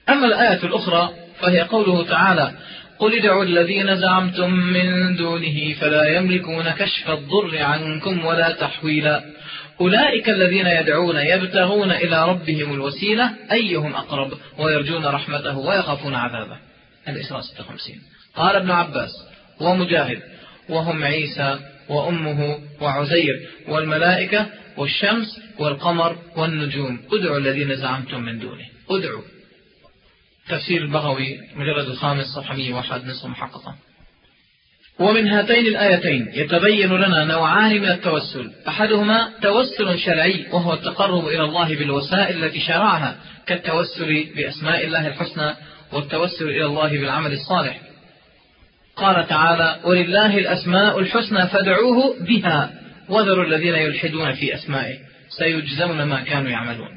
أما 0.09 0.27
الآية 0.27 0.65
الأخرى 0.65 1.11
فهي 1.41 1.61
قوله 1.61 2.05
تعالى 2.05 2.53
قل 2.99 3.19
ادعوا 3.19 3.45
الذين 3.45 3.97
زعمتم 3.97 4.51
من 4.51 5.17
دونه 5.17 5.75
فلا 5.81 6.17
يملكون 6.17 6.71
كشف 6.71 7.11
الضر 7.11 7.59
عنكم 7.59 8.25
ولا 8.25 8.51
تحويلا. 8.51 9.25
أولئك 9.81 10.29
الذين 10.29 10.67
يدعون 10.67 11.17
يبتغون 11.17 11.91
إلى 11.91 12.29
ربهم 12.29 12.75
الوسيلة 12.75 13.35
أيهم 13.53 13.95
أقرب 13.95 14.33
ويرجون 14.59 15.07
رحمته 15.07 15.59
ويخافون 15.59 16.15
عذابه. 16.15 16.59
الإسراء 17.09 17.41
56 17.41 17.97
قال 18.35 18.57
ابن 18.57 18.71
عباس 18.71 19.11
ومجاهد 19.61 20.23
وهم 20.69 21.05
عيسى 21.05 21.59
وأمه 21.89 22.59
وعزير 22.81 23.49
والملائكة 23.69 24.47
والشمس 24.77 25.41
والقمر 25.59 26.17
والنجوم. 26.37 27.01
ادعوا 27.13 27.39
الذين 27.39 27.77
زعمتم 27.77 28.21
من 28.21 28.39
دونه. 28.39 28.65
ادعوا. 28.91 29.23
تفسير 30.49 30.83
البغوي 30.83 31.39
مجلد 31.57 31.89
الخامس 31.89 32.27
صفحة 32.27 32.57
101 32.57 33.05
نصف 33.07 33.27
محققة 33.27 33.75
ومن 34.99 35.29
هاتين 35.29 35.67
الآيتين 35.67 36.31
يتبين 36.33 36.93
لنا 36.93 37.25
نوعان 37.25 37.81
من 37.81 37.89
التوسل. 37.89 38.51
أحدهما 38.69 39.31
توسل 39.43 39.99
شرعي 39.99 40.47
وهو 40.53 40.73
التقرب 40.73 41.29
إلى 41.29 41.41
الله 41.41 41.77
بالوسائل 41.77 42.45
التي 42.45 42.61
شرعها 42.61 43.17
كالتوسل 43.47 44.27
بأسماء 44.37 44.85
الله 44.87 45.07
الحسنى 45.07 45.55
والتوسل 45.93 46.49
إلى 46.49 46.65
الله 46.65 46.89
بالعمل 46.89 47.33
الصالح. 47.33 47.81
قال 48.97 49.27
تعالى 49.29 49.77
ولله 49.85 50.39
الأسماء 50.39 50.99
الحسنى 50.99 51.47
فادعوه 51.47 52.17
بها 52.21 52.71
وذروا 53.09 53.45
الذين 53.45 53.75
يلحدون 53.75 54.33
في 54.33 54.55
أسمائه 54.55 54.97
سيجزون 55.39 56.03
ما 56.03 56.21
كانوا 56.21 56.51
يعملون. 56.51 56.91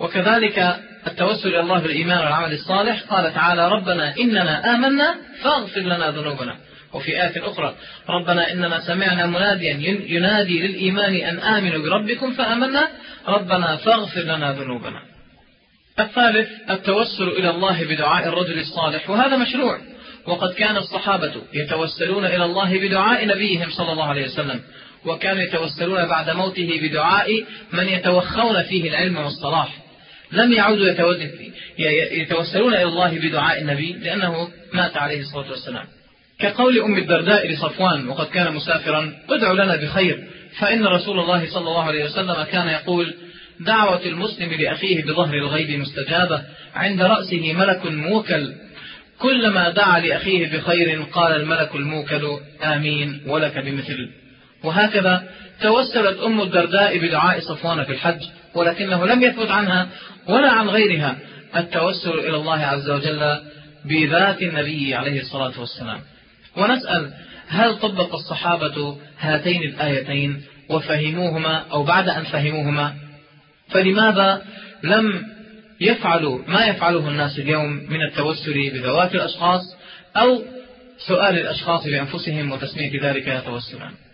وكذلك 0.00 0.76
التوسل 1.06 1.48
إلى 1.48 1.60
الله 1.60 1.78
بالإيمان 1.80 2.18
والعمل 2.18 2.52
الصالح. 2.52 3.02
قال 3.02 3.34
تعالى 3.34 3.68
ربنا 3.68 4.14
إننا 4.16 4.74
آمنا 4.74 5.14
فاغفر 5.42 5.80
لنا 5.80 6.10
ذنوبنا. 6.10 6.56
وفي 6.92 7.22
آية 7.22 7.48
أخرى 7.50 7.74
ربنا 8.08 8.52
إننا 8.52 8.80
سمعنا 8.80 9.26
مناديا 9.26 9.72
ينادي 10.06 10.66
للإيمان 10.66 11.14
أن 11.14 11.38
آمنوا 11.38 11.82
بربكم 11.82 12.32
فآمنا. 12.32 12.88
ربنا 13.28 13.76
فاغفر 13.76 14.20
لنا 14.20 14.52
ذنوبنا. 14.52 15.02
الثالث 16.00 16.48
التوسل 16.70 17.28
إلى 17.28 17.50
الله 17.50 17.84
بدعاء 17.84 18.28
الرجل 18.28 18.58
الصالح. 18.58 19.10
وهذا 19.10 19.36
مشروع. 19.36 19.78
وقد 20.26 20.52
كان 20.52 20.76
الصحابة 20.76 21.32
يتوسلون 21.54 22.24
إلى 22.24 22.44
الله 22.44 22.78
بدعاء 22.78 23.26
نبيهم 23.26 23.70
صلى 23.70 23.92
الله 23.92 24.04
عليه 24.04 24.24
وسلم. 24.24 24.60
وكانوا 25.04 25.42
يتوسلون 25.42 26.06
بعد 26.06 26.30
موته 26.30 26.80
بدعاء 26.82 27.44
من 27.72 27.88
يتوخون 27.88 28.62
فيه 28.62 28.88
العلم 28.88 29.16
والصلاح. 29.16 29.68
لم 30.32 30.52
يعودوا 30.52 30.86
يتوسلون 32.10 32.74
إلى 32.74 32.82
الله 32.82 33.18
بدعاء 33.18 33.60
النبي 33.60 33.92
لأنه 33.92 34.48
مات 34.72 34.96
عليه 34.96 35.20
الصلاة 35.20 35.50
والسلام. 35.50 35.84
كقول 36.38 36.80
أم 36.80 36.98
الدرداء 36.98 37.52
لصفوان 37.52 38.08
وقد 38.08 38.26
كان 38.26 38.54
مسافرا 38.54 39.12
ادعوا 39.30 39.54
لنا 39.54 39.76
بخير. 39.76 40.24
فإن 40.58 40.86
رسول 40.86 41.20
الله 41.20 41.46
صلى 41.46 41.68
الله 41.68 41.82
عليه 41.84 42.04
وسلم 42.04 42.42
كان 42.42 42.68
يقول 42.68 43.14
دعوة 43.60 44.06
المسلم 44.06 44.52
لأخيه 44.52 45.04
بظهر 45.04 45.34
الغيب 45.34 45.80
مستجابة 45.80 46.42
عند 46.74 47.02
رأسه 47.02 47.52
ملك 47.52 47.86
موكل. 47.86 48.52
كلما 49.18 49.70
دعا 49.70 50.00
لأخيه 50.00 50.56
بخير 50.56 51.02
قال 51.02 51.32
الملك 51.40 51.74
الموكل 51.74 52.38
آمين 52.64 53.20
ولك 53.26 53.58
بمثل. 53.58 54.08
وهكذا 54.64 55.28
توسلت 55.62 56.18
أم 56.20 56.40
الدرداء 56.40 56.98
بدعاء 56.98 57.40
صفوان 57.40 57.84
في 57.84 57.92
الحج. 57.92 58.20
ولكنه 58.56 59.06
لم 59.06 59.22
يثبت 59.22 59.50
عنها 59.50 59.88
ولا 60.28 60.50
عن 60.50 60.68
غيرها. 60.68 61.16
التوسل 61.56 62.18
إلى 62.18 62.36
الله 62.36 62.60
عز 62.60 62.90
وجل 62.90 63.40
بذات 63.84 64.42
النبي 64.42 64.94
عليه 64.94 65.20
الصلاة 65.20 65.60
والسلام. 65.60 66.00
ونسأل 66.56 67.12
هل 67.48 67.78
طبق 67.78 68.14
الصحابة 68.14 68.96
هاتين 69.20 69.62
الآيتين 69.62 70.42
وفهموهما 70.70 71.64
أو 71.72 71.84
بعد 71.84 72.08
أن 72.08 72.22
فهموهما؟ 72.22 72.94
فلماذا 73.68 74.42
لم 74.82 75.22
يفعلوا 75.80 76.38
ما 76.48 76.66
يفعله 76.66 77.08
الناس 77.08 77.38
اليوم 77.38 77.86
من 77.88 78.02
التوسل 78.02 78.70
بذوات 78.70 79.14
الأشخاص 79.14 79.62
أو 80.16 80.42
سؤال 80.98 81.38
الأشخاص 81.38 81.86
بأنفسهم 81.86 82.52
وتسمية 82.52 83.02
ذلك 83.02 83.42
توسلا؟ 83.46 84.05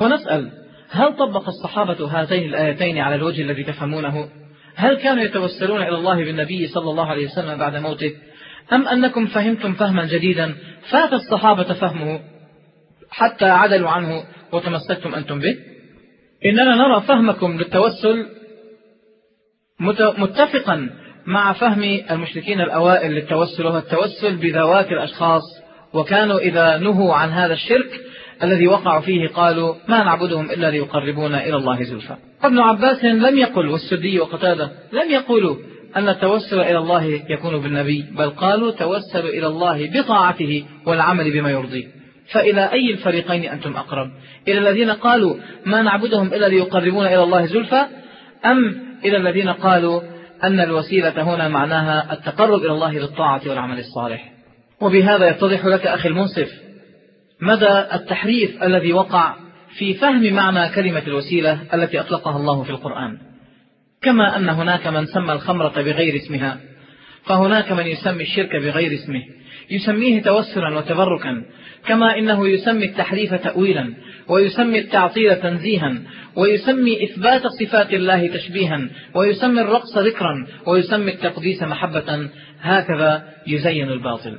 ونسأل 0.00 0.52
هل 0.90 1.16
طبق 1.16 1.48
الصحابة 1.48 2.04
هاتين 2.04 2.48
الآيتين 2.48 2.98
على 2.98 3.14
الوجه 3.14 3.42
الذي 3.42 3.64
تفهمونه؟ 3.64 4.28
هل 4.74 4.96
كانوا 4.96 5.22
يتوسلون 5.22 5.82
إلى 5.82 5.96
الله 5.96 6.24
بالنبي 6.24 6.66
صلى 6.66 6.90
الله 6.90 7.06
عليه 7.06 7.26
وسلم 7.26 7.58
بعد 7.58 7.76
موته؟ 7.76 8.12
أم 8.72 8.88
أنكم 8.88 9.26
فهمتم 9.26 9.72
فهما 9.72 10.04
جديدا؟ 10.04 10.54
فات 10.90 11.12
الصحابة 11.12 11.72
فهمه 11.74 12.20
حتى 13.10 13.44
عدلوا 13.44 13.90
عنه 13.90 14.24
وتمسكتم 14.52 15.14
أنتم 15.14 15.40
به؟ 15.40 15.56
إننا 16.44 16.74
نرى 16.74 17.00
فهمكم 17.00 17.58
للتوسل 17.58 18.26
متفقا 20.18 20.90
مع 21.26 21.52
فهم 21.52 21.82
المشركين 22.10 22.60
الأوائل 22.60 23.12
للتوسل 23.12 23.66
وهو 23.66 23.78
التوسل 23.78 24.36
بذوات 24.36 24.92
الأشخاص 24.92 25.42
وكانوا 25.92 26.38
إذا 26.38 26.78
نهوا 26.78 27.14
عن 27.14 27.30
هذا 27.30 27.52
الشرك 27.52 28.05
الذي 28.42 28.66
وقعوا 28.68 29.00
فيه 29.00 29.28
قالوا 29.28 29.74
ما 29.88 30.04
نعبدهم 30.04 30.50
إلا 30.50 30.70
ليقربونا 30.70 31.44
إلى 31.46 31.56
الله 31.56 31.82
زلفى. 31.82 32.16
ابن 32.42 32.58
عباس 32.58 33.04
لم 33.04 33.38
يقل 33.38 33.68
والسدي 33.68 34.20
وقتادة 34.20 34.70
لم 34.92 35.10
يقولوا 35.10 35.56
أن 35.96 36.08
التوسل 36.08 36.60
إلى 36.60 36.78
الله 36.78 37.04
يكون 37.04 37.62
بالنبي 37.62 38.04
بل 38.18 38.30
قالوا 38.30 38.70
توسلوا 38.70 39.30
إلى 39.30 39.46
الله 39.46 39.90
بطاعته 39.90 40.64
والعمل 40.86 41.32
بما 41.32 41.50
يرضيه. 41.50 41.86
فإلى 42.32 42.72
أي 42.72 42.92
الفريقين 42.92 43.50
أنتم 43.50 43.76
أقرب؟ 43.76 44.10
إلى 44.48 44.58
الذين 44.58 44.90
قالوا 44.90 45.36
ما 45.66 45.82
نعبدهم 45.82 46.26
إلا 46.26 46.48
ليقربونا 46.48 47.08
إلى 47.08 47.22
الله 47.22 47.46
زلفى 47.46 47.86
أم 48.44 48.76
إلى 49.04 49.16
الذين 49.16 49.48
قالوا 49.48 50.02
أن 50.44 50.60
الوسيلة 50.60 51.22
هنا 51.22 51.48
معناها 51.48 52.12
التقرب 52.12 52.60
إلى 52.60 52.72
الله 52.72 52.92
بالطاعة 52.92 53.40
والعمل 53.46 53.78
الصالح؟ 53.78 54.32
وبهذا 54.80 55.28
يتضح 55.28 55.66
لك 55.66 55.86
أخي 55.86 56.08
المنصف 56.08 56.65
مدى 57.40 57.94
التحريف 57.94 58.62
الذي 58.62 58.92
وقع 58.92 59.34
في 59.78 59.94
فهم 59.94 60.32
معنى 60.32 60.74
كلمة 60.74 61.02
الوسيلة 61.06 61.60
التي 61.74 62.00
أطلقها 62.00 62.36
الله 62.36 62.62
في 62.62 62.70
القرآن. 62.70 63.18
كما 64.02 64.36
أن 64.36 64.48
هناك 64.48 64.86
من 64.86 65.06
سمى 65.06 65.32
الخمرة 65.32 65.82
بغير 65.82 66.16
اسمها 66.16 66.60
فهناك 67.24 67.72
من 67.72 67.86
يسمي 67.86 68.22
الشرك 68.22 68.56
بغير 68.56 68.94
اسمه 68.94 69.22
يسميه 69.70 70.22
توسلا 70.22 70.78
وتبركا 70.78 71.44
كما 71.86 72.18
إنه 72.18 72.48
يسمي 72.48 72.84
التحريف 72.84 73.34
تأويلا 73.34 73.94
ويسمي 74.28 74.78
التعطيل 74.78 75.36
تنزيها 75.36 75.94
ويسمي 76.36 77.04
إثبات 77.04 77.42
صفات 77.46 77.94
الله 77.94 78.26
تشبيها 78.26 78.88
ويسمي 79.14 79.60
الرقص 79.60 79.98
ذكرا 79.98 80.46
ويسمي 80.66 81.12
التقديس 81.12 81.62
محبة 81.62 82.30
هكذا 82.60 83.28
يزين 83.46 83.88
الباطل. 83.88 84.38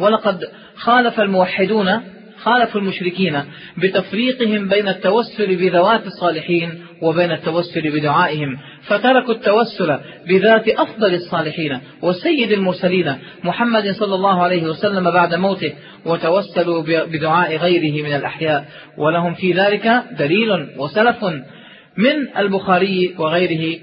ولقد 0.00 0.44
خالف 0.76 1.20
الموحدون 1.20 2.00
خالفوا 2.42 2.80
المشركين 2.80 3.42
بتفريقهم 3.78 4.68
بين 4.68 4.88
التوسل 4.88 5.56
بذوات 5.56 6.06
الصالحين 6.06 6.84
وبين 7.02 7.32
التوسل 7.32 7.90
بدعائهم 8.00 8.58
فتركوا 8.82 9.34
التوسل 9.34 9.98
بذات 10.28 10.68
أفضل 10.68 11.14
الصالحين 11.14 11.80
وسيد 12.02 12.52
المرسلين 12.52 13.14
محمد 13.44 13.90
صلى 13.90 14.14
الله 14.14 14.42
عليه 14.42 14.62
وسلم 14.62 15.10
بعد 15.10 15.34
موته 15.34 15.72
وتوسلوا 16.06 16.82
بدعاء 16.82 17.56
غيره 17.56 18.04
من 18.08 18.14
الأحياء. 18.14 18.64
ولهم 18.98 19.34
في 19.34 19.52
ذلك 19.52 20.02
دليل 20.18 20.78
وسلف 20.78 21.24
من 21.96 22.38
البخاري 22.38 23.14
وغيره 23.18 23.78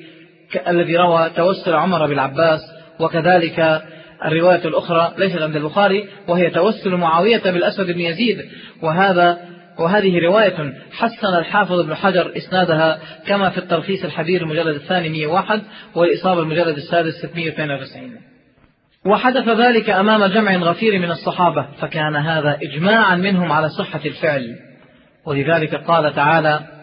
الذي 0.67 0.97
روى 0.97 1.29
توسل 1.35 1.73
عمر 1.73 2.07
بالعباس 2.07 2.59
وكذلك 2.99 3.81
الرواية 4.25 4.67
الأخرى 4.67 5.13
ليست 5.17 5.41
عند 5.41 5.55
البخاري 5.55 6.09
وهي 6.27 6.49
توسل 6.49 6.95
معاوية 6.95 7.43
بالأسود 7.43 7.85
بن 7.91 7.99
يزيد. 7.99 8.37
وهذا 8.81 9.37
وهذه 9.79 10.19
رواية 10.19 10.73
حسن 10.91 11.27
الحافظ 11.37 11.79
ابن 11.79 11.95
حجر 11.95 12.31
إسنادها 12.37 12.99
كما 13.27 13.49
في 13.49 13.57
التلخيص 13.57 14.03
الحبير 14.03 14.41
المجلد 14.41 14.75
الثاني 14.75 15.09
101 15.09 15.61
والإصابة 15.95 16.41
المجلد 16.41 16.77
السادس 16.77 17.13
692 17.21 18.11
وحدث 19.05 19.49
ذلك 19.49 19.89
أمام 19.89 20.25
جمع 20.25 20.55
غفير 20.55 20.99
من 20.99 21.11
الصحابة 21.11 21.67
فكان 21.79 22.15
هذا 22.15 22.57
إجماعا 22.63 23.15
منهم 23.15 23.51
على 23.51 23.69
صحة 23.69 24.01
الفعل. 24.05 24.55
ولذلك 25.25 25.75
قال 25.75 26.13
تعالى 26.15 26.76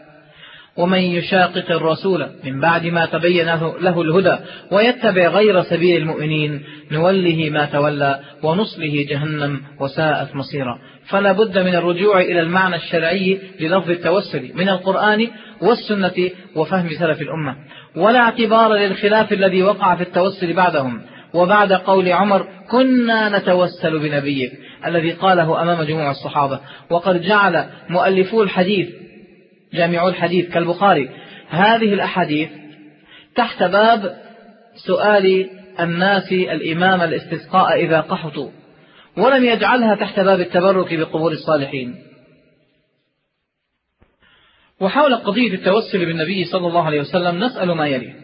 ومن 0.76 0.98
يشاقق 0.98 1.70
الرسول 1.70 2.26
من 2.44 2.60
بعد 2.60 2.86
ما 2.86 3.06
تبين 3.06 3.46
له 3.80 4.02
الهدى 4.02 4.36
ويتبع 4.72 5.28
غير 5.28 5.62
سبيل 5.62 5.96
المؤمنين 5.96 6.62
نوله 6.92 7.50
ما 7.50 7.64
تولى 7.64 8.20
ونصله 8.42 9.06
جهنم 9.08 9.60
وساءت 9.80 10.36
مصيرا. 10.36 10.78
فلا 11.08 11.32
بد 11.32 11.58
من 11.58 11.74
الرجوع 11.74 12.20
إلى 12.20 12.40
المعنى 12.40 12.76
الشرعي 12.76 13.38
للفظ 13.60 13.90
التوسل 13.90 14.50
من 14.54 14.68
القرآن 14.68 15.28
والسنة 15.62 16.30
وفهم 16.56 16.88
سلف 16.98 17.22
الأمة. 17.22 17.56
ولا 17.96 18.18
اعتبار 18.18 18.74
للخلاف 18.74 19.32
الذي 19.32 19.62
وقع 19.62 19.96
في 19.96 20.02
التوسل 20.02 20.52
بعدهم. 20.52 21.02
وبعد 21.34 21.72
قول 21.72 22.12
عمر 22.12 22.46
كنا 22.70 23.38
نتوسل 23.38 23.98
بنبيك 23.98 24.52
الذي 24.86 25.12
قاله 25.12 25.62
أمام 25.62 25.82
جموع 25.82 26.10
الصحابة. 26.10 26.60
وقد 26.90 27.22
جعل 27.22 27.64
مؤلفو 27.88 28.42
الحديث 28.42 28.88
جامعو 29.74 30.08
الحديث 30.08 30.50
كالبخاري. 30.54 31.10
هذه 31.48 31.94
الأحاديث 31.94 32.48
تحت 33.36 33.62
باب 33.62 34.16
سؤال 34.86 35.50
الناس 35.80 36.32
الإمام 36.32 37.00
الاستسقاء 37.00 37.84
إذا 37.84 38.00
قحطوا 38.00 38.50
ولم 39.16 39.44
يجعلها 39.44 39.94
تحت 39.94 40.20
باب 40.20 40.40
التبرك 40.40 40.94
بقبور 40.94 41.32
الصالحين. 41.32 41.94
وحول 44.80 45.16
قضية 45.16 45.54
التوسل 45.54 46.06
بالنبي 46.06 46.44
صلى 46.44 46.66
الله 46.66 46.84
عليه 46.84 47.00
وسلم 47.00 47.44
نسأل 47.44 47.72
ما 47.72 47.86
يلي. 47.86 48.14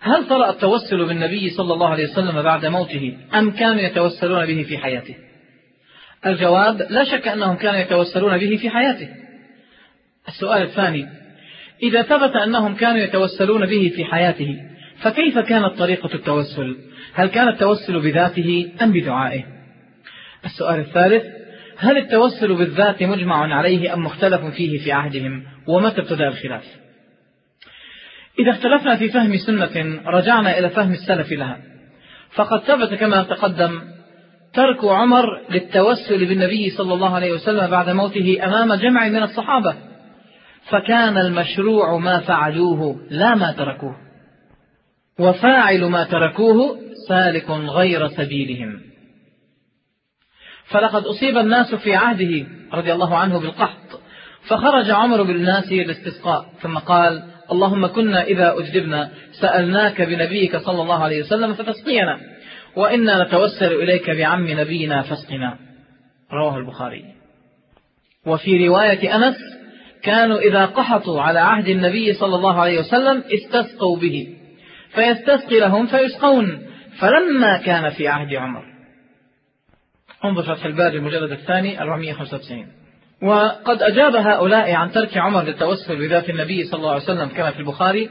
هل 0.00 0.28
طرأ 0.28 0.50
التوسل 0.50 1.04
بالنبي 1.04 1.50
صلى 1.50 1.74
الله 1.74 1.88
عليه 1.88 2.04
وسلم 2.04 2.42
بعد 2.42 2.66
موته 2.66 3.16
أم 3.34 3.50
كانوا 3.50 3.80
يتوسلون 3.80 4.46
به 4.46 4.62
في 4.62 4.78
حياته؟ 4.78 5.14
الجواب 6.26 6.86
لا 6.90 7.04
شك 7.04 7.28
أنهم 7.28 7.56
كانوا 7.56 7.80
يتوسلون 7.80 8.38
به 8.38 8.56
في 8.56 8.70
حياته. 8.70 9.08
السؤال 10.28 10.62
الثاني 10.62 11.06
إذا 11.82 12.02
ثبت 12.02 12.36
أنهم 12.36 12.74
كانوا 12.74 13.00
يتوسلون 13.00 13.66
به 13.66 13.92
في 13.96 14.04
حياته 14.04 14.56
فكيف 15.02 15.38
كانت 15.38 15.78
طريقة 15.78 16.14
التوسل؟ 16.14 16.76
هل 17.14 17.26
كان 17.26 17.48
التوسل 17.48 18.00
بذاته 18.00 18.72
أم 18.82 18.92
بدعائه؟ 18.92 19.44
السؤال 20.44 20.80
الثالث 20.80 21.24
هل 21.76 21.98
التوسل 21.98 22.54
بالذات 22.54 23.02
مجمع 23.02 23.54
عليه 23.54 23.94
أم 23.94 24.04
مختلف 24.04 24.44
فيه 24.44 24.78
في 24.84 24.92
عهدهم؟ 24.92 25.42
ومتى 25.68 26.00
ابتدأ 26.00 26.28
الخلاف؟ 26.28 26.64
إذا 28.38 28.50
اختلفنا 28.50 28.96
في 28.96 29.08
فهم 29.08 29.36
سنة 29.36 30.00
رجعنا 30.06 30.58
إلى 30.58 30.70
فهم 30.70 30.92
السلف 30.92 31.32
لها. 31.32 31.58
فقد 32.34 32.60
ثبت 32.60 32.94
كما 32.94 33.22
تقدم 33.22 33.80
ترك 34.54 34.84
عمر 34.84 35.24
للتوسل 35.50 36.26
بالنبي 36.26 36.70
صلى 36.70 36.94
الله 36.94 37.14
عليه 37.14 37.32
وسلم 37.32 37.70
بعد 37.70 37.90
موته 37.90 38.38
أمام 38.44 38.74
جمع 38.74 39.08
من 39.08 39.22
الصحابة. 39.22 39.74
فكان 40.70 41.18
المشروع 41.18 41.98
ما 41.98 42.20
فعلوه 42.20 43.00
لا 43.10 43.34
ما 43.34 43.52
تركوه. 43.52 43.96
وفاعل 45.18 45.84
ما 45.84 46.04
تركوه 46.04 46.78
سالك 47.08 47.50
غير 47.50 48.08
سبيلهم. 48.08 48.80
فلقد 50.64 51.02
أصيب 51.02 51.38
الناس 51.38 51.74
في 51.74 51.94
عهده 51.94 52.46
رضي 52.72 52.92
الله 52.92 53.16
عنه 53.16 53.40
بالقحط 53.40 54.00
فخرج 54.48 54.90
عمر 54.90 55.22
بالناس 55.22 55.72
للاستسقاء 55.72 56.46
ثم 56.60 56.78
قال 56.78 57.22
اللهم 57.52 57.86
كنا 57.86 58.22
إذا 58.22 58.54
أجدبنا 58.58 59.10
سألناك 59.40 60.02
بنبيك 60.02 60.56
صلى 60.56 60.82
الله 60.82 61.02
عليه 61.04 61.22
وسلم 61.22 61.54
فتسقينا 61.54 62.20
وإنا 62.76 63.24
نتوسل 63.24 63.72
إليك 63.72 64.10
بعم 64.10 64.50
نبينا 64.50 65.02
فاسقنا. 65.02 65.58
رواه 66.32 66.58
البخاري. 66.58 67.04
وفي 68.26 68.68
رواية 68.68 69.16
أنس 69.16 69.36
كانوا 70.04 70.38
إذا 70.38 70.64
قحطوا 70.66 71.22
على 71.22 71.38
عهد 71.38 71.68
النبي 71.68 72.12
صلى 72.12 72.36
الله 72.36 72.60
عليه 72.60 72.78
وسلم 72.80 73.24
استسقوا 73.34 73.96
به. 73.96 74.26
فيستسقي 74.94 75.60
لهم 75.60 75.86
فيسقون. 75.86 76.62
فلما 76.98 77.56
كان 77.56 77.90
في 77.90 78.08
عهد 78.08 78.34
عمر. 78.34 78.62
انظر 80.24 80.54
فتح 80.54 80.64
الباري 80.64 80.96
المجلد 80.96 81.32
الثاني 81.32 81.82
495 81.82 82.66
وقد 83.22 83.82
أجاب 83.82 84.16
هؤلاء 84.16 84.72
عن 84.72 84.90
ترك 84.90 85.18
عمر 85.18 85.42
للتوسل 85.42 85.96
بذات 85.96 86.30
النبي 86.30 86.64
صلى 86.64 86.78
الله 86.78 86.90
عليه 86.90 87.02
وسلم 87.02 87.28
كما 87.28 87.50
في 87.50 87.58
البخاري. 87.58 88.10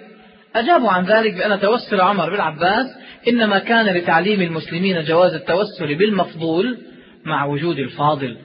أجابوا 0.55 0.89
عن 0.89 1.05
ذلك 1.05 1.33
بأن 1.33 1.59
توسل 1.59 2.01
عمر 2.01 2.29
بالعباس 2.29 2.85
إنما 3.27 3.59
كان 3.59 3.85
لتعليم 3.85 4.41
المسلمين 4.41 5.03
جواز 5.03 5.33
التوسل 5.33 5.95
بالمفضول 5.95 6.77
مع 7.25 7.45
وجود 7.45 7.79
الفاضل. 7.79 8.37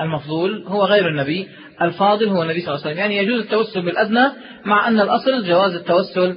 المفضول 0.00 0.64
هو 0.66 0.84
غير 0.84 1.08
النبي 1.08 1.48
الفاضل 1.82 2.28
هو 2.28 2.42
النبي 2.42 2.60
صلى 2.60 2.74
الله 2.74 2.86
عليه 2.86 2.94
وسلم. 2.94 2.98
يعني 2.98 3.16
يجوز 3.16 3.40
التوسل 3.40 3.82
بالأدنى 3.82 4.30
مع 4.64 4.88
أن 4.88 5.00
الأصل 5.00 5.46
جواز 5.46 5.74
التوسل 5.74 6.36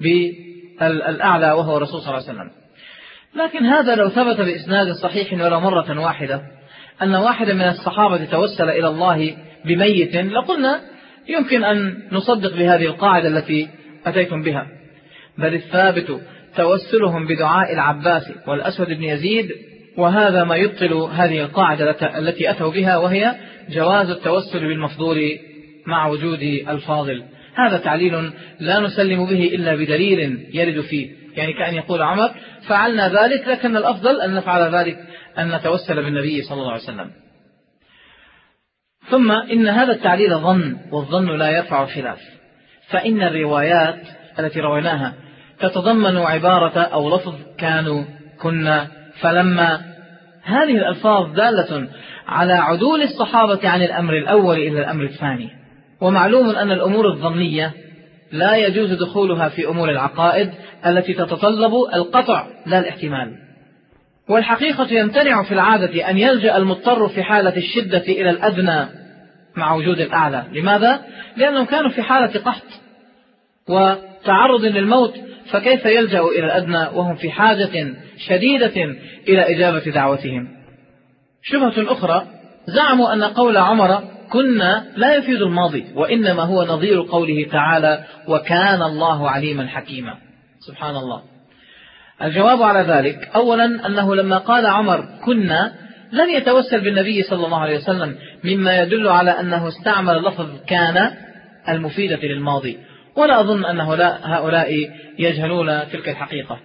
بالأعلى 0.00 1.52
وهو 1.52 1.76
الرسول 1.76 2.00
صلى 2.00 2.08
الله 2.08 2.28
عليه 2.28 2.38
وسلم. 2.38 2.50
لكن 3.36 3.66
هذا 3.66 3.94
لو 3.94 4.08
ثبت 4.08 4.40
بإسناد 4.40 4.92
صحيح 4.92 5.32
ولو 5.32 5.60
مرة 5.60 6.00
واحدة 6.00 6.42
أن 7.02 7.14
واحدا 7.14 7.54
من 7.54 7.68
الصحابة 7.68 8.24
توسل 8.24 8.68
إلى 8.70 8.88
الله 8.88 9.36
بميت 9.64 10.16
لقلنا 10.16 10.80
يمكن 11.28 11.64
أن 11.64 12.08
نصدق 12.12 12.56
بهذه 12.56 12.86
القاعدة 12.86 13.28
التي 13.28 13.68
أتيتم 14.06 14.42
بها. 14.42 14.66
بل 15.38 15.54
الثابت 15.54 16.20
توسلهم 16.56 17.26
بدعاء 17.26 17.72
العباس 17.72 18.32
والأسود 18.46 18.86
بن 18.86 19.02
يزيد 19.02 19.50
وهذا 19.98 20.44
ما 20.44 20.56
يبطل 20.56 20.92
هذه 20.92 21.40
القاعدة 21.40 22.18
التي 22.18 22.50
أتوا 22.50 22.72
بها 22.72 22.96
وهي 22.96 23.34
جواز 23.70 24.10
التوسل 24.10 24.60
بالمفضول 24.60 25.38
مع 25.86 26.06
وجود 26.06 26.42
الفاضل. 26.68 27.24
هذا 27.54 27.78
تعليل 27.78 28.32
لا 28.60 28.80
نسلم 28.80 29.26
به 29.26 29.44
إلا 29.54 29.74
بدليل 29.74 30.48
يرد 30.52 30.80
فيه. 30.80 31.10
يعني 31.36 31.52
كأن 31.52 31.74
يقول 31.74 32.02
عمر 32.02 32.30
فعلنا 32.68 33.08
ذلك 33.08 33.48
لكن 33.48 33.76
الأفضل 33.76 34.20
أن 34.20 34.34
نفعل 34.34 34.74
ذلك 34.74 34.98
أن 35.38 35.54
نتوسل 35.54 36.02
بالنبي 36.02 36.42
صلى 36.42 36.60
الله 36.60 36.72
عليه 36.72 36.82
وسلم. 36.82 37.10
ثم 39.10 39.32
إن 39.32 39.68
هذا 39.68 39.92
التعليل 39.92 40.38
ظن 40.38 40.76
والظن 40.92 41.38
لا 41.38 41.50
يرفع 41.50 41.86
خلاف 41.86 42.18
فإن 42.88 43.22
الروايات 43.22 44.00
التي 44.38 44.60
رويناها 44.60 45.14
تتضمن 45.60 46.16
عبارة 46.16 46.78
أو 46.80 47.16
لفظ 47.16 47.34
كانوا 47.58 48.04
كنا 48.40 48.97
فلما 49.20 49.80
هذه 50.42 50.76
الألفاظ 50.76 51.34
دالة 51.34 51.88
على 52.26 52.52
عدول 52.52 53.02
الصحابة 53.02 53.68
عن 53.68 53.82
الأمر 53.82 54.16
الأول 54.16 54.56
إلى 54.56 54.80
الأمر 54.80 55.04
الثاني. 55.04 55.50
ومعلوم 56.00 56.48
أن 56.48 56.72
الأمور 56.72 57.08
الظنية 57.12 57.72
لا 58.32 58.56
يجوز 58.56 58.92
دخولها 58.92 59.48
في 59.48 59.68
أمور 59.68 59.90
العقائد 59.90 60.50
التي 60.86 61.14
تتطلب 61.14 61.72
القطع 61.94 62.46
لا 62.66 62.78
الاحتمال. 62.78 63.34
والحقيقة 64.28 64.92
يمتنع 64.92 65.42
في 65.42 65.54
العادة 65.54 66.10
أن 66.10 66.18
يلجأ 66.18 66.56
المضطر 66.56 67.08
في 67.08 67.22
حالة 67.22 67.56
الشدة 67.56 68.02
إلى 68.02 68.30
الأدنى 68.30 68.86
مع 69.56 69.74
وجود 69.74 70.00
الأعلى. 70.00 70.44
لماذا؟ 70.52 71.00
لأنهم 71.36 71.64
كانوا 71.64 71.90
في 71.90 72.02
حالة 72.02 72.40
قحط 72.40 72.62
وتعرض 73.68 74.64
للموت 74.64 75.14
فكيف 75.52 75.86
يلجأ 75.86 76.20
إلى 76.20 76.46
الأدنى 76.46 76.88
وهم 76.94 77.14
في 77.14 77.30
حاجة 77.30 77.94
شديدة 78.28 78.74
إلى 79.28 79.56
إجابة 79.56 79.90
دعوتهم؟ 79.90 80.48
شبهة 81.42 81.92
أخرى 81.92 82.26
زعموا 82.66 83.12
أن 83.12 83.24
قول 83.24 83.56
عمر 83.56 84.02
كنا 84.32 84.84
لا 84.96 85.14
يفيد 85.14 85.42
الماضي 85.42 85.84
وإنما 85.94 86.42
هو 86.42 86.64
نظير 86.64 87.02
قوله 87.02 87.46
تعالى 87.52 88.04
وكان 88.28 88.82
الله 88.82 89.30
عليما 89.30 89.66
حكيما 89.68 90.14
سبحان 90.66 90.96
الله. 90.96 91.22
الجواب 92.22 92.62
على 92.62 92.80
ذلك 92.80 93.30
أولا 93.34 93.86
أنه 93.86 94.14
لما 94.14 94.38
قال 94.38 94.66
عمر 94.66 95.04
كنا 95.24 95.74
لم 96.12 96.30
يتوسل 96.30 96.80
بالنبي 96.80 97.22
صلى 97.22 97.46
الله 97.46 97.60
عليه 97.60 97.76
وسلم 97.76 98.16
مما 98.44 98.82
يدل 98.82 99.08
على 99.08 99.30
أنه 99.30 99.68
استعمل 99.68 100.24
لفظ 100.24 100.48
كان 100.66 101.10
المفيدة 101.68 102.18
للماضي. 102.22 102.78
ولا 103.18 103.40
أظن 103.40 103.64
أن 103.64 103.80
هؤلاء 104.24 104.90
يجهلون 105.18 105.88
تلك 105.92 106.08
الحقيقة. 106.08 106.58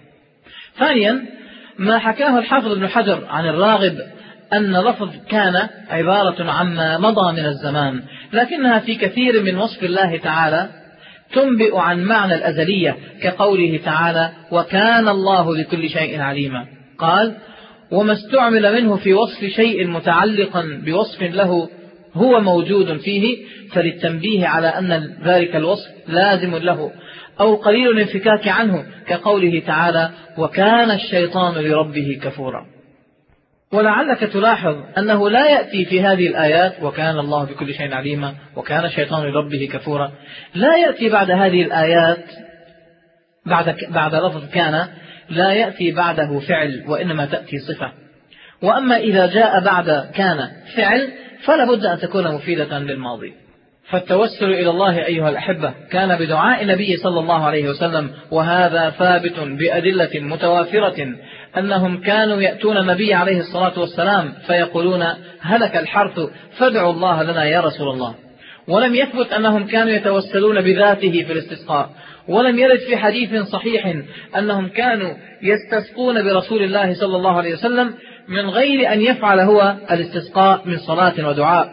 ثانيا 0.78 1.24
ما 1.78 1.98
حكاه 1.98 2.38
الحافظ 2.38 2.72
ابن 2.72 2.88
حجر 2.88 3.26
عن 3.28 3.46
الراغب 3.46 3.98
أن 4.52 4.76
لفظ 4.76 5.10
كان 5.28 5.68
عبارة 5.90 6.50
عما 6.50 6.98
مضى 6.98 7.32
من 7.32 7.46
الزمان 7.46 8.02
لكنها 8.32 8.78
في 8.78 8.94
كثير 8.94 9.42
من 9.42 9.56
وصف 9.58 9.84
الله 9.84 10.16
تعالى 10.16 10.68
تنبئ 11.32 11.76
عن 11.78 12.04
معنى 12.04 12.34
الأزلية 12.34 12.96
كقوله 13.22 13.80
تعالى 13.84 14.30
وكان 14.50 15.08
الله 15.08 15.56
لكل 15.56 15.90
شيء 15.90 16.20
عليما 16.20 16.66
قال 16.98 17.34
وما 17.90 18.12
استعمل 18.12 18.74
منه 18.74 18.96
في 18.96 19.14
وصف 19.14 19.44
شيء 19.44 19.86
متعلقا 19.86 20.80
بوصف 20.84 21.22
له 21.22 21.68
هو 22.14 22.40
موجود 22.40 22.96
فيه 22.96 23.46
فللتنبيه 23.72 24.46
على 24.46 24.68
أن 24.68 25.16
ذلك 25.24 25.56
الوصف 25.56 25.90
لازم 26.08 26.56
له 26.56 26.90
أو 27.40 27.54
قليل 27.54 27.88
الانفكاك 27.88 28.48
عنه 28.48 28.84
كقوله 29.06 29.62
تعالى 29.66 30.10
وكان 30.38 30.90
الشيطان 30.90 31.54
لربه 31.54 32.20
كفورا 32.22 32.66
ولعلك 33.72 34.20
تلاحظ 34.20 34.76
أنه 34.98 35.30
لا 35.30 35.50
يأتي 35.50 35.84
في 35.84 36.02
هذه 36.02 36.26
الآيات 36.26 36.82
وكان 36.82 37.18
الله 37.18 37.44
بكل 37.44 37.74
شيء 37.74 37.94
عليما 37.94 38.34
وكان 38.56 38.84
الشيطان 38.84 39.26
لربه 39.26 39.68
كفورا 39.72 40.12
لا 40.54 40.76
يأتي 40.76 41.08
بعد 41.08 41.30
هذه 41.30 41.62
الآيات 41.62 42.24
بعد, 43.46 43.76
بعد 43.90 44.14
لفظ 44.14 44.50
كان 44.50 44.88
لا 45.30 45.52
يأتي 45.52 45.92
بعده 45.92 46.38
فعل 46.38 46.84
وإنما 46.88 47.26
تأتي 47.26 47.58
صفة. 47.58 48.03
وأما 48.64 48.96
إذا 48.96 49.26
جاء 49.26 49.64
بعد 49.64 50.10
كان 50.14 50.38
فعل 50.76 51.08
فلا 51.44 51.64
بد 51.64 51.86
أن 51.86 51.98
تكون 51.98 52.34
مفيدة 52.34 52.78
للماضي. 52.78 53.32
فالتوسل 53.90 54.50
إلى 54.52 54.70
الله 54.70 55.06
أيها 55.06 55.28
الأحبة 55.28 55.74
كان 55.90 56.18
بدعاء 56.18 56.62
النبي 56.62 56.96
صلى 56.96 57.20
الله 57.20 57.44
عليه 57.44 57.68
وسلم 57.68 58.10
وهذا 58.30 58.90
ثابت 58.90 59.40
بأدلة 59.40 60.20
متوافرة 60.20 61.14
أنهم 61.58 62.00
كانوا 62.00 62.42
يأتون 62.42 62.76
النبي 62.76 63.14
عليه 63.14 63.40
الصلاة 63.40 63.78
والسلام 63.80 64.32
فيقولون 64.46 65.04
هلك 65.40 65.76
الحرث 65.76 66.20
فادعوا 66.58 66.92
الله 66.92 67.22
لنا 67.22 67.44
يا 67.44 67.60
رسول 67.60 67.88
الله. 67.88 68.14
ولم 68.68 68.94
يثبت 68.94 69.32
أنهم 69.32 69.66
كانوا 69.66 69.92
يتوسلون 69.92 70.60
بذاته 70.60 71.24
في 71.26 71.32
الاستسقاء. 71.32 71.90
ولم 72.28 72.58
يرد 72.58 72.78
في 72.78 72.96
حديث 72.96 73.42
صحيح 73.42 73.96
أنهم 74.38 74.68
كانوا 74.68 75.10
يستسقون 75.42 76.24
برسول 76.24 76.62
الله 76.62 76.94
صلى 76.94 77.16
الله 77.16 77.36
عليه 77.36 77.54
وسلم 77.54 77.94
من 78.28 78.50
غير 78.50 78.92
أن 78.92 79.00
يفعل 79.00 79.40
هو 79.40 79.74
الاستسقاء 79.90 80.60
من 80.64 80.78
صلاة 80.78 81.28
ودعاء. 81.28 81.68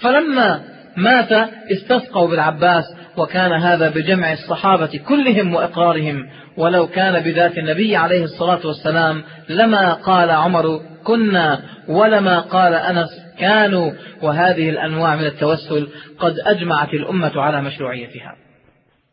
فلما 0.00 0.60
مات 0.96 1.32
استسقوا 1.72 2.28
بالعباس 2.28 2.84
وكان 3.16 3.52
هذا 3.52 3.88
بجمع 3.88 4.32
الصحابة 4.32 5.00
كلهم 5.08 5.54
وإقرارهم. 5.54 6.26
ولو 6.56 6.86
كان 6.86 7.20
بذات 7.20 7.58
النبي 7.58 7.96
عليه 7.96 8.24
الصلاة 8.24 8.66
والسلام 8.66 9.22
لما 9.48 9.92
قال 9.92 10.30
عمر 10.30 10.80
كنا 11.04 11.60
ولما 11.88 12.40
قال 12.40 12.74
أنس 12.74 13.08
كانوا. 13.38 13.92
وهذه 14.22 14.70
الأنواع 14.70 15.16
من 15.16 15.24
التوسل 15.26 15.88
قد 16.18 16.34
أجمعت 16.46 16.94
الأمة 16.94 17.40
على 17.40 17.62
مشروعيتها. 17.62 18.34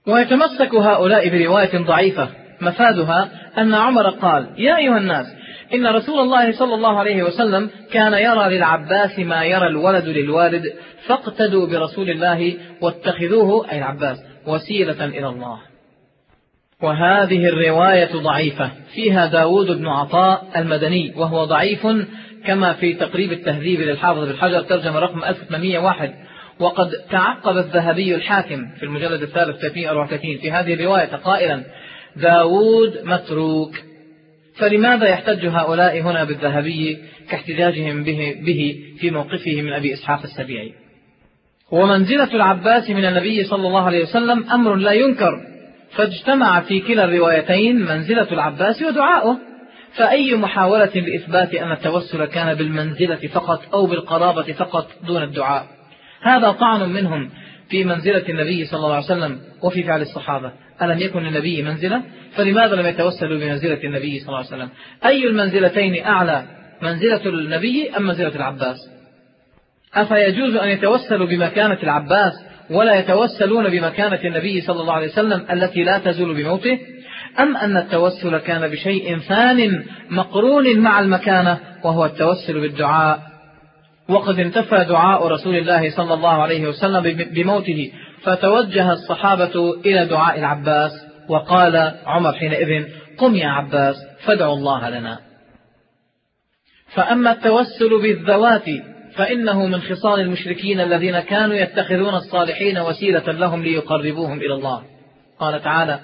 ويتمسك 0.08 0.76
هؤلاء 0.76 1.30
برواية 1.30 1.78
ضعيفة. 1.78 2.30
مفادها 2.62 3.30
أن 3.58 3.74
عمر 3.74 4.10
قال 4.10 4.48
يا 4.58 4.78
أيها 4.78 4.98
الناس 4.98 5.26
إن 5.74 5.88
رسول 5.88 6.20
الله 6.20 6.52
صلى 6.52 6.76
الله 6.76 7.00
عليه 7.00 7.24
وسلم 7.24 7.70
كان 7.92 8.14
يرى 8.14 8.58
للعباس 8.58 9.20
ما 9.20 9.44
يرى 9.44 9.68
الولد 9.68 10.06
للوالد 10.06 10.74
فاقتدوا 11.08 11.68
برسول 11.68 12.10
الله 12.10 12.54
واتخذوه 12.82 13.72
أي 13.72 13.78
العباس 13.78 14.18
وسيلة 14.48 15.06
إلى 15.06 15.28
الله. 15.28 15.60
وهذه 16.82 17.50
الرواية 17.50 18.12
ضعيفة. 18.14 18.72
فيها 18.94 19.28
داود 19.28 19.72
بن 19.72 19.88
عطاء 19.88 20.52
المدني 20.56 21.14
وهو 21.18 21.46
ضعيف 21.46 21.88
كما 22.46 22.74
في 22.74 22.94
تقريب 22.94 23.32
التهذيب 23.32 23.80
للحافظ 23.80 24.20
بالحجر 24.20 24.62
ترجمة 24.62 25.00
رقم 25.00 25.24
1801 25.24 26.14
وقد 26.60 26.92
تعقب 27.12 27.58
الذهبي 27.58 28.16
الحاكم 28.16 28.68
في 28.80 28.84
المجلد 28.84 29.22
الثالث 29.22 29.60
334 29.60 30.38
في 30.38 30.52
هذه 30.52 30.74
الرواية 30.74 31.16
قائلا 31.16 31.64
داود 32.16 33.00
متروك. 33.04 33.93
فلماذا 34.58 35.08
يحتج 35.08 35.46
هؤلاء 35.46 36.02
هنا 36.02 36.24
بالذهبي 36.24 36.98
كاحتجاجهم 37.30 38.04
به, 38.04 38.36
به 38.46 38.76
في 39.00 39.12
موقفه 39.12 39.62
من 39.62 39.74
أبي 39.74 39.94
إسحاق 39.94 40.24
السبيعي؟ 40.24 40.74
ومنزلة 41.72 42.36
العباس 42.36 42.90
من 42.90 43.06
النبي 43.06 43.44
صلى 43.44 43.68
الله 43.68 43.86
عليه 43.86 44.04
وسلم 44.04 44.50
أمر 44.52 44.76
لا 44.76 44.92
ينكر 44.92 45.42
فاجتمع 45.96 46.62
في 46.62 46.80
كلا 46.80 47.04
الروايتين 47.04 47.86
منزلة 47.86 48.32
العباس 48.32 48.82
ودعاؤه. 48.82 49.40
فأي 49.96 50.36
محاولة 50.36 50.92
لإثبات 50.96 51.54
أن 51.54 51.72
التوسل 51.72 52.26
كان 52.26 52.54
بالمنزلة 52.54 53.28
فقط 53.28 53.74
أو 53.74 53.86
بالقرابة 53.86 54.54
فقط 54.54 54.88
دون 55.08 55.24
الدعاء؟ 55.24 55.68
هذا 56.22 56.52
طعن 56.52 56.90
منهم 56.90 57.30
في 57.74 57.84
منزلة 57.84 58.30
النبي 58.30 58.66
صلى 58.66 58.80
الله 58.80 58.96
عليه 58.96 59.06
وسلم 59.06 59.40
وفي 59.62 59.84
فعل 59.84 60.02
الصحابة. 60.02 60.52
ألم 60.82 61.00
يكن 61.00 61.24
للنبي 61.24 61.62
منزلة؟ 61.62 62.02
فلماذا 62.36 62.76
لم 62.76 62.88
يتوسلوا 62.88 63.40
بمنزلة 63.40 63.84
النبي 63.84 64.20
صلى 64.20 64.28
الله 64.28 64.38
عليه 64.38 64.48
وسلم؟ 64.48 64.70
أي 65.06 65.28
المنزلتين 65.28 66.06
أعلى 66.06 66.44
منزلة 66.82 67.26
النبي 67.26 67.90
أم 67.98 68.04
منزلة 68.04 68.36
العباس؟ 68.36 68.78
أفيجوز 69.94 70.56
أن 70.56 70.70
يتوسلوا 70.70 71.28
بمكانة 71.28 71.78
العباس 71.84 72.34
ولا 72.70 73.00
يتوسلون 73.00 73.70
بمكانة 73.70 74.20
النبي 74.26 74.62
صلى 74.62 74.82
الله 74.82 74.94
عليه 74.94 75.08
وسلم 75.08 75.46
التي 75.52 75.84
لا 75.84 75.98
تزول 75.98 76.34
بموته؟ 76.44 76.80
أم 77.40 77.58
أن 77.58 77.78
التوسل 77.78 78.38
كان 78.38 78.68
بشيء 78.68 79.18
ثان 79.18 79.84
مقرون 80.10 80.80
مع 80.80 81.00
المكانة 81.00 81.60
وهو 81.84 82.06
التوسل 82.06 82.62
بالدعاء 82.62 83.33
وقد 84.10 84.40
انتفى 84.40 84.86
دعاء 84.90 85.28
رسول 85.28 85.56
الله 85.56 85.96
صلى 85.98 86.14
الله 86.14 86.42
عليه 86.42 86.68
وسلم 86.68 87.34
بموته 87.34 87.92
فتوجه 88.24 88.92
الصحابة 88.92 89.74
إلى 89.86 90.06
دعاء 90.06 90.40
العباس 90.40 90.92
وقال 91.30 91.94
عمر 92.06 92.34
حينئذ 92.34 92.86
قم 93.18 93.36
يا 93.36 93.48
عباس 93.48 93.96
فادعوا 94.26 94.56
الله 94.56 94.90
لنا. 94.90 95.20
فأما 96.96 97.32
التوسل 97.32 98.02
بالذوات 98.02 98.66
فإنه 99.16 99.66
من 99.66 99.82
خصال 99.82 100.20
المشركين 100.20 100.80
الذين 100.80 101.20
كانوا 101.20 101.56
يتخذون 101.56 102.16
الصالحين 102.16 102.80
وسيلة 102.80 103.32
لهم 103.32 103.64
ليقربوهم 103.64 104.38
إلى 104.38 104.54
الله. 104.54 104.84
قال 105.40 105.64
تعالى 105.64 106.00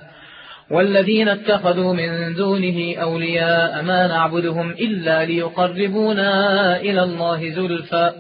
والذين 0.72 1.28
اتخذوا 1.28 1.93
من 1.93 2.34
دونه 2.34 2.95
أولياء 3.01 3.84
ما 3.84 4.07
نعبدهم 4.07 4.72
إلا 4.72 5.26
ليقربونا 5.26 6.32
إلى 6.78 7.03
الله 7.03 7.49
زلفى. 7.49 8.11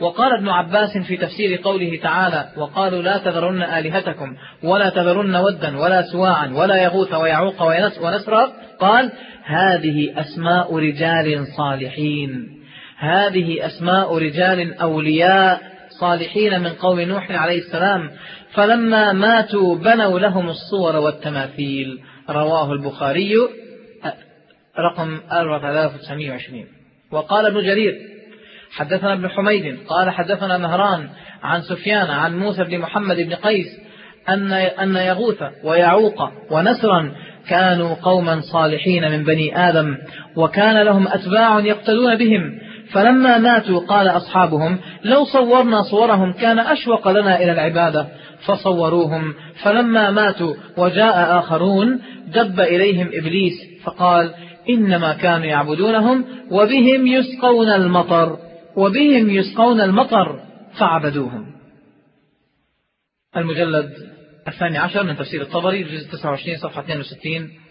وقال 0.00 0.32
ابن 0.38 0.48
عباس 0.48 0.98
في 0.98 1.16
تفسير 1.16 1.60
قوله 1.64 1.98
تعالى 2.02 2.48
وقالوا 2.56 3.02
لا 3.02 3.18
تذرن 3.18 3.62
آلهتكم 3.62 4.36
ولا 4.62 4.90
تذرن 4.90 5.36
ودا 5.36 5.78
ولا 5.78 6.02
سواعا 6.02 6.52
ولا 6.54 6.82
يغوث 6.82 7.14
ويعوق 7.14 7.62
ونسرا. 8.02 8.52
قال 8.80 9.12
هذه 9.44 10.20
أسماء 10.20 10.76
رجال 10.76 11.46
صالحين. 11.56 12.48
هذه 12.98 13.66
أسماء 13.66 14.18
رجال 14.18 14.74
أولياء 14.74 15.71
صالحين 16.00 16.60
من 16.60 16.72
قوم 16.72 17.00
نوح 17.00 17.30
عليه 17.30 17.58
السلام 17.58 18.10
فلما 18.54 19.12
ماتوا 19.12 19.76
بنوا 19.76 20.18
لهم 20.18 20.48
الصور 20.48 20.96
والتماثيل. 20.96 21.98
رواه 22.30 22.72
البخاري 22.72 23.34
رقم 24.78 25.20
4920 25.32 26.66
وقال 27.10 27.46
ابن 27.46 27.62
جرير 27.62 27.94
حدثنا 28.72 29.12
ابن 29.12 29.28
حميد 29.28 29.78
قال 29.88 30.10
حدثنا 30.10 30.58
مهران 30.58 31.08
عن 31.42 31.62
سفيان 31.62 32.10
عن 32.10 32.38
موسى 32.38 32.64
بن 32.64 32.78
محمد 32.78 33.16
بن 33.16 33.34
قيس 33.34 33.66
أن 34.28 34.52
أن 34.52 34.96
يغوث 34.96 35.42
ويعوق 35.64 36.30
ونسرا 36.50 37.12
كانوا 37.48 37.94
قوما 37.94 38.40
صالحين 38.40 39.10
من 39.10 39.24
بني 39.24 39.68
آدم 39.68 39.96
وكان 40.36 40.82
لهم 40.82 41.08
أتباع 41.08 41.60
يقتدون 41.60 42.18
بهم. 42.18 42.58
فلما 42.92 43.38
ماتوا 43.38 43.80
قال 43.80 44.08
أصحابهم 44.08 44.78
لو 45.04 45.24
صورنا 45.24 45.82
صورهم 45.82 46.32
كان 46.32 46.58
أشوق 46.58 47.08
لنا 47.08 47.42
إلى 47.42 47.52
العبادة 47.52 48.08
فصوروهم. 48.46 49.34
فلما 49.62 50.10
ماتوا 50.10 50.54
وجاء 50.78 51.38
آخرون 51.38 52.00
دب 52.26 52.60
إليهم 52.60 53.10
إبليس 53.12 53.52
فقال 53.84 54.34
إنما 54.70 55.12
كانوا 55.12 55.46
يعبدونهم 55.46 56.24
وبهم 56.50 57.06
يسقون 57.06 57.68
المطر 57.68 58.38
وبهم 58.76 59.30
يسقون 59.30 59.80
المطر 59.80 60.40
فعبدوهم. 60.78 61.46
المجلد 63.36 63.92
الثاني 64.48 64.78
عشر 64.78 65.02
من 65.02 65.16
تفسير 65.16 65.42
الطبري 65.42 65.82
الجزء 65.82 66.08
29 66.12 66.56
صفحة 66.56 66.80
62 66.80 67.61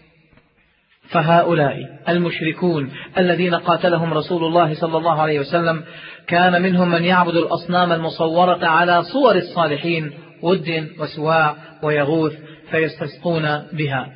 فهؤلاء 1.10 1.76
المشركون 2.08 2.90
الذين 3.18 3.54
قاتلهم 3.54 4.14
رسول 4.14 4.44
الله 4.44 4.74
صلى 4.74 4.96
الله 4.98 5.22
عليه 5.22 5.40
وسلم 5.40 5.82
كان 6.26 6.62
منهم 6.62 6.90
من 6.90 7.04
يعبد 7.04 7.36
الأصنام 7.36 7.92
المصورة 7.92 8.66
على 8.66 9.02
صور 9.02 9.36
الصالحين 9.36 10.12
ود 10.42 10.88
وسواع 10.98 11.54
ويغوث 11.82 12.32
فيستسقون 12.70 13.62
بها. 13.72 14.06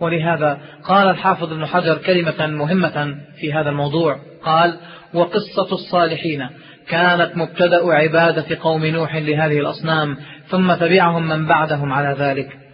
ولهذا 0.00 0.58
قال 0.84 1.08
الحافظ 1.08 1.52
ابن 1.52 1.66
حجر 1.66 1.98
كلمة 1.98 2.46
مهمة 2.46 3.14
في 3.40 3.52
هذا 3.52 3.70
الموضوع. 3.70 4.18
قال 4.44 4.76
وقصة 5.14 5.72
الصالحين 5.72 6.48
كانت 6.88 7.36
مبتدأ 7.36 7.92
عبادة 7.92 8.58
قوم 8.60 8.86
نوح 8.86 9.16
لهذه 9.16 9.58
الأصنام 9.58 10.16
ثم 10.48 10.74
تبعهم 10.74 11.28
من 11.28 11.46
بعدهم 11.46 11.92
على 11.92 12.16
ذلك. 12.18 12.65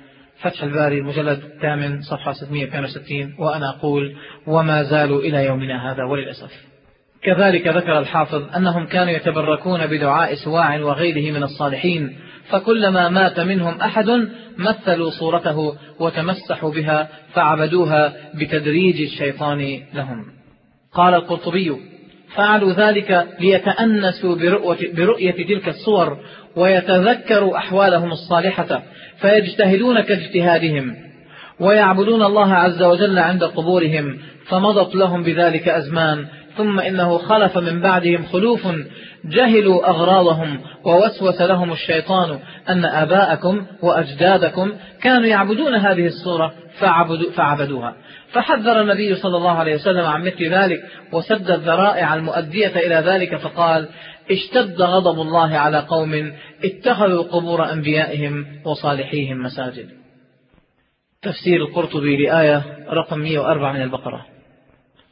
فتح 0.42 0.62
الباري 0.62 0.98
المجلد 0.98 1.42
الثامن 1.44 2.02
صفحة 2.02 2.32
662 2.32 3.34
وأنا 3.38 3.68
أقول 3.68 4.16
وما 4.46 4.82
زالوا 4.82 5.20
إلى 5.20 5.44
يومنا 5.44 5.92
هذا 5.92 6.04
وللأسف. 6.04 6.50
كذلك 7.22 7.66
ذكر 7.66 7.98
الحافظ 7.98 8.56
أنهم 8.56 8.86
كانوا 8.86 9.12
يتبركون 9.12 9.86
بدعاء 9.86 10.34
سواع 10.34 10.80
وغيره 10.80 11.32
من 11.32 11.42
الصالحين 11.42 12.16
فكلما 12.50 13.08
مات 13.08 13.40
منهم 13.40 13.80
أحد 13.80 14.28
مثلوا 14.58 15.10
صورته 15.10 15.74
وتمسحوا 16.00 16.72
بها 16.72 17.08
فعبدوها 17.34 18.12
بتدريج 18.34 19.02
الشيطان 19.02 19.80
لهم. 19.94 20.24
قال 20.92 21.14
القرطبي 21.14 21.76
فعلوا 22.36 22.72
ذلك 22.72 23.28
ليتأنسوا 23.40 24.36
برؤية 24.96 25.46
تلك 25.46 25.68
الصور 25.68 26.18
ويتذكروا 26.56 27.56
أحوالهم 27.56 28.12
الصالحة 28.12 28.82
فيجتهدون 29.22 30.00
كاجتهادهم 30.00 30.94
ويعبدون 31.60 32.22
الله 32.22 32.54
عز 32.54 32.82
وجل 32.82 33.18
عند 33.18 33.44
قبورهم 33.44 34.18
فمضت 34.48 34.94
لهم 34.94 35.22
بذلك 35.22 35.68
أزمان 35.68 36.26
ثم 36.56 36.80
إنه 36.80 37.18
خلف 37.18 37.58
من 37.58 37.80
بعدهم 37.80 38.24
خلوف 38.24 38.68
جهلوا 39.24 39.88
أغراضهم 39.90 40.60
ووسوس 40.84 41.40
لهم 41.40 41.72
الشيطان 41.72 42.38
أن 42.68 42.84
آباءكم 42.84 43.66
وأجدادكم 43.82 44.72
كانوا 45.02 45.26
يعبدون 45.26 45.74
هذه 45.74 46.06
الصورة 46.06 46.52
فعبدوا 46.78 47.30
فعبدوها. 47.30 47.94
فحذر 48.32 48.80
النبي 48.80 49.14
صلى 49.14 49.36
الله 49.36 49.58
عليه 49.58 49.74
وسلم 49.74 50.04
عن 50.04 50.22
مثل 50.24 50.54
ذلك 50.54 50.80
وسد 51.12 51.50
الذرائع 51.50 52.14
المؤدية 52.14 52.76
إلى 52.76 52.94
ذلك 52.94 53.36
فقال 53.36 53.88
اشتد 54.30 54.82
غضب 54.82 55.20
الله 55.20 55.56
على 55.56 55.78
قوم 55.78 56.32
اتخذوا 56.64 57.22
قبور 57.22 57.72
أنبيائهم 57.72 58.46
وصالحيهم 58.64 59.42
مساجد. 59.42 59.88
تفسير 61.22 61.56
القرطبي 61.56 62.16
لآية 62.16 62.62
رقم 62.90 63.18
104 63.18 63.72
من 63.72 63.82
البقرة. 63.82 64.26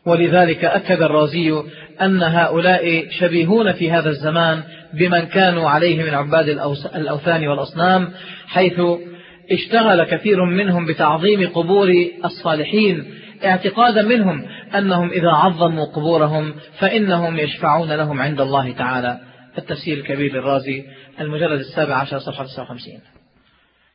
ولذلك 0.06 0.64
أكد 0.64 1.02
الرازي 1.02 1.62
أن 2.02 2.22
هؤلاء 2.22 3.08
شبيهون 3.10 3.72
في 3.72 3.90
هذا 3.90 4.08
الزمان 4.10 4.62
بمن 4.94 5.26
كانوا 5.26 5.70
عليه 5.70 6.02
من 6.02 6.14
عباد 6.14 6.48
الأوثان 6.94 7.48
والأصنام 7.48 8.08
حيث 8.46 8.80
اشتغل 9.52 10.04
كثير 10.04 10.44
منهم 10.44 10.86
بتعظيم 10.86 11.48
قبور 11.48 11.88
الصالحين 12.24 13.04
اعتقادا 13.44 14.02
منهم 14.02 14.46
أنهم 14.78 15.10
إذا 15.10 15.28
عظموا 15.28 15.84
قبورهم 15.84 16.54
فإنهم 16.78 17.38
يشفعون 17.38 17.92
لهم 17.92 18.20
عند 18.20 18.40
الله 18.40 18.72
تعالى. 18.72 19.18
التفسير 19.60 19.98
الكبير 19.98 20.32
للرازي 20.32 20.84
المجلد 21.20 21.60
السابع 21.60 21.96
عشر 21.96 22.18
صفحة 22.18 22.44
59 22.44 23.00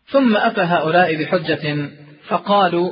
ثم 0.07 0.37
أتى 0.37 0.61
هؤلاء 0.61 1.15
بحجة 1.15 1.89
فقالوا 2.27 2.91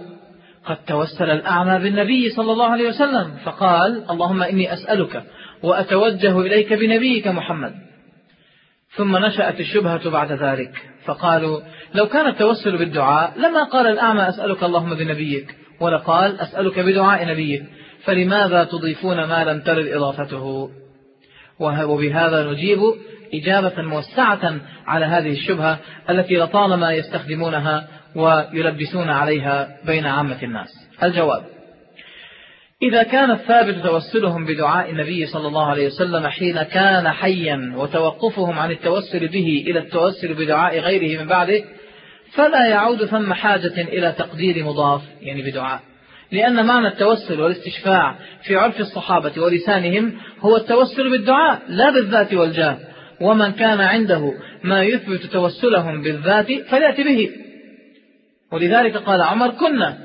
قد 0.66 0.78
توسل 0.88 1.30
الأعمى 1.30 1.84
بالنبي 1.84 2.30
صلى 2.30 2.52
الله 2.52 2.72
عليه 2.72 2.90
وسلم. 2.90 3.38
فقال 3.46 4.06
اللهم 4.10 4.44
إني 4.44 4.74
أسألك 4.74 5.24
وأتوجه 5.64 6.42
إليك 6.42 6.74
بنبيك 6.74 7.28
محمد. 7.28 7.74
ثم 8.96 9.18
نشأت 9.18 9.60
الشبهة 9.60 10.10
بعد 10.10 10.32
ذلك. 10.32 10.94
فقالوا 11.06 11.62
لو 11.96 12.08
كان 12.08 12.28
التوسل 12.28 12.78
بالدعاء 12.78 13.40
لما 13.40 13.64
قال 13.64 13.88
الأعمى 13.88 14.30
أسألك 14.30 14.64
اللهم 14.64 14.96
بنبيك 14.96 15.56
ولا 15.80 15.98
قال 15.98 16.40
أسألك 16.40 16.80
بدعاء 16.80 17.28
نبيك 17.28 17.64
فلماذا 18.04 18.64
تضيفون 18.64 19.24
ما 19.24 19.44
لم 19.44 19.62
ترد 19.62 19.88
إضافته؟ 19.88 20.70
وبهذا 21.60 22.52
نجيب 22.52 22.80
إجابة 23.34 23.82
موسعة 23.82 24.60
على 24.86 25.06
هذه 25.06 25.32
الشبهة 25.32 25.80
التي 26.10 26.36
لطالما 26.36 26.94
يستخدمونها 26.94 27.88
ويلبسون 28.16 29.10
عليها 29.10 29.78
بين 29.86 30.06
عامة 30.06 30.44
الناس. 30.44 30.70
الجواب. 31.04 31.44
إذا 32.82 33.04
كان 33.04 33.32
الثابت 33.32 33.76
توسلهم 33.76 34.46
بدعاء 34.46 34.90
النبي 34.90 35.26
صلى 35.26 35.48
الله 35.48 35.66
عليه 35.66 35.88
وسلم 35.88 36.28
حين 36.28 36.64
كان 36.64 37.10
حيا 37.10 37.74
وتوقفهم 37.76 38.60
عن 38.60 38.72
التوسل 38.72 39.28
به 39.28 39.66
إلى 39.68 39.80
التوسل 39.80 40.34
بدعاء 40.34 40.80
غيره 40.80 41.22
من 41.22 41.28
بعده 41.28 41.64
فلا 42.36 42.68
يعود 42.68 43.06
ثم 43.06 43.34
حاجة 43.34 43.82
إلى 43.82 44.12
تقدير 44.12 44.66
مضاف 44.66 45.02
يعني 45.22 45.42
بدعاء. 45.42 45.82
لأن 46.34 46.66
معنى 46.66 46.88
التوسل 46.88 47.42
والاستشفاع 47.42 48.16
في 48.44 48.56
عرف 48.56 48.80
الصحابة 48.80 49.42
ولسانهم 49.42 50.14
هو 50.40 50.58
التوسل 50.58 51.10
بالدعاء 51.10 51.62
لا 51.68 51.90
بالذات 51.90 52.34
والجاه. 52.34 52.78
ومن 53.22 53.52
كان 53.52 53.82
عنده 53.82 54.34
ما 54.64 54.84
يثبت 54.84 55.26
توسلهم 55.26 56.02
بالذات 56.02 56.48
فليأتي 56.70 57.04
به. 57.04 57.30
ولذلك 58.52 58.98
قال 58.98 59.22
عمر 59.22 59.50
كنا 59.50 59.98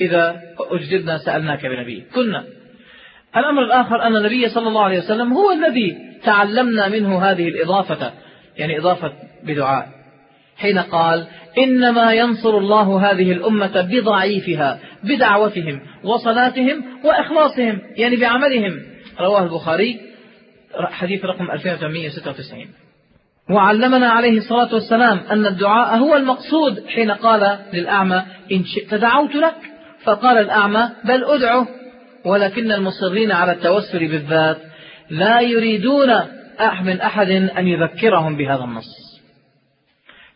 إذا 0.00 0.40
أجدنا 0.58 1.18
سألناك 1.18 1.66
بنبي. 1.66 2.04
كنا. 2.14 2.44
الأمر 3.36 3.64
الآخر 3.64 4.02
أن 4.02 4.16
النبي 4.16 4.48
صلى 4.48 4.68
الله 4.68 4.84
عليه 4.84 4.98
وسلم 4.98 5.32
هو 5.32 5.50
الذي 5.50 5.96
تعلمنا 6.24 6.88
منه 6.88 7.22
هذه 7.22 7.48
الإضافة 7.48 8.12
يعني 8.58 8.78
إضافة 8.78 9.12
بدعاء. 9.44 10.01
حين 10.56 10.78
قال 10.78 11.26
إنما 11.58 12.12
ينصر 12.12 12.58
الله 12.58 13.10
هذه 13.10 13.32
الأمة 13.32 13.80
بضعيفها 13.80 14.78
بدعوتهم 15.04 15.80
وصلاتهم 16.04 16.84
وإخلاصهم 17.04 17.78
يعني 17.96 18.16
بعملهم. 18.16 18.80
رواه 19.20 19.42
البخاري 19.42 20.00
حديث 20.90 21.24
رقم 21.24 21.50
2896 21.50 22.66
وعلمنا 23.50 24.08
عليه 24.10 24.38
الصلاة 24.38 24.74
والسلام 24.74 25.18
أن 25.30 25.46
الدعاء 25.46 25.98
هو 25.98 26.16
المقصود 26.16 26.86
حين 26.86 27.10
قال 27.10 27.58
للأعمى 27.72 28.22
إن 28.52 28.64
شئت 28.64 28.94
دعوت 28.94 29.34
لك. 29.34 29.72
فقال 30.04 30.38
الأعمى 30.38 30.88
بل 31.04 31.24
أدعو 31.24 31.66
ولكن 32.24 32.72
المصرين 32.72 33.32
على 33.32 33.52
التوسل 33.52 33.98
بالذات 33.98 34.58
لا 35.10 35.40
يريدون 35.40 36.08
من 36.82 37.00
أحد 37.00 37.30
أن 37.30 37.68
يذكرهم 37.68 38.36
بهذا 38.36 38.64
النص. 38.64 39.11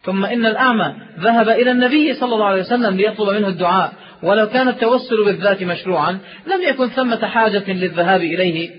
ثم 0.06 0.24
إن 0.24 0.46
الأعمى 0.46 0.94
ذهب 1.20 1.48
إلى 1.48 1.70
النبي 1.70 2.14
صلى 2.14 2.34
الله 2.34 2.46
عليه 2.46 2.60
وسلم 2.60 2.96
ليطلب 2.96 3.28
منه 3.28 3.48
الدعاء 3.48 3.92
ولو 4.22 4.48
كان 4.48 4.68
التوسل 4.68 5.24
بالذات 5.24 5.62
مشروعا 5.62 6.12
لم 6.46 6.62
يكن 6.68 6.88
ثمة 6.88 7.26
حاجة 7.26 7.72
للذهاب 7.72 8.20
إليه 8.20 8.70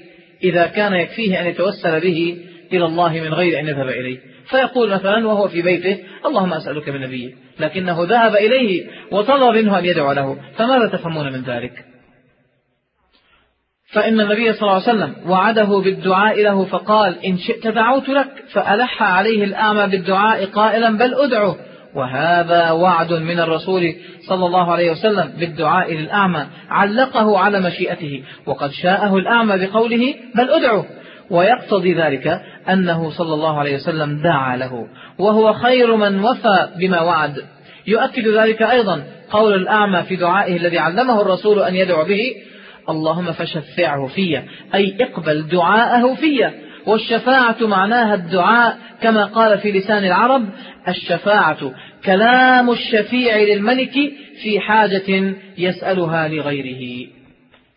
إذا 0.44 0.66
كان 0.66 0.94
يكفيه 0.94 1.42
أن 1.42 1.48
يتوسل 1.48 2.00
به 2.00 2.38
إلى 2.74 2.86
الله 2.86 3.14
من 3.14 3.34
غير 3.34 3.60
أن 3.60 3.68
يذهب 3.68 3.88
إليه. 3.88 4.18
فيقول 4.50 4.90
مثلا 4.90 5.28
وهو 5.28 5.48
في 5.48 5.62
بيته 5.62 5.98
اللهم 6.26 6.54
أسألك 6.54 6.90
بنبيك 6.90 7.36
لكنه 7.60 8.04
ذهب 8.04 8.36
إليه 8.36 8.88
وطلب 9.12 9.56
منه 9.56 9.80
أن 9.80 9.86
يدعو 9.86 10.12
له 10.12 10.38
فماذا 10.58 10.88
تفهمون 10.88 11.34
من 11.34 11.44
ذلك؟ 11.44 11.87
فإن 13.94 14.22
النبي 14.22 14.54
صلى 14.54 14.62
الله 14.62 14.74
عليه 14.74 14.84
وسلم 14.84 15.16
وعده 15.30 15.82
بالدعاء 15.84 16.44
له 16.44 16.66
فقال 16.66 17.26
إن 17.26 17.38
شئت 17.38 17.68
دعوت 17.68 18.10
لك. 18.10 18.28
فألح 18.54 19.04
عليه 19.04 19.44
الأعمى 19.44 19.88
بالدعاء 19.88 20.46
قائلا 20.46 20.98
بل 20.98 21.14
أدعه 21.14 21.56
وهذا 21.96 22.72
وعد 22.72 23.14
من 23.14 23.40
الرسول 23.40 23.96
صلى 24.30 24.46
الله 24.46 24.72
عليه 24.72 24.92
وسلم 24.92 25.34
بالدعاء 25.40 25.94
للأعمى 25.94 26.46
علقه 26.70 27.40
على 27.40 27.60
مشيئته. 27.60 28.24
وقد 28.46 28.72
شاءه 28.72 29.18
الأعمى 29.18 29.68
بقوله 29.68 30.16
بل 30.36 30.50
أدعه 30.50 30.86
ويقتضي 31.32 31.94
ذلك 31.94 32.42
أنه 32.70 33.10
صلى 33.10 33.34
الله 33.34 33.60
عليه 33.60 33.76
وسلم 33.76 34.22
دعا 34.24 34.58
له. 34.58 34.88
وهو 35.20 35.54
خير 35.54 35.96
من 35.96 36.20
وفى 36.20 36.70
بما 36.80 37.02
وعد. 37.02 37.36
يؤكد 37.88 38.28
ذلك 38.28 38.62
أيضا 38.62 39.04
قول 39.32 39.54
الأعمى 39.54 40.04
في 40.04 40.16
دعائه 40.16 40.58
الذي 40.58 40.78
علمه 40.78 41.22
الرسول 41.22 41.60
أن 41.60 41.76
يدعو 41.76 42.06
به 42.06 42.34
اللهم 42.90 43.32
فشفعه 43.32 44.08
في 44.08 44.42
أي 44.76 44.98
اقبل 45.02 45.48
دعاءه 45.48 46.16
في 46.16 46.52
والشفاعة 46.88 47.56
معناها 47.62 48.16
الدعاء 48.16 48.78
كما 49.02 49.26
قال 49.26 49.58
في 49.58 49.72
لسان 49.72 50.06
العرب 50.06 50.46
الشفاعة 50.88 51.72
كلام 52.06 52.70
الشفيع 52.72 53.38
للملك 53.38 53.94
في 54.44 54.60
حاجة 54.60 55.34
يسألها 55.58 56.28
لغيره. 56.28 57.08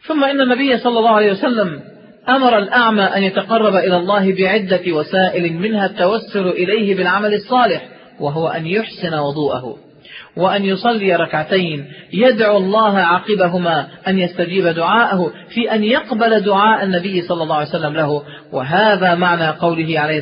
ثم 0.07 0.25
إن 0.25 0.41
النبي 0.41 0.79
صلى 0.79 0.99
الله 0.99 1.11
عليه 1.11 1.33
وسلم 1.33 1.81
أمر 2.29 2.59
الأعمى 2.59 3.03
أن 3.03 3.23
يتقرب 3.23 3.77
إلى 3.77 3.97
الله 3.97 4.35
بعدة 4.35 4.93
وسائل 4.93 5.53
منها 5.53 5.87
التوسل 5.87 6.49
إليه 6.49 6.95
بالعمل 6.95 7.35
الصالح 7.35 7.89
وهو 8.21 8.49
أن 8.49 8.67
يحسن 8.67 9.15
وضوءه. 9.15 9.90
وأن 10.37 10.65
يصلي 10.65 11.17
ركعتين. 11.17 11.87
يدعو 12.13 12.57
الله 12.57 12.99
عقبهما 12.99 13.87
أن 14.09 14.19
يستجيب 14.19 14.67
دعاءه 14.67 15.33
في 15.55 15.75
أن 15.75 15.85
يقبل 15.85 16.41
دعاء 16.41 16.85
النبي 16.85 17.23
صلى 17.23 17.43
الله 17.43 17.55
عليه 17.55 17.69
وسلم 17.69 17.95
له. 17.95 18.23
وهذا 18.53 19.15
معنى 19.15 19.47
قوله 19.47 20.01
عليه 20.01 20.21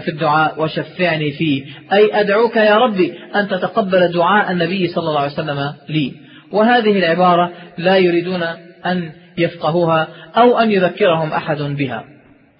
في 0.00 0.08
الدعاء 0.08 0.62
وشفعني 0.62 1.30
فيه 1.30 1.64
أي 1.92 2.20
أدعوك 2.20 2.56
يا 2.56 2.76
ربي 2.76 3.14
أن 3.36 3.48
تتقبل 3.48 4.12
دعاء 4.12 4.52
النبي 4.52 4.86
صلى 4.86 5.08
الله 5.08 5.20
عليه 5.20 5.32
وسلم 5.32 5.74
لي. 5.88 6.12
وهذه 6.52 6.98
العبارة 6.98 7.52
لا 7.78 7.96
يريدون 7.96 8.42
أن 8.86 9.12
يفقهوها 9.38 10.08
أو 10.36 10.58
أن 10.58 10.70
يذكرهم 10.70 11.32
أحد 11.32 11.62
بها. 11.62 12.04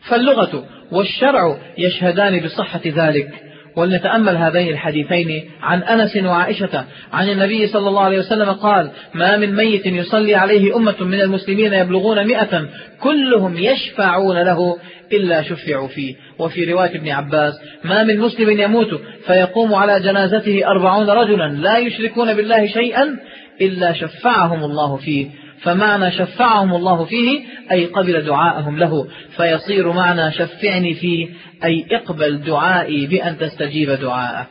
فاللغة 0.09 0.64
والشرع 0.93 1.57
يشهدان 1.78 2.41
بصحة 2.41 2.80
ذلك. 2.87 3.45
ولنتأمل 3.77 4.37
هذين 4.37 4.68
الحديثين 4.68 5.51
عن 5.62 5.83
أنس 5.83 6.16
وعائشة 6.16 6.85
عن 7.12 7.29
النبي 7.29 7.66
صلى 7.66 7.89
الله 7.89 8.03
عليه 8.03 8.18
وسلم 8.18 8.51
قال 8.51 8.91
ما 9.14 9.37
من 9.37 9.57
ميت 9.57 9.87
يصلي 9.87 10.35
عليه 10.35 10.77
أمة 10.77 10.95
من 11.01 11.20
المسلمين 11.20 11.72
يبلغون 11.72 12.27
مئة 12.27 12.68
كلهم 13.01 13.57
يشفعون 13.57 14.43
له 14.43 14.79
إلا 15.12 15.43
شفعوا 15.43 15.89
فيه. 15.89 16.14
وفي 16.39 16.72
رواية 16.72 16.97
ابن 16.97 17.09
عباس 17.09 17.55
ما 17.85 18.05
من 18.05 18.20
مسلم 18.20 18.61
يموت 18.61 19.01
فيقوم 19.27 19.74
على 19.74 20.01
جنازته 20.01 20.66
أربعون 20.66 21.11
رجلا 21.11 21.49
لا 21.49 21.79
يشركون 21.79 22.35
بالله 22.35 22.66
شيئا 22.66 23.16
إلا 23.61 23.93
شفعهم 23.93 24.64
الله 24.64 24.97
فيه. 24.97 25.27
فمعنى 25.63 26.11
شفعهم 26.11 26.75
الله 26.75 27.05
فيه 27.05 27.41
أي 27.73 27.87
قبل 27.87 28.23
دعاءهم 28.23 28.79
له. 28.79 29.07
فيصير 29.37 29.93
معنى 29.93 30.33
شفعني 30.33 30.95
فيه 30.95 31.29
أي 31.65 31.87
اقبل 31.93 32.43
دعائي 32.43 33.07
بأن 33.07 33.39
تستجيب 33.39 33.91
دعاءه. 33.91 34.47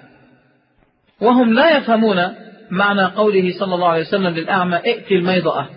وهم 1.22 1.54
لا 1.54 1.78
يفهمون 1.78 2.18
معنى 2.72 3.06
قوله 3.06 3.54
صلى 3.60 3.76
الله 3.76 3.88
عليه 3.88 4.02
وسلم 4.02 4.28
للأعمى 4.28 4.76
ائت 4.76 5.12
الميضأة. 5.12 5.68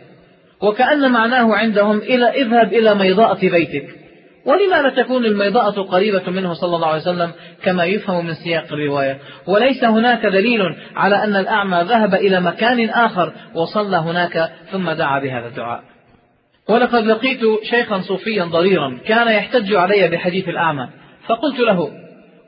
وكأن 0.63 1.13
معناه 1.13 1.55
عندهم 1.55 1.99
إلى 1.99 2.29
اذهب 2.29 2.73
إلى 2.73 2.95
ميضاءة 2.95 3.41
بيتك. 3.41 4.08
ولماذا 4.47 5.03
تكون 5.03 5.25
الميضاءة 5.25 5.83
قريبة 5.83 6.31
منه 6.31 6.53
صلى 6.53 6.77
الله 6.77 6.87
عليه 6.89 7.01
وسلم 7.03 7.33
كما 7.63 7.85
يفهم 7.85 8.27
من 8.27 8.35
سياق 8.35 8.73
الرواية. 8.73 9.19
وليس 9.47 9.85
هناك 9.85 10.27
دليل 10.27 10.61
على 10.97 11.25
أن 11.25 11.37
الأعمى 11.37 11.83
ذهب 11.83 12.15
إلى 12.15 12.41
مكان 12.41 12.91
آخر 12.91 13.33
وصلى 13.55 13.97
هناك 13.97 14.51
ثم 14.73 14.91
دعا 14.91 15.21
بهذا 15.21 15.47
الدعاء. 15.47 15.83
ولقد 16.69 17.05
لقيت 17.05 17.41
شيخا 17.71 18.01
صوفيا 18.01 18.45
ضريرا 18.45 18.99
كان 19.07 19.29
يحتج 19.29 19.75
علي 19.75 20.09
بحديث 20.09 20.49
الأعمى. 20.49 20.89
فقلت 21.27 21.59
له 21.61 21.91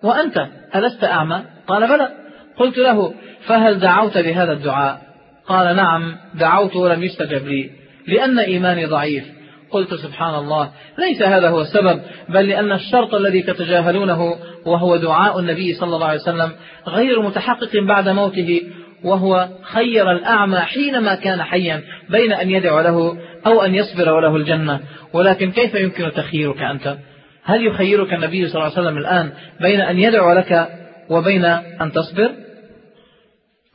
وأنت؟ 0.02 0.46
ألست 0.74 1.04
أعمى؟ 1.04 1.42
قال 1.66 1.88
بلى. 1.88 2.08
قلت 2.56 2.78
له 2.78 3.14
فهل 3.46 3.80
دعوت 3.80 4.18
بهذا 4.18 4.52
الدعاء؟ 4.52 5.00
قال 5.46 5.76
نعم 5.76 6.16
دعوت 6.34 6.76
ولم 6.76 7.02
يستجب 7.02 7.46
لي 7.46 7.70
لأن 8.06 8.38
إيماني 8.38 8.86
ضعيف. 8.86 9.39
قلت 9.72 9.94
سبحان 9.94 10.34
الله. 10.34 10.70
ليس 10.98 11.22
هذا 11.22 11.48
هو 11.48 11.60
السبب 11.60 12.00
بل 12.28 12.48
لأن 12.48 12.72
الشرط 12.72 13.14
الذي 13.14 13.42
تتجاهلونه 13.42 14.36
وهو 14.66 14.96
دعاء 14.96 15.38
النبي 15.38 15.74
صلى 15.74 15.94
الله 15.94 16.06
عليه 16.06 16.20
وسلم 16.20 16.52
غير 16.88 17.22
متحقق 17.22 17.76
بعد 17.88 18.08
موته 18.08 18.62
وهو 19.04 19.48
خير 19.62 20.12
الأعمى 20.12 20.58
حينما 20.58 21.14
كان 21.14 21.42
حيا 21.42 21.82
بين 22.10 22.32
أن 22.32 22.50
يدعو 22.50 22.80
له 22.80 23.16
أو 23.46 23.62
أن 23.62 23.74
يصبر 23.74 24.12
وله 24.12 24.36
الجنة. 24.36 24.80
ولكن 25.12 25.50
كيف 25.50 25.74
يمكن 25.74 26.12
تخييرك 26.12 26.62
أنت؟ 26.62 26.96
هل 27.44 27.66
يخيرك 27.66 28.12
النبي 28.12 28.48
صلى 28.48 28.54
الله 28.54 28.72
عليه 28.76 28.88
وسلم 28.88 28.98
الآن 28.98 29.32
بين 29.60 29.80
أن 29.80 29.98
يدعو 29.98 30.32
لك 30.32 30.68
وبين 31.10 31.44
أن 31.80 31.92
تصبر؟ 31.92 32.30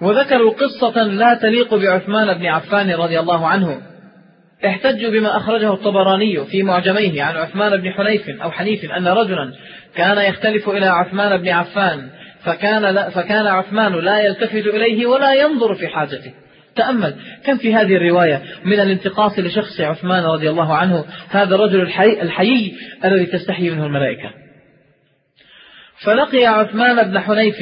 وذكروا 0.02 0.54
قصة 0.54 1.04
لا 1.04 1.34
تليق 1.34 1.76
بعثمان 1.76 2.34
بن 2.34 2.46
عفان 2.46 2.92
رضي 2.92 3.20
الله 3.20 3.48
عنه. 3.48 3.82
احتجوا 4.66 5.12
بما 5.12 5.38
أخرجه 5.38 5.74
الطبراني 5.74 6.46
في 6.46 6.64
معجميه 6.64 7.24
عن 7.24 7.36
عثمان 7.36 7.82
بن 7.82 7.92
حنيف 7.92 8.42
أو 8.42 8.52
حنيف 8.52 8.92
أن 8.92 9.08
رجلا 9.08 9.54
كان 9.96 10.18
يختلف 10.18 10.70
إلى 10.70 10.86
عثمان 10.86 11.38
بن 11.38 11.50
عفان 11.50 12.10
فكان, 12.44 12.82
لا 12.82 13.10
فكان 13.10 13.48
عثمان 13.48 13.94
لا 13.94 14.20
يلتفت 14.20 14.68
إليه 14.68 15.06
ولا 15.06 15.34
ينظر 15.34 15.76
في 15.76 15.88
حاجته. 15.88 16.34
تأمل. 16.76 17.16
كم 17.46 17.58
في 17.58 17.76
هذه 17.76 17.96
الرواية 17.96 18.42
من 18.66 18.80
الانتقاص 18.80 19.40
لشخص 19.40 19.82
عثمان 19.82 20.24
رضي 20.24 20.50
الله 20.50 20.74
عنه 20.74 21.06
هذا 21.30 21.56
الرجل 21.56 21.82
الحي, 21.82 22.22
الحيي 22.22 22.74
الذي 23.06 23.26
تستحي 23.26 23.70
منه 23.70 23.86
الملائكة. 23.86 24.32
فلقي 26.06 26.46
عثمان 26.46 27.12
بن 27.12 27.20
حنيف 27.20 27.56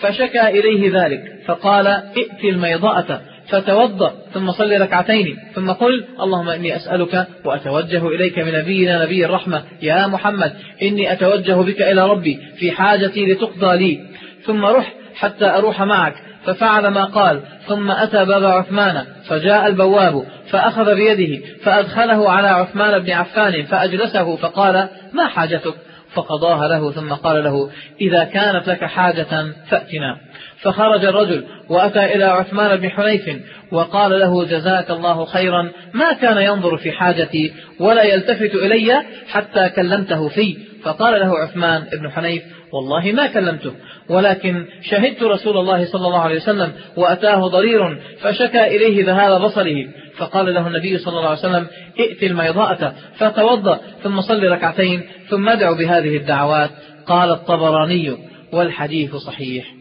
فشكى 0.00 0.48
إليه 0.48 1.02
ذلك 1.02 1.20
فقال 1.46 1.86
ائت 1.86 2.44
الميضاءة 2.44 3.22
فتوضأ 3.48 4.14
ثم 4.34 4.50
صل 4.50 4.80
ركعتين 4.80 5.36
ثم 5.54 5.70
قل 5.70 6.04
اللهم 6.20 6.48
إني 6.48 6.76
أسألك 6.76 7.26
وأتوجه 7.44 8.08
إليك 8.08 8.38
من 8.38 8.52
نبينا 8.52 9.04
نبي 9.04 9.24
الرحمة 9.24 9.62
يا 9.82 10.06
محمد 10.06 10.52
إني 10.82 11.12
أتوجه 11.12 11.54
بك 11.54 11.82
إلى 11.82 12.08
ربي 12.08 12.38
في 12.58 12.72
حاجتي 12.72 13.26
لتقضى 13.26 13.76
لي. 13.76 14.00
ثم 14.44 14.64
رح 14.64 14.94
حتى 15.14 15.44
أروح 15.44 15.82
معك 15.82 16.14
ففعل 16.44 16.86
ما 16.88 17.04
قال 17.04 17.40
ثم 17.66 17.90
أتى 17.90 18.24
باب 18.24 18.44
عثمان 18.44 19.04
فجاء 19.28 19.66
البواب 19.66 20.24
فأخذ 20.50 20.94
بيده 20.94 21.46
فأدخله 21.62 22.30
على 22.30 22.48
عثمان 22.48 22.98
بن 22.98 23.10
عفان 23.10 23.64
فأجلسه 23.64 24.36
فقال 24.36 24.88
ما 25.12 25.28
حاجتك؟ 25.28 25.74
فقضاها 26.14 26.68
له 26.68 26.92
ثم 26.92 27.12
قال 27.12 27.44
له 27.44 27.70
إذا 28.00 28.24
كانت 28.24 28.68
لك 28.68 28.84
حاجة 28.84 29.52
فأتنا. 29.70 30.16
فخرج 30.62 31.04
الرجل 31.04 31.44
وأتى 31.68 32.14
إلى 32.14 32.24
عثمان 32.24 32.76
بن 32.76 32.90
حنيف 32.90 33.30
وقال 33.72 34.20
له 34.20 34.44
جزاك 34.44 34.90
الله 34.90 35.24
خيرا 35.24 35.70
ما 35.94 36.12
كان 36.12 36.42
ينظر 36.42 36.76
في 36.76 36.92
حاجتي 36.92 37.52
ولا 37.80 38.02
يلتفت 38.02 38.54
إلي 38.54 39.02
حتى 39.28 39.68
كلمته 39.68 40.28
في. 40.28 40.56
فقال 40.82 41.20
له 41.20 41.38
عثمان 41.38 41.86
بن 41.92 42.10
حنيف 42.10 42.42
والله 42.72 43.12
ما 43.12 43.26
كلمته 43.26 43.72
ولكن 44.08 44.66
شهدت 44.82 45.22
رسول 45.22 45.58
الله 45.58 45.84
صلى 45.84 46.06
الله 46.06 46.20
عليه 46.20 46.36
وسلم 46.36 46.72
وأتاه 46.96 47.48
ضرير 47.48 47.98
فشكى 48.20 48.66
إليه 48.66 49.06
ذهاب 49.06 49.40
بصره. 49.40 49.86
فقال 50.16 50.54
له 50.54 50.66
النبي 50.66 50.98
صلى 50.98 51.18
الله 51.18 51.28
عليه 51.28 51.38
وسلم 51.38 51.66
ائت 52.00 52.22
الميضاءة 52.22 52.94
فتوضأ 53.16 53.80
ثم 54.02 54.20
صل 54.20 54.48
ركعتين 54.48 55.02
ثم 55.30 55.48
ادعو 55.48 55.74
بهذه 55.74 56.16
الدعوات. 56.16 56.70
قال 57.06 57.30
الطبراني 57.30 58.16
والحديث 58.52 59.16
صحيح. 59.16 59.77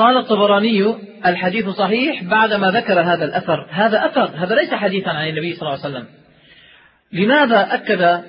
قال 0.00 0.16
الطبراني 0.16 0.94
الحديث 1.26 1.68
صحيح 1.68 2.24
بعدما 2.24 2.70
ذكر 2.70 3.00
هذا 3.00 3.24
الأثر. 3.24 3.66
هذا 3.70 4.06
أثر 4.06 4.30
هذا 4.36 4.54
ليس 4.54 4.74
حديثا 4.74 5.10
عن 5.10 5.28
النبي 5.28 5.54
صلى 5.54 5.68
الله 5.68 5.84
عليه 5.84 5.94
وسلم. 5.94 6.06
لماذا 7.12 7.74
أكد 7.74 8.24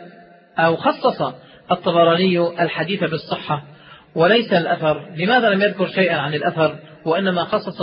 أو 0.60 0.76
خصص 0.76 1.34
الطبراني 1.72 2.62
الحديث 2.64 3.00
بالصحة 3.04 3.64
وليس 4.16 4.54
الأثر؟ 4.54 5.10
لماذا 5.16 5.50
لم 5.50 5.62
يذكر 5.62 5.88
شيئا 5.88 6.16
عن 6.16 6.34
الأثر؟ 6.34 6.80
وإنما 7.06 7.44
خصص 7.44 7.82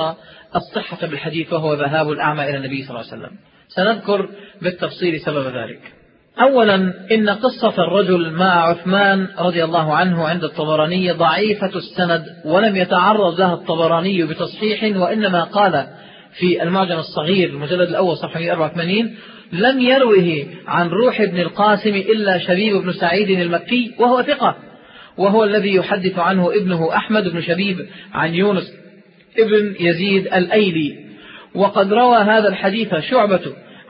الصحة 0.57 1.07
بالحديث 1.07 1.53
وهو 1.53 1.75
ذهاب 1.75 2.11
الأعمى 2.11 2.45
إلى 2.51 2.57
النبي 2.57 2.83
صلى 2.83 3.01
الله 3.01 3.13
عليه 3.13 3.23
وسلم. 3.23 3.39
سنذكر 3.69 4.29
بالتفصيل 4.63 5.21
سبب 5.21 5.47
ذلك. 5.47 5.98
أولا 6.41 6.95
إن 7.13 7.31
قصة 7.31 7.75
الرجل 7.79 8.31
مع 8.33 8.69
عثمان 8.69 9.29
رضي 9.39 9.65
الله 9.65 9.95
عنه 9.95 10.29
عند 10.29 10.45
الطبراني 10.45 11.11
ضعيفة 11.11 11.71
السند 11.77 12.25
ولم 12.45 12.77
يتعرض 12.77 13.41
لها 13.41 13.55
الطبراني 13.55 14.23
بتصحيح 14.23 14.97
وإنما 14.97 15.45
قال 15.45 15.87
في 16.39 16.63
المعجم 16.63 16.99
الصغير 16.99 17.49
المجلد 17.49 17.89
الأول 17.89 18.17
صفحة 18.17 18.41
184 18.41 19.15
لم 19.53 19.81
يروه 19.81 20.47
عن 20.67 20.89
روح 20.89 21.23
بن 21.23 21.41
القاسم 21.41 21.95
إلا 21.95 22.39
شبيب 22.39 22.77
بن 22.77 22.93
سعيد 22.93 23.41
المكي 23.41 23.95
وهو 23.99 24.23
ثقة 24.23 24.57
وهو 25.17 25.45
الذي 25.45 25.75
يحدث 25.75 26.19
عنه 26.19 26.53
ابنه 26.55 26.97
أحمد 26.97 27.29
بن 27.29 27.41
شبيب 27.41 27.87
عن 28.13 28.35
يونس 28.35 28.73
ابن 29.39 29.75
يزيد 29.81 30.27
الأيلي. 30.27 31.09
وقد 31.55 31.93
روى 31.93 32.17
هذا 32.17 32.49
الحديث 32.49 32.95
شعبة 32.95 33.41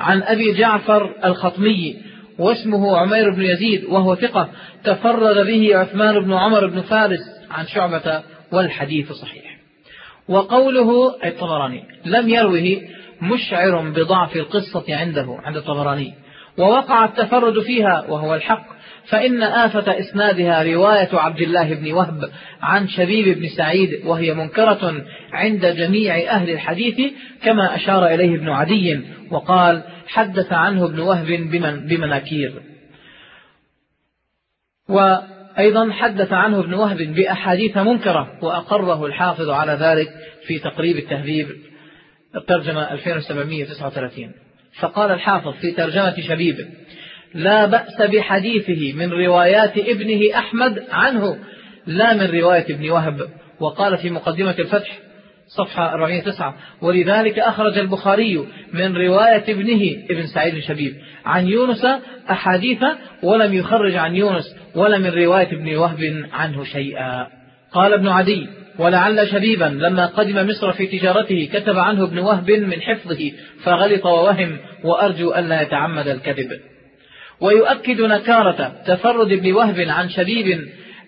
عن 0.01 0.23
أبي 0.23 0.53
جعفر 0.53 1.15
الخطمي 1.25 2.08
واسمه 2.39 2.97
عمير 2.97 3.35
بن 3.35 3.43
يزيد 3.43 3.85
وهو 3.85 4.15
ثقة. 4.15 4.49
تفرد 4.85 5.47
به 5.47 5.77
عثمان 5.77 6.21
بن 6.21 6.33
عمر 6.33 6.67
بن 6.67 6.81
فارس 6.81 7.21
عن 7.51 7.67
شعبة 7.67 8.23
والحديث 8.53 9.13
صحيح. 9.13 9.59
وقوله 10.29 11.15
الطبراني 11.25 11.85
لم 12.05 12.29
يروه 12.29 12.81
مشعر 13.23 13.91
بضعف 13.91 14.37
القصة 14.37 14.85
عنده 14.89 15.39
عند 15.45 15.57
الطبراني. 15.57 16.15
ووقع 16.59 17.05
التفرد 17.05 17.61
فيها 17.61 18.05
وهو 18.09 18.35
الحق 18.35 18.79
فإن 19.09 19.43
آفة 19.43 19.99
إسنادها 20.01 20.63
رواية 20.63 21.09
عبد 21.13 21.41
الله 21.41 21.75
بن 21.75 21.93
وهب 21.93 22.31
عن 22.63 22.89
شبيب 22.89 23.39
بن 23.39 23.49
سعيد 23.57 24.07
وهي 24.07 24.35
منكرة 24.35 25.05
عند 25.33 25.67
جميع 25.67 26.31
أهل 26.31 26.51
الحديث 26.51 27.13
كما 27.43 27.77
أشار 27.77 28.07
إليه 28.07 28.37
ابن 28.37 28.49
عدي 28.49 29.01
وقال 29.31 29.83
حدث 30.09 30.53
عنه 30.53 30.85
ابن 30.85 30.99
وهب 30.99 31.27
بمن 31.27 31.87
بمناكير. 31.87 32.63
وأيضا 34.89 35.93
حدث 35.93 36.33
عنه 36.33 36.61
ابن 36.61 36.75
وهب 36.75 36.97
بأحاديث 36.97 37.77
منكرة 37.77 38.39
وأقره 38.43 39.07
الحافظ 39.07 39.51
على 39.51 39.73
ذلك 39.73 40.09
في 40.47 40.59
تقريب 40.59 40.97
التهذيب. 40.97 41.49
الترجمة 42.37 42.93
2739 42.93 44.33
فقال 44.81 45.11
الحافظ 45.11 45.55
في 45.61 45.73
ترجمة 45.73 46.21
شبيب 46.21 46.57
لا 47.35 47.67
بأس 47.67 48.03
بحديثه 48.03 48.93
من 48.93 49.13
روايات 49.13 49.79
ابنه 49.79 50.39
أحمد 50.39 50.85
عنه 50.91 51.39
لا 51.87 52.15
من 52.15 52.41
رواية 52.41 52.75
ابن 52.75 52.91
وهب. 52.91 53.29
وقال 53.61 53.99
في 53.99 54.11
مقدمة 54.11 54.55
الفتح 54.59 54.99
صفحة 55.49 55.95
409 55.95 56.55
ولذلك 56.83 57.39
أخرج 57.39 57.79
البخاري 57.79 58.47
من 58.73 58.97
رواية 58.97 59.45
ابنه 59.49 60.05
ابن 60.11 60.27
سعيد 60.35 60.55
الشبيب 60.55 60.95
عن 61.25 61.49
يونس 61.49 61.87
أحاديث 62.31 62.79
ولم 63.23 63.55
يخرج 63.55 63.95
عن 63.95 64.17
يونس 64.17 64.45
ولا 64.75 64.99
من 64.99 65.11
رواية 65.11 65.47
ابن 65.53 65.77
وهب 65.77 66.27
عنه 66.33 66.65
شيئا. 66.65 67.27
قال 67.73 67.93
ابن 67.93 68.09
عدي 68.09 68.47
ولعل 68.79 69.29
شبيبا 69.29 69.65
لما 69.65 70.07
قدم 70.07 70.49
مصر 70.49 70.73
في 70.73 70.87
تجارته 70.87 71.49
كتب 71.53 71.79
عنه 71.79 72.05
ابن 72.05 72.19
وهب 72.19 72.51
من 72.51 72.81
حفظه 72.81 73.33
فغلط 73.65 74.07
ووهم 74.07 74.59
وأرجو 74.85 75.35
ألا 75.35 75.63
يتعمد 75.63 76.09
الكذب. 76.09 76.61
ويؤكد 77.41 78.01
نكارة 78.01 78.73
تفرد 78.87 79.33
ابن 79.33 79.53
وهب 79.53 79.81
عن 79.81 80.09
شبيب 80.09 80.61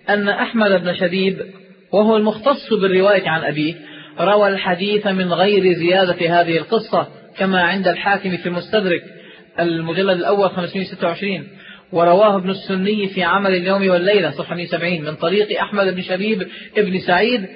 أن 0.09 0.29
أحمد 0.29 0.71
بن 0.71 0.95
شبيب 0.95 1.41
وهو 1.93 2.17
المختص 2.17 2.73
بالرواية 2.81 3.29
عن 3.29 3.43
أبيه 3.43 3.90
روى 4.19 4.49
الحديث 4.49 5.07
من 5.07 5.33
غير 5.33 5.73
زيادة 5.73 6.41
هذه 6.41 6.57
القصة 6.57 7.07
كما 7.37 7.61
عند 7.61 7.87
الحاكم 7.87 8.37
في 8.37 8.45
المستدرك 8.45 9.01
المجلد 9.59 10.17
الأول 10.17 10.49
526 10.49 11.47
ورواه 11.91 12.37
ابن 12.37 12.49
السني 12.49 13.07
في 13.07 13.23
عمل 13.23 13.55
اليوم 13.55 13.89
والليلة 13.89 14.31
صفحة 14.31 14.55
170 14.55 15.01
من 15.01 15.15
طريق 15.15 15.61
أحمد 15.61 15.95
بن 15.95 16.01
شبيب 16.01 16.47
ابن 16.77 16.99
سعيد. 16.99 17.47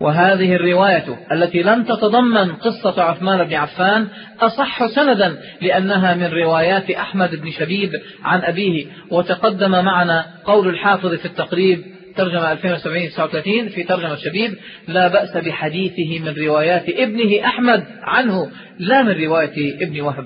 وهذه 0.00 0.54
الرواية 0.54 1.18
التي 1.32 1.62
لم 1.62 1.84
تتضمن 1.84 2.52
قصة 2.52 3.02
عثمان 3.02 3.44
بن 3.44 3.54
عفان 3.54 4.08
أصح 4.40 4.86
سندا 4.86 5.38
لأنها 5.62 6.14
من 6.14 6.26
روايات 6.26 6.90
أحمد 6.90 7.34
بن 7.34 7.50
شبيب 7.50 7.92
عن 8.24 8.40
أبيه. 8.42 8.86
وتقدم 9.10 9.70
معنا 9.70 10.26
قول 10.44 10.68
الحافظ 10.68 11.14
في 11.14 11.24
التقريب 11.24 11.93
ترجمة 12.16 12.52
2739 12.52 13.68
في 13.68 13.82
ترجمة 13.82 14.16
شبيب 14.16 14.54
لا 14.88 15.08
بأس 15.08 15.36
بحديثه 15.36 16.18
من 16.18 16.44
روايات 16.46 16.88
ابنه 16.88 17.46
أحمد 17.46 17.84
عنه 18.02 18.50
لا 18.78 19.02
من 19.02 19.24
رواية 19.24 19.82
ابن 19.82 20.00
وهب. 20.00 20.24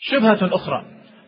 شبهة 0.00 0.54
أخرى 0.54 0.84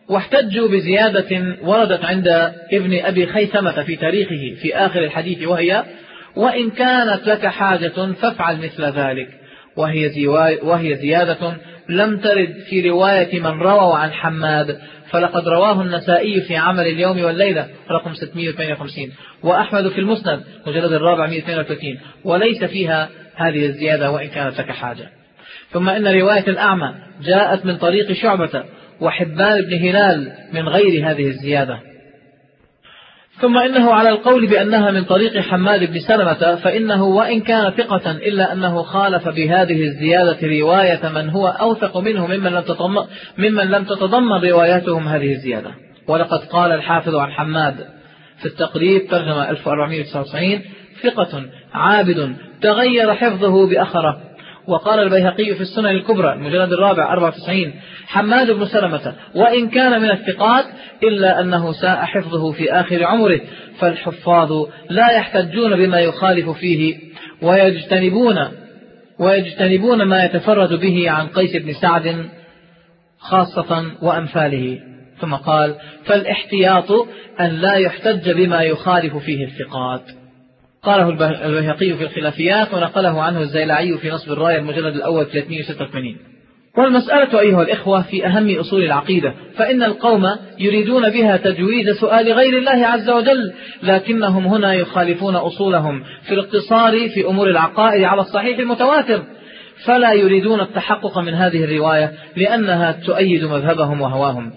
واحتجوا 0.09 0.67
بزيادة 0.67 1.57
وردت 1.61 2.05
عند 2.05 2.27
ابن 2.73 2.99
أبي 2.99 3.25
خيثمة 3.25 3.83
في 3.83 3.95
تاريخه 3.95 4.61
في 4.61 4.75
آخر 4.75 5.03
الحديث 5.03 5.47
وهي 5.47 5.83
وإن 6.35 6.69
كانت 6.69 7.27
لك 7.27 7.45
حاجة 7.45 8.13
فافعل 8.21 8.57
مثل 8.57 8.83
ذلك 8.83 9.29
وهي, 9.77 10.27
وهي 10.63 10.95
زيادة 10.95 11.57
لم 11.89 12.17
ترد 12.17 12.53
في 12.69 12.89
رواية 12.89 13.39
من 13.39 13.59
رووا 13.61 13.97
عن 13.97 14.11
حماد 14.11 14.79
فلقد 15.11 15.47
رواه 15.47 15.81
النسائي 15.81 16.41
في 16.41 16.55
عمل 16.55 16.87
اليوم 16.87 17.23
والليلة 17.23 17.67
رقم 17.91 18.13
658 18.13 19.11
وأحمد 19.43 19.87
في 19.87 19.99
المسند 19.99 20.43
مجلد 20.67 20.93
الرابع 20.93 21.27
132 21.27 21.99
وليس 22.23 22.63
فيها 22.63 23.09
هذه 23.35 23.65
الزيادة 23.65 24.11
وإن 24.11 24.27
كانت 24.27 24.59
لك 24.59 24.71
حاجة. 24.71 25.09
ثم 25.71 25.89
إن 25.89 26.07
رواية 26.07 26.47
الأعمى 26.47 26.95
جاءت 27.21 27.65
من 27.65 27.77
طريق 27.77 28.11
شعبة 28.11 28.63
وحبان 29.01 29.61
بن 29.61 29.73
هلال 29.73 30.31
من 30.53 30.69
غير 30.69 31.11
هذه 31.11 31.27
الزيادة. 31.27 31.79
ثم 33.41 33.57
إنه 33.57 33.93
على 33.93 34.09
القول 34.09 34.47
بأنها 34.47 34.91
من 34.91 35.03
طريق 35.03 35.39
حماد 35.39 35.91
بن 35.91 35.99
سلمة 35.99 36.55
فإنه 36.55 37.03
وإن 37.03 37.41
كان 37.41 37.71
ثقة 37.71 38.11
إلا 38.11 38.53
أنه 38.53 38.83
خالف 38.83 39.29
بهذه 39.29 39.83
الزيادة 39.83 40.37
رواية 40.59 41.09
من 41.09 41.29
هو 41.29 41.47
أوثق 41.47 41.97
منه 41.97 42.27
ممن 42.27 42.51
لم 42.51 42.61
تتضمن, 42.61 43.03
ممن 43.37 43.71
لم 43.71 43.83
تتضمن 43.83 44.49
رواياتهم 44.49 45.07
هذه 45.07 45.31
الزيادة. 45.31 45.71
ولقد 46.07 46.39
قال 46.39 46.71
الحافظ 46.71 47.15
عن 47.15 47.31
حماد 47.31 47.75
في 48.39 48.45
التقريب 48.45 49.07
ترجمة 49.07 49.49
1499 49.49 50.61
ثقة 51.03 51.45
عابد 51.73 52.35
تغير 52.61 53.13
حفظه 53.13 53.69
بأخره. 53.69 54.28
وقال 54.69 54.99
البيهقي 54.99 55.55
في 55.55 55.61
السنن 55.61 55.85
الكبرى 55.85 56.33
المجلد 56.33 56.73
الرابع 56.73 57.13
94 57.13 57.73
حماد 58.07 58.51
بن 58.51 58.65
سلمة 58.65 59.15
وإن 59.35 59.69
كان 59.69 60.01
من 60.01 60.11
الثقات 60.11 60.65
إلا 61.03 61.41
أنه 61.41 61.71
ساء 61.71 62.05
حفظه 62.05 62.51
في 62.51 62.71
آخر 62.71 63.03
عمره 63.03 63.41
فالحفاظ 63.79 64.51
لا 64.89 65.11
يحتجون 65.11 65.75
بما 65.75 65.99
يخالف 65.99 66.49
فيه 66.49 66.97
ويجتنبون 67.41 68.47
ويجتنبون 69.19 70.03
ما 70.03 70.25
يتفرد 70.25 70.73
به 70.73 71.09
عن 71.09 71.27
قيس 71.27 71.55
بن 71.55 71.73
سعد 71.73 72.29
خاصة 73.19 73.85
وأمثاله. 74.01 74.79
ثم 75.21 75.35
قال 75.35 75.75
فالاحتياط 76.05 76.91
أن 77.39 77.49
لا 77.49 77.73
يحتج 77.73 78.31
بما 78.31 78.61
يخالف 78.61 79.17
فيه 79.17 79.45
الثقات. 79.45 80.18
قاله 80.83 81.09
البيهقي 81.45 81.93
في 81.93 82.03
الخلافيات 82.03 82.73
ونقله 82.73 83.21
عنه 83.21 83.41
الزيلعي 83.41 83.97
في 83.97 84.09
نصب 84.09 84.31
الراية 84.31 84.57
المجلد 84.57 84.95
الأول 84.95 85.25
386 85.25 86.17
والمسألة 86.77 87.39
أيها 87.39 87.61
الإخوة 87.61 88.01
في 88.01 88.25
أهم 88.25 88.59
أصول 88.59 88.83
العقيدة 88.83 89.33
فإن 89.57 89.83
القوم 89.83 90.29
يريدون 90.59 91.09
بها 91.09 91.37
تجويد 91.37 91.91
سؤال 91.91 92.33
غير 92.33 92.57
الله 92.57 92.87
عز 92.87 93.09
وجل 93.09 93.53
لكنهم 93.83 94.47
هنا 94.47 94.73
يخالفون 94.73 95.35
أصولهم 95.35 96.03
في 96.27 96.33
الاقتصار 96.33 97.09
في 97.09 97.25
أمور 97.25 97.49
العقائد 97.49 98.03
على 98.03 98.21
الصحيح 98.21 98.59
المتواتر. 98.59 99.23
فلا 99.85 100.13
يريدون 100.13 100.61
التحقق 100.61 101.19
من 101.19 101.33
هذه 101.33 101.63
الرواية 101.63 102.13
لأنها 102.35 102.91
تؤيد 102.91 103.43
مذهبهم 103.43 104.01
وهواهم. 104.01 104.51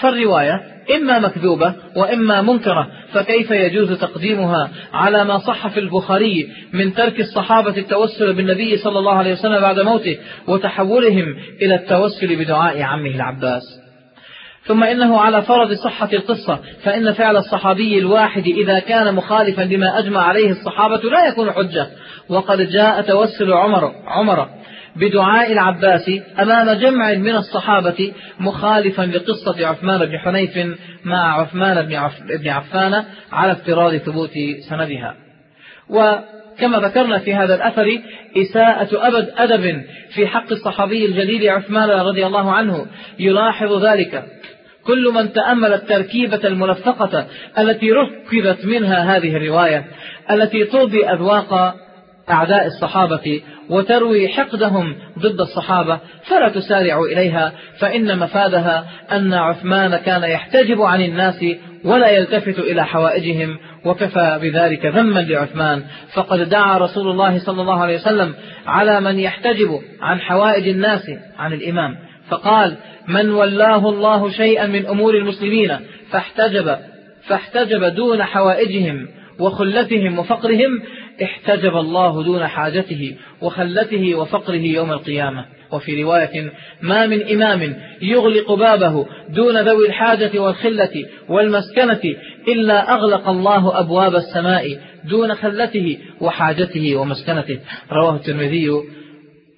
فالرواية 0.00 0.60
إما 0.96 1.18
مكذوبة 1.18 1.74
وإما 1.96 2.42
منكرة 2.42 2.88
فكيف 3.12 3.50
يجوز 3.50 3.92
تقديمها 3.92 4.70
على 4.92 5.24
ما 5.24 5.38
صح 5.38 5.68
في 5.68 5.80
البخاري 5.80 6.48
من 6.72 6.94
ترك 6.94 7.20
الصحابة 7.20 7.76
التوسل 7.76 8.32
بالنبي 8.32 8.76
صلى 8.76 8.98
الله 8.98 9.14
عليه 9.14 9.32
وسلم 9.32 9.60
بعد 9.60 9.80
موته 9.80 10.18
وتحولهم 10.48 11.36
إلى 11.62 11.74
التوسل 11.74 12.36
بدعاء 12.36 12.82
عمه 12.82 13.10
العباس؟ 13.10 13.62
ثم 14.64 14.84
إنه 14.84 15.20
على 15.20 15.42
فرض 15.42 15.72
صحة 15.72 16.08
القصة 16.12 16.58
فإن 16.82 17.12
فعل 17.12 17.36
الصحابي 17.36 17.98
الواحد 17.98 18.46
إذا 18.46 18.78
كان 18.78 19.14
مخالفا 19.14 19.62
لما 19.62 19.98
أجمع 19.98 20.20
عليه 20.20 20.50
الصحابة 20.50 20.96
لا 20.96 21.28
يكون 21.28 21.52
حجة. 21.52 21.86
وقد 22.28 22.60
جاء 22.60 23.00
توسل 23.00 23.52
عمر 23.52 23.92
عمر 24.06 24.48
بدعاء 25.00 25.52
العباس 25.52 26.10
أمام 26.42 26.70
جمع 26.70 27.14
من 27.14 27.36
الصحابة 27.36 28.12
مخالفا 28.40 29.02
لقصة 29.02 29.66
عثمان 29.66 30.06
بن 30.06 30.18
حنيف 30.18 30.76
مع 31.04 31.40
عثمان 31.40 31.86
بن 32.40 32.48
عفان 32.48 33.04
على 33.32 33.52
افتراض 33.52 33.96
ثبوت 33.96 34.32
سندها. 34.68 35.14
وكما 35.88 36.78
ذكرنا 36.78 37.18
في 37.18 37.34
هذا 37.34 37.54
الأثر 37.54 37.86
إساءة 38.36 39.08
أبد 39.08 39.32
أدب 39.36 39.82
في 40.14 40.26
حق 40.26 40.52
الصحابي 40.52 41.06
الجليل 41.06 41.48
عثمان 41.48 41.90
رضي 41.90 42.26
الله 42.26 42.52
عنه 42.52 42.86
يلاحظ 43.18 43.84
ذلك. 43.84 44.24
كل 44.84 45.12
من 45.14 45.32
تأمل 45.32 45.72
التركيبة 45.72 46.40
الملفقة 46.44 47.26
التي 47.58 47.92
ركبت 47.92 48.64
منها 48.64 49.16
هذه 49.16 49.36
الرواية 49.36 49.84
التي 50.30 50.64
ترضي 50.64 51.06
أذواق 51.06 51.74
أعداء 52.30 52.66
الصحابة 52.66 53.42
وتروي 53.70 54.28
حقدهم 54.28 54.96
ضد 55.18 55.40
الصحابة 55.40 56.00
فلا 56.22 56.48
تسارع 56.48 57.00
إليها 57.00 57.52
فإن 57.80 58.18
مفادها 58.18 58.86
أن 59.12 59.34
عثمان 59.34 59.96
كان 59.96 60.22
يحتجب 60.22 60.82
عن 60.82 61.00
الناس 61.00 61.44
ولا 61.84 62.10
يلتفت 62.10 62.58
إلى 62.58 62.86
حوائجهم 62.86 63.58
وكفى 63.84 64.38
بذلك 64.42 64.86
ذما 64.86 65.20
لعثمان. 65.20 65.82
فقد 66.14 66.48
دعا 66.48 66.78
رسول 66.78 67.10
الله 67.10 67.38
صلى 67.38 67.62
الله 67.62 67.82
عليه 67.82 67.94
وسلم 67.94 68.34
على 68.66 69.00
من 69.00 69.18
يحتجب 69.18 69.80
عن 70.00 70.20
حوائج 70.20 70.68
الناس 70.68 71.10
عن 71.38 71.52
الإمام. 71.52 71.96
فقال 72.28 72.76
من 73.08 73.30
ولاه 73.30 73.88
الله 73.88 74.30
شيئا 74.30 74.66
من 74.66 74.86
أمور 74.86 75.14
المسلمين 75.14 75.78
فاحتجب 76.10 76.76
فاحتجب 77.26 77.84
دون 77.84 78.22
حوائجهم 78.22 79.08
وخلتهم 79.40 80.18
وفقرهم 80.18 80.82
احتجب 81.22 81.76
الله 81.76 82.24
دون 82.24 82.46
حاجته 82.46 83.16
وخلته 83.42 84.14
وفقره 84.14 84.54
يوم 84.56 84.92
القيامة. 84.92 85.44
وفي 85.72 86.02
رواية 86.02 86.52
ما 86.82 87.06
من 87.06 87.22
إمام 87.22 87.76
يغلق 88.02 88.52
بابه 88.52 89.06
دون 89.28 89.68
ذوي 89.68 89.86
الحاجة 89.86 90.38
والخلة 90.38 91.06
والمسكنة 91.28 92.00
إلا 92.48 92.94
أغلق 92.94 93.28
الله 93.28 93.80
أبواب 93.80 94.14
السماء 94.16 94.80
دون 95.04 95.34
خلته 95.34 95.98
وحاجته 96.20 96.96
ومسكنته. 96.96 97.58
رواه 97.92 98.16
الترمذي 98.16 98.70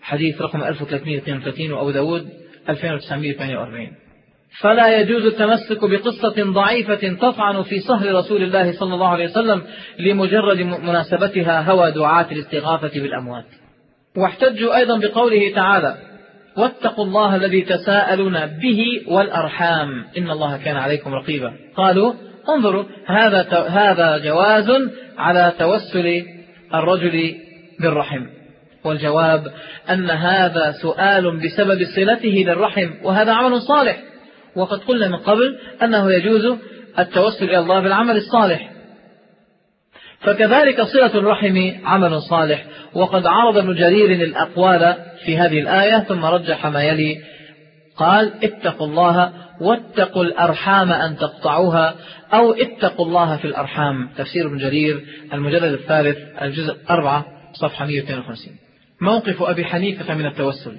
حديث 0.03 0.43
رقم 0.43 0.63
1332 0.63 1.73
وأبو 1.73 1.91
داود 1.91 2.29
2948 2.69 4.00
فلا 4.59 5.01
يجوز 5.01 5.25
التمسك 5.25 5.85
بقصة 5.85 6.53
ضعيفة 6.53 7.17
تطعن 7.21 7.63
في 7.63 7.81
صهر 7.81 8.15
رسول 8.15 8.43
الله 8.43 8.73
صلى 8.73 8.95
الله 8.95 9.09
عليه 9.09 9.25
وسلم 9.25 9.63
لمجرد 9.99 10.61
مناسبتها 10.61 11.61
هوى 11.61 11.91
دعاة 11.91 12.27
الاستغاثة 12.33 13.03
بالأموات. 13.03 13.45
واحتجوا 14.17 14.77
أيضا 14.77 14.99
بقوله 14.99 15.55
تعالى 15.55 15.97
واتقوا 16.57 17.05
الله 17.05 17.37
الذي 17.37 17.63
تساءلون 17.63 18.47
به 18.47 19.03
والأرحام. 19.09 20.05
إن 20.19 20.31
الله 20.31 20.57
كان 20.57 20.77
عليكم 20.77 21.15
رقيبا. 21.15 21.53
قالوا 21.77 22.13
انظروا 22.49 22.85
هذا 23.07 23.43
هذا 23.69 24.19
جواز 24.19 24.71
على 25.19 25.53
توسل 25.59 26.25
الرجل 26.75 27.35
بالرحم. 27.81 28.27
والجواب 28.85 29.45
أن 29.91 30.11
هذا 30.11 30.75
سؤال 30.83 31.41
بسبب 31.41 31.85
صلته 31.97 32.45
للرحم 32.47 32.91
وهذا 33.05 33.33
عمل 33.33 33.63
صالح. 33.63 34.10
وقد 34.57 34.79
قلنا 34.79 35.09
من 35.09 35.17
قبل 35.17 35.59
أنه 35.83 36.13
يجوز 36.13 36.59
التوسل 36.99 37.45
إلى 37.45 37.59
الله 37.59 37.81
بالعمل 37.81 38.17
الصالح. 38.17 38.71
فكذلك 40.21 40.83
صلة 40.83 41.15
الرحم 41.15 41.73
عمل 41.85 42.23
صالح. 42.23 42.65
وقد 42.95 43.27
عرض 43.27 43.57
ابن 43.57 43.75
جرير 43.75 44.11
الأقوال 44.11 44.97
في 45.25 45.39
هذه 45.39 45.61
الآية 45.61 45.99
ثم 45.99 46.25
رجح 46.25 46.67
ما 46.67 46.83
يلي 46.83 47.17
قال 47.97 48.33
اتقوا 48.45 48.87
الله 48.87 49.33
واتقوا 49.61 50.25
الأرحام 50.25 50.93
أن 50.93 51.17
تقطعوها 51.17 51.95
أو 52.33 52.53
اتقوا 52.53 53.07
الله 53.07 53.37
في 53.37 53.45
الأرحام. 53.45 54.11
تفسير 54.17 54.47
ابن 54.47 54.59
جرير 54.59 55.05
المجلد 55.33 55.73
الثالث 55.73 56.19
الجزء 56.43 56.77
أربعة 56.91 57.25
صفحة 57.53 57.87
152 57.87 58.55
موقف 59.01 59.43
أبي 59.43 59.65
حنيفة 59.65 60.15
من 60.15 60.27
التوسل. 60.27 60.77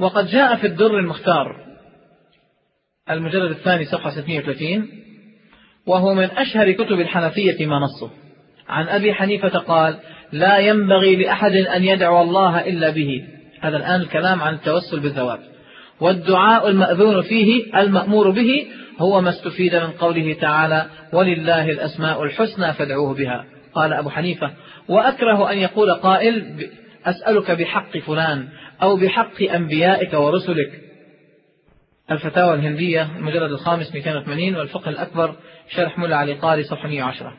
وقد 0.00 0.26
جاء 0.26 0.56
في 0.56 0.66
الدر 0.66 0.98
المختار. 0.98 1.73
المجلد 3.10 3.50
الثاني 3.50 3.84
صفحة 3.84 4.10
630 4.10 4.88
وهو 5.86 6.14
من 6.14 6.24
أشهر 6.30 6.72
كتب 6.72 7.00
الحنفية 7.00 7.66
ما 7.66 7.78
نصه. 7.78 8.10
عن 8.68 8.88
أبي 8.88 9.14
حنيفة 9.14 9.58
قال 9.58 9.96
لا 10.32 10.58
ينبغي 10.58 11.16
لأحد 11.16 11.52
أن 11.52 11.84
يدعو 11.84 12.22
الله 12.22 12.60
إلا 12.60 12.90
به. 12.90 13.24
هذا 13.60 13.76
الآن 13.76 14.00
الكلام 14.00 14.42
عن 14.42 14.54
التوسل 14.54 15.00
بالذوات. 15.00 15.40
والدعاء 16.00 16.68
المأذون 16.68 17.22
فيه 17.22 17.78
المأمور 17.80 18.30
به 18.30 18.66
هو 18.98 19.20
ما 19.20 19.30
استفيد 19.30 19.74
من 19.74 19.90
قوله 19.90 20.32
تعالى 20.40 20.86
ولله 21.12 21.70
الأسماء 21.70 22.22
الحسنى 22.22 22.72
فادعوه 22.72 23.14
بها. 23.14 23.44
قال 23.74 23.92
أبو 23.92 24.10
حنيفة 24.10 24.50
وأكره 24.88 25.52
أن 25.52 25.58
يقول 25.58 25.94
قائل 25.94 26.66
أسألك 27.06 27.50
بحق 27.50 27.98
فلان 27.98 28.48
أو 28.82 28.96
بحق 28.96 29.42
أنبيائك 29.42 30.14
ورسلك 30.14 30.83
الفتاوى 32.10 32.54
الهندية 32.54 33.16
المجلد 33.16 33.52
الخامس 33.52 33.94
280 33.94 34.56
والفقه 34.56 34.88
الأكبر 34.88 35.34
شرح 35.68 35.98
ملا 35.98 36.16
علي 36.16 36.32
قاري 36.32 36.62
صفحة 36.62 36.88
110 36.88 37.32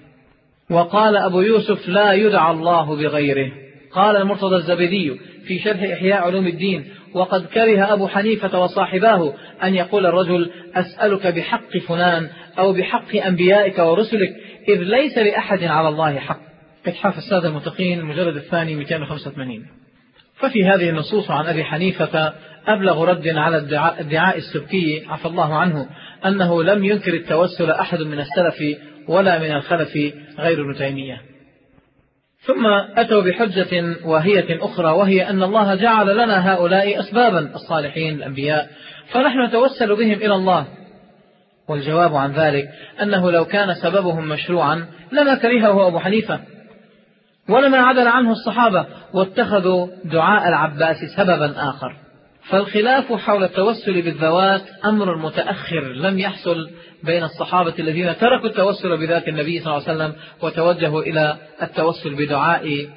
وقال 0.70 1.18
أبو 1.18 1.42
يوسف 1.42 1.88
لا 1.88 2.14
يدعى 2.14 2.52
الله 2.52 2.96
بغيره. 2.96 3.52
قال 3.92 4.16
المرتضى 4.16 4.56
الزبيدي 4.56 5.20
في 5.48 5.60
شرح 5.60 5.84
إحياء 5.84 6.24
علوم 6.24 6.48
الدين 6.48 6.86
وقد 7.14 7.46
كره 7.46 7.94
أبو 7.94 8.08
حنيفة 8.08 8.60
وصاحباه 8.60 9.34
أن 9.64 9.76
يقول 9.76 10.06
الرجل 10.06 10.52
أسألك 10.76 11.28
بحق 11.28 11.78
فلان 11.88 12.30
أو 12.60 12.74
بحق 12.74 13.16
أنبيائك 13.16 13.80
ورسلك 13.80 14.36
إذ 14.70 14.78
ليس 14.78 15.18
لأحد 15.18 15.64
على 15.64 15.88
الله 15.88 16.20
حق. 16.20 16.40
إتحاف 16.86 17.18
السادة 17.18 17.48
المتقين 17.48 18.00
المجلد 18.00 18.36
الثاني 18.36 18.76
285 18.76 19.66
ففي 20.36 20.66
هذه 20.66 20.90
النصوص 20.90 21.32
عن 21.32 21.46
أبي 21.46 21.64
حنيفة 21.64 22.34
أبلغ 22.68 23.04
رد 23.04 23.28
على 23.28 23.58
الدعاء 24.00 24.38
السبكي 24.38 25.06
عفى 25.08 25.26
الله 25.26 25.56
عنه 25.56 25.90
أنه 26.26 26.64
لم 26.64 26.86
ينكر 26.86 27.14
التوسل 27.14 27.72
أحد 27.72 28.02
من 28.02 28.20
السلف 28.20 28.78
ولا 29.08 29.40
من 29.40 29.52
الخلف 29.52 29.98
غير 30.40 30.62
ابن 30.62 30.76
تيمية. 30.78 31.22
ثم 32.46 32.66
أتوا 32.98 33.22
بحجة 33.22 33.96
واهية 34.06 34.66
أخرى 34.66 34.92
وهي 34.92 35.30
أن 35.30 35.44
الله 35.44 35.76
جعل 35.76 36.18
لنا 36.18 36.54
هؤلاء 36.54 37.00
أسبابا 37.00 37.56
الصالحين 37.56 38.16
الأنبياء 38.16 38.70
فنحن 39.12 39.42
نتوسل 39.42 39.96
بهم 39.96 40.14
إلى 40.14 40.36
الله. 40.36 40.68
والجواب 41.70 42.16
عن 42.16 42.32
ذلك 42.32 42.70
أنه 43.02 43.32
لو 43.32 43.46
كان 43.46 43.74
سببهم 43.74 44.30
مشروعا 44.30 44.86
لما 45.12 45.36
كرهه 45.36 45.88
أبو 45.88 46.00
حنيفة 46.00 46.40
ولما 47.50 47.78
عدل 47.78 48.08
عنه 48.08 48.32
الصحابة 48.32 48.86
واتخذوا 49.14 49.88
دعاء 50.06 50.48
العباس 50.48 50.98
سببا 51.18 51.70
آخر. 51.70 52.05
فالخلاف 52.49 53.13
حول 53.13 53.43
التوسل 53.43 54.01
بالذوات 54.01 54.61
أمر 54.85 55.17
متأخر 55.17 55.81
لم 55.81 56.19
يحصل 56.19 56.69
بين 57.03 57.23
الصحابة 57.23 57.73
الذين 57.80 58.17
تركوا 58.17 58.49
التوسل 58.49 58.97
بذات 58.97 59.27
النبي 59.27 59.59
صلى 59.59 59.73
الله 59.73 59.89
عليه 59.89 59.97
وسلم 59.97 60.15
وتوجهوا 60.41 61.01
إلى 61.01 61.38
التوسل 61.61 62.15
بدعاء 62.15 62.88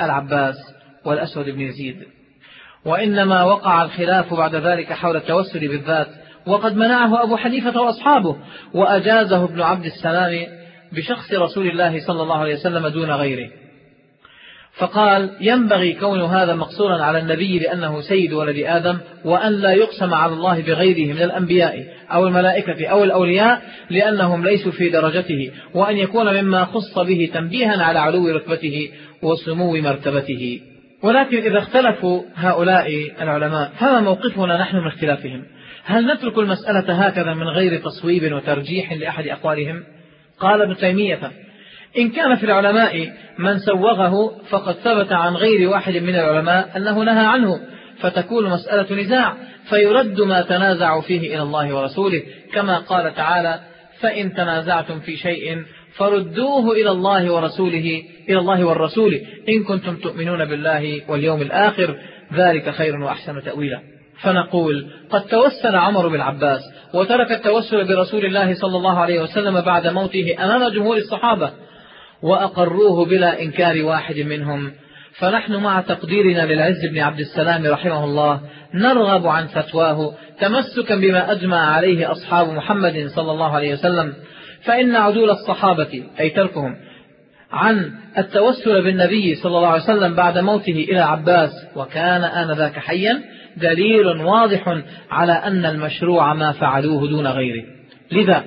العباس 0.00 0.56
والأسود 1.04 1.44
بن 1.50 1.60
يزيد. 1.60 1.96
وإنما 2.84 3.42
وقع 3.42 3.82
الخلاف 3.82 4.34
بعد 4.34 4.54
ذلك 4.54 4.92
حول 4.92 5.16
التوسل 5.16 5.68
بالذات 5.68 6.08
وقد 6.46 6.76
منعه 6.76 7.22
أبو 7.22 7.36
حنيفة 7.36 7.80
وأصحابه 7.80 8.36
وأجازه 8.74 9.44
ابن 9.44 9.60
عبد 9.60 9.84
السلام 9.84 10.46
بشخص 10.92 11.32
رسول 11.32 11.66
الله 11.66 12.06
صلى 12.06 12.22
الله 12.22 12.38
عليه 12.38 12.54
وسلم 12.54 12.88
دون 12.88 13.10
غيره. 13.10 13.50
فقال 14.78 15.30
ينبغي 15.40 15.92
كون 15.92 16.20
هذا 16.20 16.54
مقصورا 16.54 17.02
على 17.02 17.18
النبي 17.18 17.58
لأنه 17.58 18.00
سيد 18.00 18.32
ولد 18.32 18.56
آدم 18.66 18.98
وأن 19.24 19.52
لا 19.52 19.72
يقسم 19.72 20.14
على 20.14 20.32
الله 20.32 20.60
بغيره 20.60 21.12
من 21.12 21.22
الأنبياء 21.22 21.86
أو 22.12 22.26
الملائكة 22.26 22.86
أو 22.86 23.04
الأولياء 23.04 23.62
لأنهم 23.90 24.44
ليسوا 24.44 24.72
في 24.72 24.88
درجته 24.88 25.50
وأن 25.74 25.96
يكون 25.96 26.42
مما 26.42 26.64
خص 26.64 26.98
به 26.98 27.30
تنبيها 27.34 27.82
على 27.82 27.98
علو 27.98 28.28
رتبته 28.28 28.88
وسمو 29.22 29.76
مرتبته. 29.76 30.60
ولكن 31.02 31.36
إذا 31.36 31.58
اختلفوا 31.58 32.22
هؤلاء 32.34 33.10
العلماء 33.20 33.72
فما 33.78 34.00
موقفنا 34.00 34.58
نحن 34.58 34.76
من 34.76 34.86
اختلافهم؟ 34.86 35.44
هل 35.84 36.06
نترك 36.06 36.38
المسألة 36.38 37.06
هكذا 37.06 37.34
من 37.34 37.48
غير 37.48 37.80
تصويب 37.80 38.32
وترجيح 38.32 38.92
لأحد 38.92 39.26
أقوالهم؟ 39.26 39.82
قال 40.40 40.62
ابن 40.62 40.76
تيمية 40.76 41.30
إن 41.98 42.10
كان 42.10 42.34
في 42.34 42.44
العلماء 42.44 43.12
من 43.38 43.58
سوغه 43.58 44.32
فقد 44.48 44.74
ثبت 44.74 45.12
عن 45.12 45.34
غير 45.34 45.68
واحد 45.68 45.96
من 45.96 46.14
العلماء 46.14 46.76
أنه 46.76 47.02
نهى 47.02 47.26
عنه 47.26 47.60
فتكون 48.00 48.50
مسألة 48.50 49.02
نزاع 49.02 49.34
فيرد 49.70 50.20
ما 50.20 50.42
تنازعوا 50.42 51.02
فيه 51.02 51.34
إلى 51.34 51.42
الله 51.42 51.74
ورسوله. 51.74 52.22
كما 52.52 52.78
قال 52.78 53.14
تعالى 53.14 53.60
فإن 54.00 54.34
تنازعتم 54.34 55.00
في 55.00 55.16
شيء 55.16 55.62
فردوه 55.96 56.72
إلى 56.72 56.90
الله 56.90 57.32
ورسوله 57.32 58.02
إلى 58.28 58.38
الله 58.38 58.64
والرسول. 58.64 59.20
إن 59.48 59.64
كنتم 59.64 59.96
تؤمنون 59.96 60.44
بالله 60.44 61.02
واليوم 61.08 61.42
الآخر 61.42 61.96
ذلك 62.34 62.70
خير 62.70 62.96
وأحسن 62.96 63.42
تأويلا. 63.42 63.80
فنقول 64.22 64.90
قد 65.10 65.24
توسل 65.24 65.76
عمر 65.76 66.08
بالعباس 66.08 66.60
وترك 66.94 67.32
التوسل 67.32 67.84
برسول 67.88 68.24
الله 68.24 68.54
صلى 68.54 68.76
الله 68.76 68.98
عليه 68.98 69.20
وسلم 69.20 69.60
بعد 69.60 69.86
موته 69.86 70.36
أمام 70.44 70.68
جمهور 70.68 70.96
الصحابة 70.96 71.50
وأقروه 72.22 73.06
بلا 73.06 73.42
إنكار 73.42 73.82
واحد 73.82 74.16
منهم. 74.18 74.72
فنحن 75.18 75.56
مع 75.56 75.80
تقديرنا 75.80 76.46
للعز 76.46 76.86
بن 76.92 76.98
عبد 76.98 77.20
السلام 77.20 77.66
رحمه 77.66 78.04
الله 78.04 78.40
نرغب 78.74 79.26
عن 79.26 79.46
فتواه 79.46 80.14
تمسكا 80.40 80.96
بما 80.96 81.32
أجمع 81.32 81.74
عليه 81.74 82.12
أصحاب 82.12 82.48
محمد 82.48 83.06
صلى 83.06 83.32
الله 83.32 83.54
عليه 83.54 83.72
وسلم. 83.72 84.14
فإن 84.64 84.96
عدول 84.96 85.30
الصحابة 85.30 86.02
أي 86.20 86.30
تركهم 86.30 86.76
عن 87.52 87.92
التوسل 88.18 88.84
بالنبي 88.84 89.34
صلى 89.34 89.56
الله 89.56 89.68
عليه 89.68 89.82
وسلم 89.82 90.14
بعد 90.14 90.38
موته 90.38 90.86
إلى 90.90 91.00
عباس 91.00 91.50
وكان 91.76 92.24
آنذاك 92.24 92.78
حيا 92.78 93.22
دليل 93.56 94.06
واضح 94.06 94.82
على 95.10 95.32
أن 95.32 95.66
المشروع 95.66 96.34
ما 96.34 96.52
فعلوه 96.52 97.08
دون 97.08 97.26
غيره. 97.26 97.64
لذا 98.12 98.44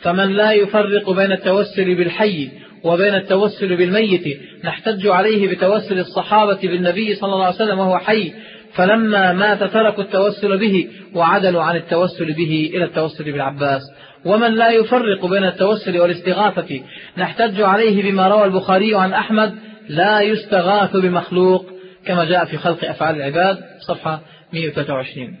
فمن 0.00 0.24
لا 0.24 0.52
يفرق 0.52 1.10
بين 1.10 1.32
التوسل 1.32 1.94
بالحي 1.94 2.50
وبين 2.84 3.14
التوسل 3.14 3.76
بالميت 3.76 4.38
نحتج 4.64 5.06
عليه 5.06 5.48
بتوسل 5.48 5.98
الصحابة 5.98 6.58
بالنبي 6.62 7.14
صلى 7.14 7.32
الله 7.32 7.44
عليه 7.44 7.54
وسلم 7.54 7.78
وهو 7.78 7.98
حي. 7.98 8.32
فلما 8.74 9.32
مات 9.32 9.64
تركوا 9.64 10.04
التوسل 10.04 10.58
به 10.58 10.88
وعدلوا 11.14 11.62
عن 11.62 11.76
التوسل 11.76 12.32
به 12.32 12.70
إلى 12.74 12.84
التوسل 12.84 13.24
بالعباس. 13.24 13.82
ومن 14.24 14.54
لا 14.54 14.70
يفرق 14.70 15.26
بين 15.26 15.44
التوسل 15.44 15.98
والاستغاثة 15.98 16.80
نحتج 17.18 17.60
عليه 17.60 18.02
بما 18.02 18.28
روى 18.28 18.44
البخاري 18.44 18.94
عن 18.94 19.12
أحمد 19.12 19.54
لا 19.88 20.20
يستغاث 20.20 20.96
بمخلوق 20.96 21.66
كما 22.06 22.24
جاء 22.24 22.44
في 22.44 22.56
خلق 22.56 22.84
أفعال 22.84 23.16
العباد 23.16 23.58
صفحة 23.88 24.20
123 24.52 25.36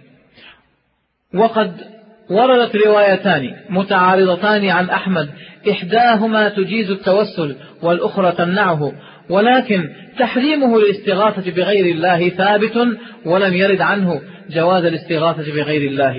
وقد 1.34 1.93
وردت 2.30 2.76
روايتان 2.76 3.54
متعارضتان 3.70 4.68
عن 4.68 4.90
أحمد. 4.90 5.28
إحداهما 5.70 6.48
تجيز 6.48 6.90
التوسل 6.90 7.56
والأخرى 7.82 8.32
تمنعه 8.32 8.92
ولكن 9.30 9.88
تحريمه 10.18 10.80
للاستغاثة 10.80 11.50
بغير 11.50 11.86
الله 11.86 12.28
ثابت 12.28 12.88
ولم 13.26 13.54
يرد 13.54 13.80
عنه 13.80 14.20
جواز 14.50 14.84
الاستغاثة 14.84 15.54
بغير 15.54 15.90
الله. 15.90 16.16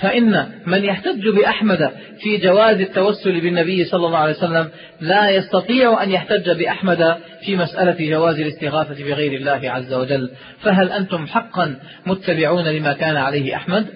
فإن 0.00 0.46
من 0.66 0.84
يحتج 0.84 1.28
بأحمد 1.28 1.90
في 2.22 2.36
جواز 2.36 2.80
التوسل 2.80 3.40
بالنبي 3.40 3.84
صلى 3.84 4.06
الله 4.06 4.18
عليه 4.18 4.34
وسلم 4.34 4.68
لا 5.00 5.30
يستطيع 5.30 6.02
أن 6.02 6.10
يحتج 6.10 6.50
بأحمد 6.50 7.16
في 7.46 7.56
مسألة 7.56 8.10
جواز 8.10 8.40
الاستغاثة 8.40 9.04
بغير 9.04 9.32
الله 9.32 9.70
عز 9.70 9.92
وجل. 9.92 10.30
فهل 10.62 10.92
أنتم 10.92 11.26
حقا 11.26 11.76
متبعون 12.06 12.64
لما 12.64 12.92
كان 12.92 13.16
عليه 13.16 13.56
أحمد؟ 13.56 13.86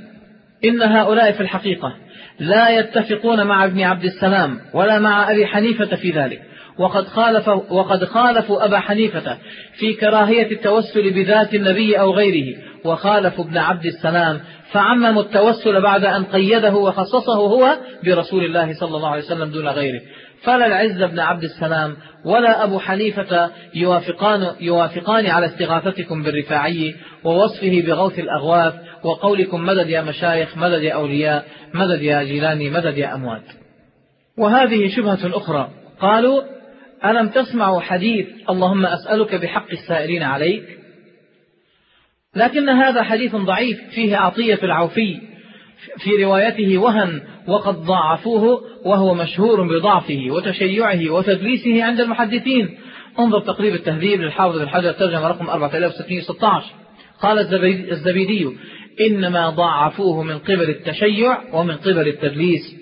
إن 0.64 0.82
هؤلاء 0.82 1.32
في 1.32 1.40
الحقيقة 1.40 1.94
لا 2.38 2.68
يتفقون 2.78 3.46
مع 3.46 3.64
ابن 3.64 3.80
عبد 3.80 4.04
السلام 4.04 4.60
ولا 4.74 4.98
مع 4.98 5.30
أبي 5.30 5.46
حنيفة 5.46 5.96
في 5.96 6.10
ذلك. 6.10 6.42
وقد 6.78 7.04
خالف 7.04 7.48
وقد 7.48 8.04
خالفوا 8.04 8.64
أبا 8.64 8.78
حنيفة 8.78 9.38
في 9.78 9.92
كراهية 9.92 10.52
التوسل 10.52 11.10
بذات 11.10 11.54
النبي 11.54 12.00
أو 12.00 12.12
غيره 12.14 12.56
وخالفوا 12.84 13.44
ابن 13.44 13.58
عبد 13.58 13.86
السلام 13.86 14.40
فعمموا 14.72 15.22
التوسل 15.22 15.82
بعد 15.82 16.04
أن 16.04 16.24
قيده 16.24 16.74
وخصصه 16.74 17.36
هو 17.36 17.76
برسول 18.04 18.44
الله 18.44 18.72
صلى 18.72 18.96
الله 18.96 19.08
عليه 19.08 19.22
وسلم 19.22 19.50
دون 19.50 19.68
غيره. 19.68 20.00
فلا 20.44 20.66
العز 20.66 21.02
بن 21.02 21.20
عبد 21.20 21.44
السلام 21.44 21.96
ولا 22.24 22.64
أبو 22.64 22.78
حنيفة 22.78 23.50
يوافقان, 23.74 24.54
يوافقان 24.60 25.26
على 25.26 25.46
استغاثتكم 25.46 26.22
بالرفاعي 26.22 26.94
ووصفه 27.24 27.82
بغوث 27.86 28.18
الأغواث 28.18 28.74
وقولكم 29.04 29.66
مدد 29.66 29.88
يا 29.88 30.02
مشايخ 30.02 30.56
مدد 30.56 30.82
يا 30.82 30.94
أولياء 30.94 31.44
مدد 31.74 32.02
يا 32.02 32.22
جيلاني 32.22 32.70
مدد 32.70 32.98
يا 32.98 33.14
أموات. 33.14 33.44
وهذه 34.38 34.88
شبهة 34.96 35.36
أخرى. 35.36 35.70
قالوا 36.00 36.42
ألم 37.04 37.28
تسمعوا 37.28 37.80
حديث 37.80 38.26
اللهم 38.50 38.86
أسألك 38.86 39.34
بحق 39.34 39.70
السائلين 39.70 40.22
عليك؟ 40.22 40.78
لكن 42.36 42.68
هذا 42.68 43.02
حديث 43.02 43.36
ضعيف 43.36 43.80
فيه 43.94 44.16
عطية 44.16 44.58
العوفي. 44.62 45.33
في 45.98 46.24
روايته 46.24 46.78
وهن 46.78 47.22
وقد 47.48 47.74
ضعفوه 47.74 48.60
وهو 48.84 49.14
مشهور 49.14 49.62
بضعفه 49.62 50.26
وتشيعه 50.30 51.10
وتدليسه 51.10 51.84
عند 51.84 52.00
المحدثين. 52.00 52.78
انظر 53.18 53.40
تقريب 53.40 53.74
التهذيب 53.74 54.20
للحافظ 54.20 54.56
الحجر 54.56 54.92
ترجمة 54.92 55.28
رقم 55.28 55.50
4616 55.50 56.64
قال 57.22 57.38
الزبيدي 57.92 58.48
إنما 59.00 59.50
ضعفوه 59.50 60.22
من 60.22 60.38
قبل 60.38 60.70
التشيع 60.70 61.38
ومن 61.52 61.76
قبل 61.76 62.08
التدليس. 62.08 62.76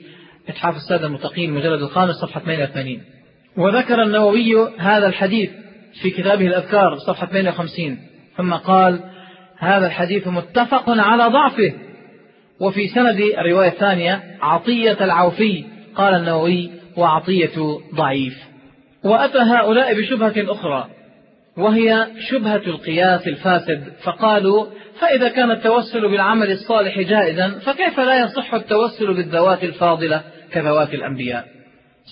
إتحاف 0.49 0.77
السادة 0.77 1.07
المتقين 1.07 1.53
مجلد 1.53 1.83
الخامس 1.83 2.15
صفحة 2.15 2.41
88 2.41 3.01
وذكر 3.57 4.03
النووي 4.03 4.69
هذا 4.79 5.07
الحديث 5.07 5.51
في 6.03 6.11
كتابه 6.11 6.47
الأذكار 6.47 6.97
صفحة 7.07 7.27
58 7.27 7.99
ثم 8.37 8.55
قال 8.55 9.01
هذا 9.59 9.87
الحديث 9.87 10.29
متفق 10.29 10.85
على 10.91 11.25
ضعفه. 11.25 11.73
وفي 12.63 12.89
سند 12.89 13.21
الرواية 13.39 13.69
الثانية 13.69 14.23
عطية 14.41 15.05
العوفي 15.05 15.65
قال 15.95 16.15
النووي 16.15 16.71
وعطية 16.97 17.81
ضعيف. 17.95 18.35
وأتى 19.05 19.39
هؤلاء 19.39 19.95
بشبهة 19.95 20.53
أخرى 20.53 20.89
وهي 21.57 22.07
شبهة 22.31 22.63
القياس 22.67 23.29
الفاسد 23.29 23.93
فقالوا 24.05 24.67
فإذا 25.01 25.29
كان 25.29 25.51
التوسل 25.51 26.09
بالعمل 26.09 26.51
الصالح 26.51 27.01
جائزا 27.01 27.49
فكيف 27.49 28.01
لا 28.01 28.25
يصح 28.25 28.55
التوسل 28.55 29.15
بالذوات 29.15 29.65
الفاضلة 29.65 30.23
كذوات 30.53 30.95
الأنبياء؟ 30.95 31.45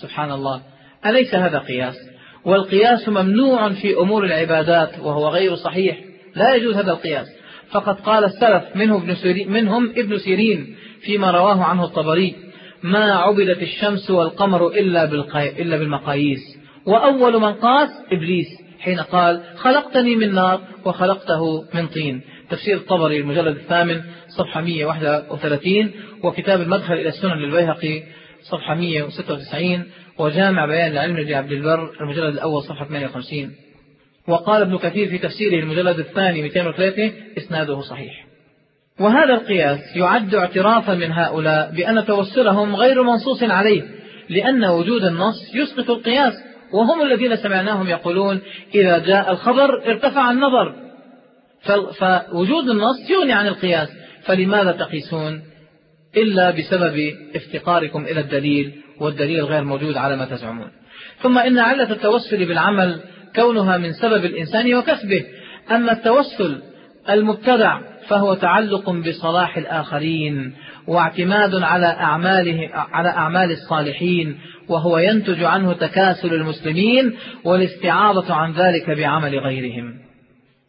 سبحان 0.01 0.31
الله 0.31 0.61
أليس 1.05 1.35
هذا 1.35 1.59
قياس؟ 1.59 1.95
والقياس 2.45 3.09
ممنوع 3.09 3.69
في 3.69 3.93
أمور 3.97 4.25
العبادات 4.25 4.99
وهو 4.99 5.27
غير 5.27 5.55
صحيح. 5.55 5.97
لا 6.35 6.55
يجوز 6.55 6.75
هذا 6.75 6.91
القياس. 6.91 7.27
فقد 7.71 7.99
قال 7.99 8.23
السلف 8.23 8.75
منه 8.75 8.97
ابن 8.97 9.15
سيرين 9.15 9.51
منهم 9.51 9.89
ابن 9.97 10.17
سيرين 10.17 10.75
فيما 11.01 11.31
رواه 11.31 11.63
عنه 11.63 11.83
الطبري 11.83 12.35
ما 12.83 13.13
عبدت 13.13 13.61
الشمس 13.61 14.11
والقمر 14.11 14.67
إلا, 14.67 15.03
إلا 15.35 15.77
بالمقاييس. 15.77 16.57
وأول 16.85 17.41
من 17.41 17.53
قاس 17.53 17.89
إبليس 18.11 18.47
حين 18.79 18.99
قال 18.99 19.43
خلقتني 19.55 20.15
من 20.15 20.33
نار 20.33 20.61
وخلقته 20.85 21.63
من 21.73 21.87
طين. 21.87 22.21
تفسير 22.49 22.77
الطبري 22.77 23.17
المجلد 23.17 23.55
الثامن 23.55 24.01
صفحة 24.37 24.61
131 24.61 25.91
وكتاب 26.23 26.61
المدخل 26.61 26.93
إلى 26.93 27.09
السنن 27.09 27.33
للبيهقي 27.33 28.03
صفحة 28.41 28.75
196 28.75 29.83
وجامع 30.17 30.65
بيان 30.65 30.91
العلم 30.91 31.17
لعبد 31.17 31.51
البر 31.51 31.91
المجلد 32.01 32.33
الأول 32.33 32.63
صفحة 32.63 32.85
58 32.85 33.51
وقال 34.27 34.61
ابن 34.61 34.77
كثير 34.77 35.09
في 35.09 35.17
تفسيره 35.17 35.59
المجلد 35.59 35.99
الثاني 35.99 36.41
203 36.41 37.11
إسناده 37.37 37.81
صحيح. 37.81 38.25
وهذا 38.99 39.33
القياس 39.33 39.79
يعد 39.95 40.35
اعترافا 40.35 40.93
من 40.93 41.11
هؤلاء 41.11 41.71
بأن 41.75 42.05
توسلهم 42.05 42.75
غير 42.75 43.03
منصوص 43.03 43.43
عليه 43.43 43.83
لأن 44.29 44.65
وجود 44.65 45.03
النص 45.03 45.55
يسقط 45.55 45.89
القياس 45.89 46.33
وهم 46.73 47.01
الذين 47.01 47.35
سمعناهم 47.35 47.87
يقولون 47.87 48.41
إذا 48.75 48.97
جاء 48.97 49.31
الخبر 49.31 49.83
ارتفع 49.87 50.31
النظر. 50.31 50.75
فوجود 51.99 52.69
النص 52.69 53.09
يغني 53.09 53.33
عن 53.33 53.47
القياس 53.47 53.89
فلماذا 54.25 54.71
تقيسون؟ 54.71 55.41
إلا 56.17 56.51
بسبب 56.51 57.13
افتقاركم 57.35 58.05
إلى 58.05 58.19
الدليل 58.19 58.73
والدليل 58.99 59.45
غير 59.45 59.63
موجود 59.63 59.97
على 59.97 60.15
ما 60.15 60.25
تزعمون. 60.25 60.71
ثم 61.21 61.37
إن 61.37 61.59
علة 61.59 61.91
التوسل 61.91 62.45
بالعمل 62.45 62.99
كونها 63.35 63.77
من 63.77 63.93
سبب 63.93 64.25
الإنسان 64.25 64.75
وكسبه. 64.75 65.25
أما 65.71 65.91
التوسل 65.91 66.61
المبتدع 67.09 67.79
فهو 68.07 68.33
تعلق 68.33 68.89
بصلاح 68.89 69.57
الآخرين 69.57 70.53
واعتماد 70.87 71.55
على 71.55 71.85
أعماله 71.85 72.69
على 72.73 73.09
أعمال 73.09 73.51
الصالحين 73.51 74.37
وهو 74.69 74.97
ينتج 74.97 75.43
عنه 75.43 75.73
تكاسل 75.73 76.33
المسلمين 76.33 77.13
والاستعاضة 77.43 78.33
عن 78.33 78.51
ذلك 78.51 78.89
بعمل 78.89 79.39
غيرهم. 79.39 79.93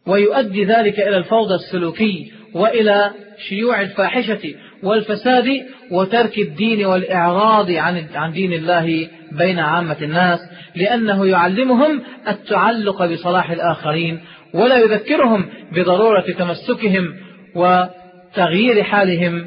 ويؤدي 0.07 0.65
ذلك 0.65 0.99
إلى 0.99 1.17
الفوضى 1.17 1.55
السلوكي 1.55 2.31
وإلى 2.53 3.11
شيوع 3.49 3.81
الفاحشة 3.81 4.55
والفساد 4.83 5.45
وترك 5.91 6.37
الدين 6.37 6.85
والإعراض 6.85 7.71
عن 8.15 8.31
دين 8.33 8.53
الله 8.53 9.07
بين 9.37 9.59
عامة 9.59 9.97
الناس 10.01 10.39
لأنه 10.75 11.27
يعلمهم 11.27 12.01
التعلق 12.27 13.05
بصلاح 13.05 13.51
الآخرين 13.51 14.21
ولا 14.53 14.77
يذكرهم 14.77 15.49
بضرورة 15.71 16.25
تمسكهم 16.37 17.13
وتغيير 17.55 18.83
حالهم 18.83 19.45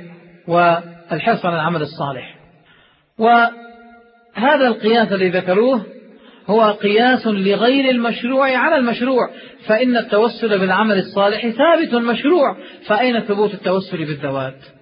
والحرص 0.48 1.46
على 1.46 1.54
العمل 1.54 1.82
الصالح. 1.82 2.36
وهذا 3.18 4.66
القياس 4.66 5.12
الذي 5.12 5.28
ذكروه 5.28 5.86
هو 6.46 6.70
قياس 6.70 7.26
لغير 7.26 7.90
المشروع 7.90 8.56
على 8.56 8.76
المشروع 8.76 9.30
فإن 9.66 9.96
التوسل 9.96 10.58
بالعمل 10.58 10.98
الصالح 10.98 11.48
ثابت 11.48 11.94
مشروع 11.94 12.56
فأين 12.86 13.20
ثبوت 13.20 13.54
التوسل 13.54 13.98
بالذوات؟ 13.98 14.75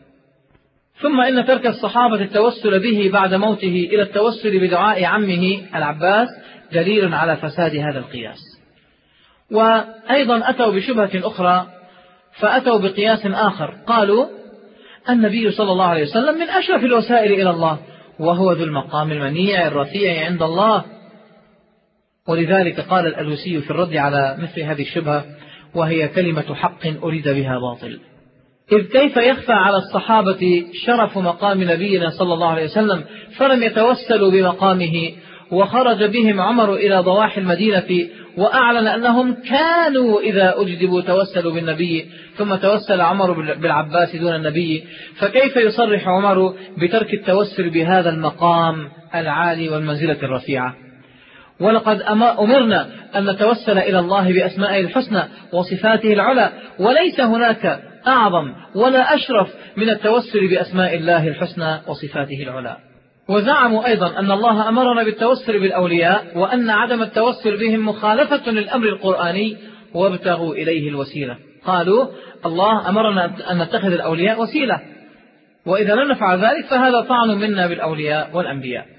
ثم 1.04 1.20
إن 1.20 1.46
ترك 1.46 1.66
الصحابة 1.66 2.22
التوسل 2.22 2.80
به 2.80 3.10
بعد 3.12 3.34
موته 3.34 3.88
إلى 3.92 4.02
التوسل 4.02 4.60
بدعاء 4.60 5.04
عمه 5.04 5.60
العباس 5.74 6.28
دليل 6.72 7.14
على 7.14 7.36
فساد 7.36 7.76
هذا 7.76 7.98
القياس. 7.98 8.38
وأيضا 9.50 10.50
أتوا 10.50 10.72
بشبهة 10.72 11.10
أخرى 11.14 11.66
فأتوا 12.40 12.78
بقياس 12.78 13.26
آخر. 13.26 13.74
قالوا 13.86 14.26
النبي 15.10 15.50
صلى 15.50 15.72
الله 15.72 15.84
عليه 15.84 16.02
وسلم 16.02 16.34
من 16.34 16.48
أشرف 16.48 16.84
الوسائل 16.84 17.32
إلى 17.32 17.50
الله 17.50 17.78
وهو 18.18 18.52
ذو 18.52 18.64
المقام 18.64 19.12
المنيع 19.12 19.66
الرفيع 19.66 20.26
عند 20.26 20.42
الله. 20.42 20.84
ولذلك 22.28 22.80
قال 22.80 23.06
الألوسي 23.06 23.60
في 23.60 23.70
الرد 23.70 23.96
على 23.96 24.36
مثل 24.38 24.60
هذه 24.60 24.82
الشبهة 24.82 25.24
وهي 25.74 26.08
كلمة 26.08 26.54
حق 26.54 26.86
أريد 27.02 27.28
بها 27.28 27.58
باطل. 27.58 28.00
إذ 28.72 28.82
كيف 28.82 29.16
يخفى 29.16 29.52
على 29.52 29.76
الصحابة 29.76 30.64
شرف 30.86 31.18
مقام 31.18 31.62
نبينا 31.62 32.10
صلى 32.10 32.34
الله 32.34 32.50
عليه 32.50 32.64
وسلم 32.64 33.04
فلم 33.36 33.62
يتوسلوا 33.62 34.30
بمقامه 34.30 35.10
وخرج 35.50 36.04
بهم 36.04 36.40
عمر 36.40 36.74
إلى 36.74 36.98
ضواحي 36.98 37.40
المدينة 37.40 38.08
وأعلن 38.36 38.86
أنهم 38.86 39.34
كانوا 39.34 40.20
إذا 40.20 40.54
أجدبوا 40.56 41.00
توسلوا 41.00 41.52
بالنبي 41.52 42.06
ثم 42.36 42.54
توسل 42.54 43.00
عمر 43.00 43.54
بالعباس 43.54 44.16
دون 44.16 44.34
النبي. 44.34 44.84
فكيف 45.18 45.56
يصرح 45.56 46.08
عمر 46.08 46.54
بترك 46.78 47.14
التوسل 47.14 47.70
بهذا 47.70 48.10
المقام 48.10 48.88
العالي 49.14 49.68
والمنزلة 49.68 50.18
الرفيعة؟ 50.22 50.74
ولقد 51.60 52.00
أمرنا 52.40 52.88
أن 53.16 53.30
نتوسل 53.30 53.78
إلى 53.78 53.98
الله 53.98 54.32
بأسمائه 54.32 54.80
الحسنى 54.80 55.22
وصفاته 55.52 56.12
العلى 56.12 56.52
وليس 56.78 57.20
هناك 57.20 57.93
أعظم 58.06 58.52
ولا 58.74 59.14
أشرف 59.14 59.48
من 59.76 59.88
التوسل 59.88 60.48
بأسماء 60.50 60.96
الله 60.96 61.28
الحسنى 61.28 61.80
وصفاته 61.88 62.42
العلى. 62.42 62.76
وزعموا 63.28 63.86
أيضا 63.86 64.18
أن 64.18 64.30
الله 64.30 64.68
أمرنا 64.68 65.02
بالتوسل 65.02 65.60
بالأولياء 65.60 66.38
وأن 66.38 66.70
عدم 66.70 67.02
التوسل 67.02 67.56
بهم 67.56 67.88
مخالفة 67.88 68.50
للأمر 68.50 68.88
القرآني 68.88 69.56
وابتغوا 69.94 70.54
إليه 70.54 70.88
الوسيلة. 70.88 71.36
قالوا 71.66 72.06
الله 72.46 72.88
أمرنا 72.88 73.24
أن 73.50 73.62
نتخذ 73.62 73.92
الأولياء 73.92 74.42
وسيلة. 74.42 74.80
وإذا 75.66 75.94
لم 75.94 76.10
نفعل 76.10 76.38
ذلك 76.38 76.66
فهذا 76.66 77.00
طعن 77.00 77.28
منا 77.28 77.66
بالأولياء 77.66 78.30
والأنبياء. 78.36 78.93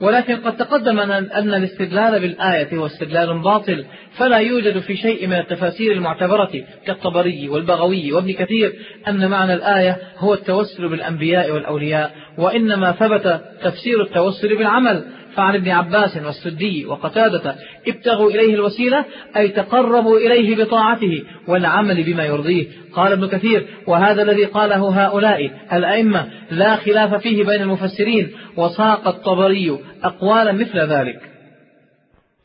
ولكن 0.00 0.36
قد 0.36 0.56
تقدم 0.56 1.00
أن 1.00 1.54
الاستدلال 1.54 2.20
بالآية 2.20 2.78
هو 2.78 2.86
استدلال 2.86 3.38
باطل 3.38 3.84
فلا 4.18 4.36
يوجد 4.38 4.78
في 4.78 4.96
شيء 4.96 5.26
من 5.26 5.36
التفاسير 5.36 5.92
المعتبرة 5.92 6.50
كالطبري 6.86 7.48
والبغوي 7.48 8.12
وابن 8.12 8.32
كثير 8.32 8.72
أن 9.08 9.30
معنى 9.30 9.54
الآية 9.54 9.96
هو 10.18 10.34
التوسل 10.34 10.88
بالأنبياء 10.88 11.50
والأولياء 11.50 12.14
وإنما 12.38 12.92
ثبت 12.92 13.40
تفسير 13.62 14.02
التوسل 14.02 14.56
بالعمل. 14.56 15.04
فعن 15.38 15.54
ابن 15.54 15.70
عباس 15.70 16.16
والسدي 16.16 16.86
وقتادة 16.86 17.54
ابتغوا 17.88 18.30
إليه 18.30 18.54
الوسيلة 18.54 19.04
أي 19.36 19.48
تقربوا 19.48 20.18
إليه 20.18 20.64
بطاعته 20.64 21.22
والعمل 21.48 22.02
بما 22.02 22.24
يرضيه. 22.24 22.66
قال 22.92 23.12
ابن 23.12 23.28
كثير 23.28 23.66
وهذا 23.86 24.22
الذي 24.22 24.44
قاله 24.44 25.04
هؤلاء 25.04 25.50
الأئمة 25.72 26.26
لا 26.50 26.76
خلاف 26.76 27.14
فيه 27.14 27.44
بين 27.44 27.62
المفسرين 27.62 28.30
وساق 28.56 29.08
الطبري 29.08 29.78
أقوالا 30.02 30.52
مثل 30.52 30.78
ذلك. 30.78 31.20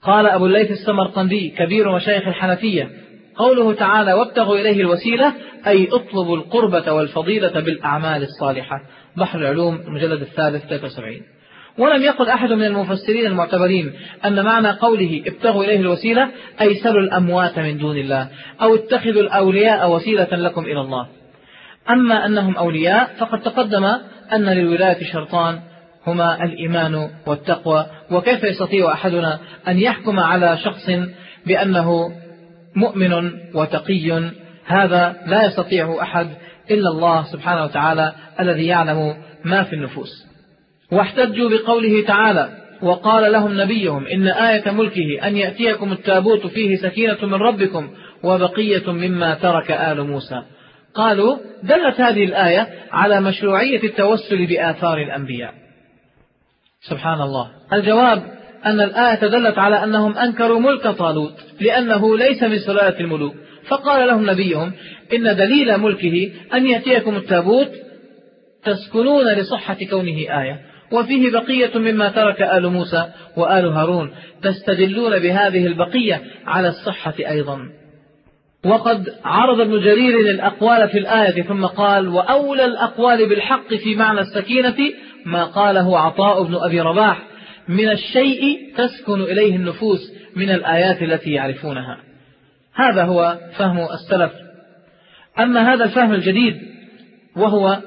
قال 0.01 0.27
أبو 0.27 0.45
الليث 0.45 0.71
السمرقندي 0.71 1.49
كبير 1.49 1.95
مشايخ 1.95 2.27
الحنفية 2.27 2.89
قوله 3.35 3.73
تعالى 3.73 4.13
وابتغوا 4.13 4.57
إليه 4.57 4.81
الوسيلة 4.81 5.33
أي 5.67 5.87
اطلبوا 5.91 6.37
القربة 6.37 6.93
والفضيلة 6.93 7.59
بالأعمال 7.59 8.23
الصالحة. 8.23 8.81
بحر 9.17 9.39
العلوم 9.39 9.75
المجلد 9.87 10.21
الثالث 10.21 10.65
73 10.65 11.21
ولم 11.77 12.03
يقل 12.03 12.29
أحد 12.29 12.53
من 12.53 12.63
المفسرين 12.63 13.25
المعتبرين 13.25 13.93
أن 14.25 14.43
معنى 14.45 14.71
قوله 14.71 15.23
ابتغوا 15.27 15.63
إليه 15.63 15.79
الوسيلة 15.79 16.29
أي 16.61 16.75
سلوا 16.75 17.01
الأموات 17.01 17.59
من 17.59 17.77
دون 17.77 17.97
الله 17.97 18.27
أو 18.61 18.75
اتخذوا 18.75 19.21
الأولياء 19.21 19.91
وسيلة 19.91 20.27
لكم 20.31 20.65
إلى 20.65 20.81
الله. 20.81 21.07
أما 21.89 22.25
أنهم 22.25 22.57
أولياء 22.57 23.11
فقد 23.19 23.41
تقدم 23.41 23.85
أن 24.33 24.45
للولاية 24.45 25.03
شرطان 25.11 25.59
هما 26.07 26.43
الإيمان 26.43 27.09
والتقوى 27.27 27.85
وكيف 28.11 28.43
يستطيع 28.43 28.91
أحدنا 28.91 29.39
أن 29.67 29.79
يحكم 29.79 30.19
على 30.19 30.57
شخص 30.57 30.89
بأنه 31.45 32.11
مؤمن 32.75 33.31
وتقي؟ 33.55 34.31
هذا 34.65 35.15
لا 35.25 35.45
يستطيع 35.45 35.97
أحد 36.01 36.27
إلا 36.71 36.89
الله 36.89 37.23
سبحانه 37.23 37.63
وتعالى 37.63 38.13
الذي 38.39 38.65
يعلم 38.65 39.15
ما 39.45 39.63
في 39.63 39.73
النفوس. 39.73 40.32
واحتجوا 40.93 41.49
بقوله 41.49 42.05
تعالى 42.05 42.49
وقال 42.81 43.31
لهم 43.31 43.61
نبيهم 43.61 44.07
إن 44.07 44.27
آية 44.27 44.71
ملكه 44.71 45.27
أن 45.27 45.37
يأتيكم 45.37 45.91
التابوت 45.91 46.47
فيه 46.47 46.75
سكينة 46.75 47.25
من 47.25 47.33
ربكم 47.33 47.89
وبقية 48.23 48.91
مما 48.91 49.33
ترك 49.33 49.71
آل 49.71 50.03
موسى. 50.03 50.41
قالوا 50.95 51.37
دلت 51.63 52.01
هذه 52.01 52.23
الآية 52.23 52.67
على 52.91 53.21
مشروعية 53.21 53.83
التوسل 53.83 54.45
بآثار 54.45 54.97
الأنبياء. 54.97 55.53
سبحان 56.89 57.21
الله 57.21 57.51
الجواب 57.73 58.23
أن 58.65 58.81
الآية 58.81 59.19
دلت 59.19 59.57
على 59.57 59.83
أنهم 59.83 60.17
أنكروا 60.17 60.59
ملك 60.59 60.87
طالوت 60.87 61.35
لأنه 61.61 62.17
ليس 62.17 62.43
من 62.43 62.59
سلالة 62.59 62.99
الملوك. 62.99 63.33
فقال 63.67 64.07
لهم 64.07 64.29
نبيهم 64.29 64.71
إن 65.13 65.35
دليل 65.35 65.77
ملكه 65.77 66.31
أن 66.53 66.65
يأتيكم 66.65 67.15
التابوت 67.15 67.71
تسكنون 68.63 69.33
لصحة 69.33 69.77
كونه 69.89 70.41
آية. 70.41 70.72
وفيه 70.93 71.31
بقية 71.31 71.77
مما 71.77 72.09
ترك 72.09 72.41
آل 72.41 72.69
موسى 72.69 73.05
وآل 73.37 73.65
هارون 73.65 74.11
تستدلون 74.41 75.19
بهذه 75.19 75.67
البقية 75.67 76.21
على 76.45 76.67
الصحة 76.67 77.13
أيضا. 77.19 77.59
وقد 78.65 79.13
عرض 79.25 79.59
ابن 79.59 79.79
جرير 79.79 80.19
الأقوال 80.19 80.89
في 80.89 80.97
الآية 80.97 81.41
ثم 81.41 81.65
قال 81.65 82.07
وأولى 82.07 82.65
الأقوال 82.65 83.29
بالحق 83.29 83.73
في 83.73 83.95
معنى 83.95 84.19
السكينة 84.19 84.75
ما 85.25 85.43
قاله 85.43 85.99
عطاء 85.99 86.43
بن 86.43 86.55
أبي 86.55 86.81
رباح 86.81 87.21
من 87.67 87.89
الشيء 87.89 88.59
تسكن 88.77 89.21
إليه 89.21 89.55
النفوس 89.55 90.11
من 90.35 90.49
الآيات 90.49 91.01
التي 91.01 91.31
يعرفونها. 91.31 91.97
هذا 92.75 93.03
هو 93.03 93.37
فهم 93.57 93.77
السلف. 93.93 94.31
أما 95.39 95.73
هذا 95.73 95.83
الفهم 95.83 96.13
الجديد 96.13 96.61
وهو 97.35 97.77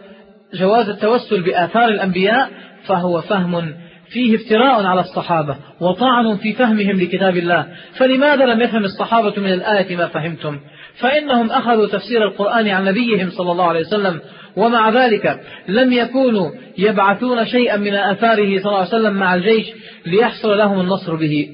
جواز 0.54 0.88
التوسل 0.88 1.42
بآثار 1.42 1.88
الأنبياء 1.88 2.50
فهو 2.88 3.20
فهم 3.20 3.74
فيه 4.10 4.36
افتراء 4.36 4.84
على 4.84 5.00
الصحابة 5.00 5.56
وطعن 5.80 6.36
في 6.36 6.52
فهمهم 6.52 7.00
لكتاب 7.00 7.36
الله. 7.36 7.66
فلماذا 7.98 8.44
لم 8.44 8.60
يفهم 8.60 8.84
الصحابة 8.84 9.40
من 9.40 9.52
الآية 9.52 9.96
ما 9.96 10.06
فهمتم؟ 10.06 10.58
فإنهم 11.00 11.50
أخذوا 11.50 11.86
تفسير 11.86 12.24
القرآن 12.24 12.68
عن 12.68 12.84
نبيهم 12.84 13.30
صلى 13.30 13.52
الله 13.52 13.64
عليه 13.64 13.80
وسلم 13.80 14.20
ومع 14.56 14.90
ذلك 14.90 15.40
لم 15.68 15.92
يكونوا 15.92 16.50
يبعثون 16.78 17.46
شيئا 17.46 17.76
من 17.76 17.94
آثاره 17.94 18.58
صلى 18.58 18.66
الله 18.66 18.78
عليه 18.78 18.88
وسلم 18.88 19.14
مع 19.14 19.34
الجيش 19.34 19.66
ليحصل 20.06 20.58
لهم 20.58 20.80
النصر 20.80 21.14
به. 21.14 21.48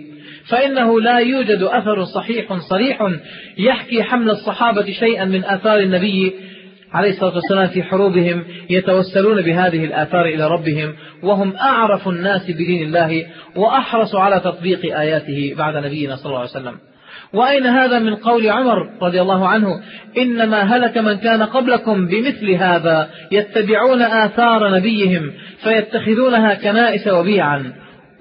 فإنه 0.49 1.01
لا 1.01 1.19
يوجد 1.19 1.63
أثر 1.63 2.05
صحيح 2.05 2.53
صريح 2.71 2.99
يحكي 3.59 4.03
حمل 4.03 4.31
الصحابة 4.31 4.93
شيئا 4.93 5.25
من 5.25 5.45
آثار 5.45 5.81
النبي 5.81 6.33
عليه 6.93 7.11
الصلاة 7.11 7.35
والسلام 7.35 7.67
في 7.67 7.83
حروبهم 7.83 8.45
يتوسلون 8.71 9.43
بهذه 9.43 9.85
الآثار 9.85 10.25
إلى 10.25 10.49
ربهم 10.49 10.95
وهم 11.23 11.57
أعرف 11.57 12.09
الناس 12.09 12.51
بدين 12.51 12.87
الله 12.87 13.27
وأحرص 13.57 14.15
على 14.15 14.41
تطبيق 14.41 14.99
آياته 14.99 15.55
بعد 15.59 15.77
نبينا 15.85 16.17
صلى 16.17 16.27
الله 16.27 16.39
عليه 16.39 16.51
وسلم. 16.51 16.75
وأين 17.35 17.67
هذا 17.67 17.99
من 17.99 18.15
قول 18.15 18.51
عمر 18.51 18.77
رضي 19.03 19.21
الله 19.21 19.49
عنه؟ 19.49 19.69
إنما 20.19 20.63
هلك 20.63 20.99
من 20.99 21.17
كان 21.17 21.43
قبلكم 21.43 22.07
بمثل 22.07 22.51
هذا 22.51 23.11
يتبعون 23.31 24.03
آثار 24.03 24.77
نبيهم 24.77 25.33
فيتخذونها 25.63 26.55
كنائس 26.55 27.09
وبيعا. 27.09 27.73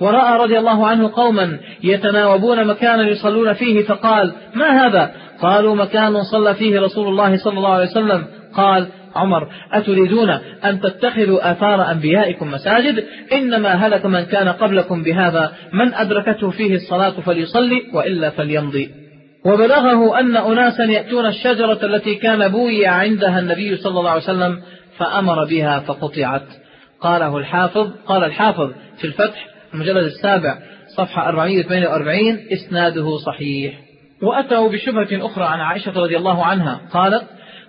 ورأى 0.01 0.37
رضي 0.37 0.59
الله 0.59 0.87
عنه 0.87 1.11
قوما 1.15 1.59
يتناوبون 1.83 2.67
مكانا 2.67 3.07
يصلون 3.09 3.53
فيه 3.53 3.83
فقال 3.83 4.33
ما 4.55 4.87
هذا؟ 4.87 5.11
قالوا 5.41 5.75
مكان 5.75 6.23
صلى 6.23 6.53
فيه 6.55 6.79
رسول 6.79 7.07
الله 7.07 7.37
صلى 7.37 7.57
الله 7.57 7.73
عليه 7.73 7.91
وسلم 7.91 8.40
قال 8.53 8.87
عمر 9.15 9.47
أتريدون 9.71 10.29
أن 10.65 10.79
تتخذوا 10.79 11.51
آثار 11.51 11.91
أنبيائكم 11.91 12.51
مساجد؟ 12.51 13.05
إنما 13.33 13.69
هلك 13.69 14.05
من 14.05 14.23
كان 14.23 14.49
قبلكم 14.49 15.03
بهذا 15.03 15.51
من 15.73 15.93
أدركته 15.93 16.49
فيه 16.49 16.75
الصلاة 16.75 17.09
فليصلي 17.09 17.81
وإلا 17.93 18.29
فليمضي. 18.29 18.89
وبلغه 19.45 20.19
أن 20.19 20.35
أناسا 20.35 20.83
يأتون 20.83 21.25
الشجرة 21.25 21.85
التي 21.85 22.15
كان 22.15 22.47
بوي 22.47 22.87
عندها 22.87 23.39
النبي 23.39 23.75
صلى 23.75 23.99
الله 23.99 24.11
عليه 24.11 24.23
وسلم 24.23 24.61
فأمر 24.97 25.45
بها 25.45 25.79
فقطعت. 25.79 26.47
قاله 27.01 27.37
الحافظ 27.37 27.91
قال 28.05 28.23
الحافظ 28.23 28.71
في 28.97 29.07
الفتح 29.07 29.47
المجلد 29.73 30.03
السابع 30.03 30.57
صفحة 30.97 31.29
448 31.29 32.39
إسناده 32.51 33.17
صحيح. 33.17 33.73
وأتوا 34.21 34.69
بشبهة 34.69 35.25
أخرى 35.25 35.43
عن 35.45 35.59
عائشة 35.59 35.91
رضي 35.91 36.17
الله 36.17 36.45
عنها 36.45 36.81
قالت 36.93 37.23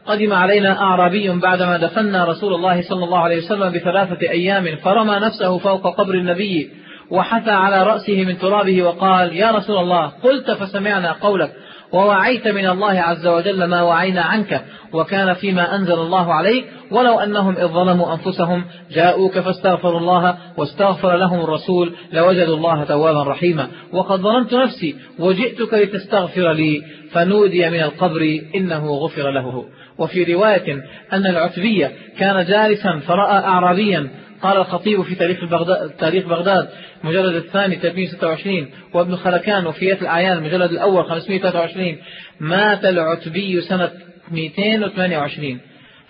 قدم 0.06 0.32
علينا 0.32 0.80
أعرابي 0.80 1.28
بعدما 1.28 1.76
دفنا 1.76 2.24
رسول 2.24 2.54
الله 2.54 2.82
صلى 2.82 3.04
الله 3.04 3.18
عليه 3.18 3.36
وسلم 3.36 3.72
بثلاثة 3.72 4.30
أيام 4.30 4.76
فرمى 4.76 5.14
نفسه 5.14 5.58
فوق 5.58 5.96
قبر 5.96 6.14
النبي 6.14 6.70
وحثى 7.10 7.50
على 7.50 7.82
رأسه 7.82 8.24
من 8.24 8.38
ترابه 8.38 8.82
وقال 8.82 9.36
يا 9.36 9.50
رسول 9.50 9.76
الله 9.76 10.06
قلت 10.06 10.50
فسمعنا 10.50 11.12
قولك 11.12 11.52
ووعيت 11.92 12.48
من 12.48 12.68
الله 12.68 13.00
عز 13.00 13.26
وجل 13.26 13.64
ما 13.64 13.82
وعينا 13.82 14.22
عنك 14.22 14.64
وكان 14.92 15.34
فيما 15.34 15.76
أنزل 15.76 15.94
الله 15.94 16.34
عليك 16.34 16.64
ولو 16.90 17.20
أنهم 17.20 17.56
إذ 17.56 17.66
ظلموا 17.66 18.12
أنفسهم 18.14 18.64
جاءوك 18.94 19.38
فاستغفروا 19.38 20.00
الله 20.00 20.36
واستغفر 20.56 21.16
لهم 21.16 21.40
الرسول 21.40 21.92
لوجدوا 22.12 22.56
الله 22.56 22.84
توابا 22.84 23.22
رحيما 23.22 23.68
وقد 23.92 24.20
ظلمت 24.20 24.54
نفسي 24.54 24.96
وجئتك 25.18 25.74
لتستغفر 25.74 26.52
لي 26.52 26.82
فنودي 27.12 27.70
من 27.70 27.80
القبر 27.80 28.40
إنه 28.54 28.86
غفر 28.90 29.30
له. 29.30 29.64
وفي 30.02 30.34
رواية 30.34 30.82
أن 31.12 31.26
العتبية 31.26 31.92
كان 32.18 32.44
جالسا 32.44 33.00
فرأى 33.06 33.38
أعرابيا. 33.38 34.08
قال 34.42 34.56
الخطيب 34.56 35.02
في 35.02 35.14
تاريخ 35.14 35.44
بغداد, 35.44 35.90
تاريخ 35.90 36.26
بغداد 36.26 36.68
مجلد 37.04 37.34
الثاني 37.34 37.76
326 37.76 38.70
وابن 38.94 39.16
خلكان 39.16 39.66
وفيات 39.66 40.02
الأعيان 40.02 40.38
المجلد 40.38 40.70
الأول 40.70 41.04
523 41.04 41.96
مات 42.40 42.84
العتبي 42.84 43.60
سنة 43.60 43.90
228 44.30 45.60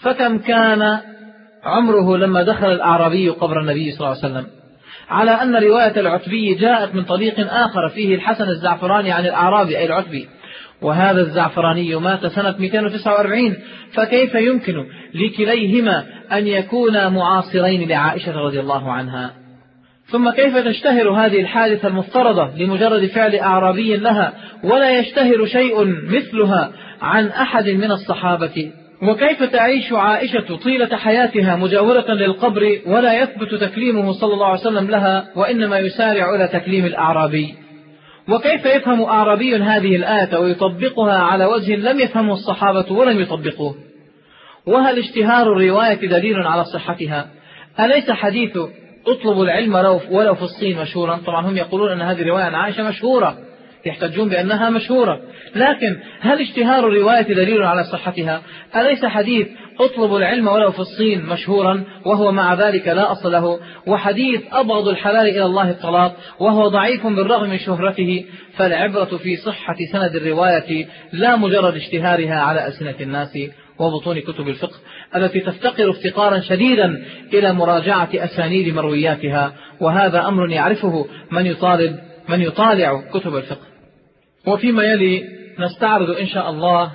فكم 0.00 0.38
كان 0.38 0.98
عمره 1.64 2.16
لما 2.16 2.42
دخل 2.42 2.72
الأعرابي 2.72 3.28
قبر 3.28 3.60
النبي 3.60 3.90
صلى 3.90 4.06
الله 4.06 4.24
عليه 4.24 4.34
وسلم؟ 4.34 4.46
على 5.08 5.30
أن 5.30 5.56
رواية 5.56 6.00
العتبي 6.00 6.54
جاءت 6.54 6.94
من 6.94 7.04
طريق 7.04 7.52
آخر 7.54 7.88
فيه 7.88 8.14
الحسن 8.14 8.48
الزعفراني 8.48 9.12
عن 9.12 9.26
الأعرابي 9.26 9.78
أي 9.78 9.86
العتبي. 9.86 10.28
وهذا 10.82 11.20
الزعفراني 11.20 11.94
مات 11.94 12.26
سنة 12.26 12.54
249 12.58 13.56
فكيف 13.94 14.34
يمكن 14.34 14.86
لكليهما 15.14 16.04
أن 16.32 16.46
يكونا 16.46 17.08
معاصرين 17.08 17.88
لعائشة 17.88 18.36
رضي 18.36 18.60
الله 18.60 18.92
عنها؟ 18.92 19.30
ثم 20.06 20.30
كيف 20.30 20.56
تشتهر 20.56 21.10
هذه 21.10 21.40
الحادثة 21.40 21.88
المفترضة 21.88 22.56
لمجرد 22.56 23.06
فعل 23.06 23.34
أعرابي 23.34 23.96
لها 23.96 24.32
ولا 24.64 24.98
يشتهر 24.98 25.46
شيء 25.46 25.84
مثلها 25.84 26.72
عن 27.00 27.26
أحد 27.26 27.68
من 27.68 27.90
الصحابة؟ 27.90 28.72
وكيف 29.02 29.42
تعيش 29.42 29.92
عائشة 29.92 30.56
طيلة 30.64 30.96
حياتها 30.96 31.56
مجاورة 31.56 32.12
للقبر 32.12 32.78
ولا 32.86 33.22
يثبت 33.22 33.54
تكليمه 33.54 34.12
صلى 34.12 34.34
الله 34.34 34.46
عليه 34.46 34.60
وسلم 34.60 34.90
لها 34.90 35.28
وإنما 35.36 35.78
يسارع 35.78 36.34
إلى 36.34 36.48
تكليم 36.48 36.84
الأعرابي؟ 36.84 37.54
وكيف 38.28 38.66
يفهم 38.66 39.02
أعرابي 39.02 39.56
هذه 39.56 39.96
الآية 39.96 40.38
ويطبقها 40.38 41.18
على 41.18 41.44
وجه 41.44 41.76
لم 41.76 42.00
يفهمه 42.00 42.32
الصحابة 42.32 42.92
ولم 42.92 43.20
يطبقوه؟ 43.20 43.74
وهل 44.66 44.98
اشتهار 44.98 45.52
الرواية 45.52 45.94
دليل 45.94 46.36
على 46.36 46.64
صحتها؟ 46.64 47.30
أليس 47.80 48.10
حديث 48.10 48.58
أطلب 49.06 49.40
العلم 49.40 49.74
ولو 50.10 50.34
في 50.34 50.42
الصين 50.42 50.78
مشهورا؟ 50.78 51.16
طبعا 51.16 51.46
هم 51.46 51.56
يقولون 51.56 51.92
أن 51.92 52.00
هذه 52.00 52.22
الرواية 52.22 52.44
عن 52.44 52.54
عائشة 52.54 52.82
مشهورة. 52.82 53.38
يحتجون 53.86 54.28
بأنها 54.28 54.70
مشهورة. 54.70 55.20
لكن 55.54 55.96
هل 56.20 56.40
اشتهار 56.40 56.88
الرواية 56.88 57.22
دليل 57.22 57.62
على 57.62 57.84
صحتها؟ 57.84 58.42
أليس 58.76 59.04
حديث 59.04 59.48
اطلب 59.80 60.14
العلم 60.14 60.48
ولو 60.48 60.70
في 60.70 60.80
الصين 60.80 61.26
مشهورا 61.26 61.84
وهو 62.06 62.32
مع 62.32 62.54
ذلك 62.54 62.88
لا 62.88 63.12
أصل 63.12 63.32
له؟ 63.32 63.58
وحديث 63.86 64.40
أبغض 64.52 64.88
الحلال 64.88 65.28
إلى 65.28 65.44
الله 65.44 65.70
الطلاق 65.70 66.16
وهو 66.40 66.68
ضعيف 66.68 67.06
بالرغم 67.06 67.50
من 67.50 67.58
شهرته 67.58 68.24
فالعبرة 68.56 69.16
في 69.16 69.36
صحة 69.36 69.76
سند 69.92 70.16
الرواية 70.16 70.86
لا 71.12 71.36
مجرد 71.36 71.76
اشتهارها 71.76 72.40
على 72.40 72.66
ألسنة 72.66 72.94
الناس 73.00 73.38
وبطون 73.78 74.20
كتب 74.20 74.48
الفقه 74.48 74.76
التي 75.16 75.40
تفتقر 75.40 75.90
افتقارا 75.90 76.40
شديدا 76.40 77.04
إلى 77.32 77.52
مراجعة 77.52 78.08
أسانيد 78.14 78.74
مروياتها 78.74 79.52
وهذا 79.80 80.28
أمر 80.28 80.50
يعرفه 80.50 81.06
من 81.30 81.46
يطالب 81.46 81.98
من 82.28 82.42
يطالع 82.42 83.02
كتب 83.12 83.36
الفقه. 83.36 83.71
وفيما 84.46 84.84
يلي 84.84 85.24
نستعرض 85.58 86.10
إن 86.10 86.26
شاء 86.26 86.50
الله 86.50 86.92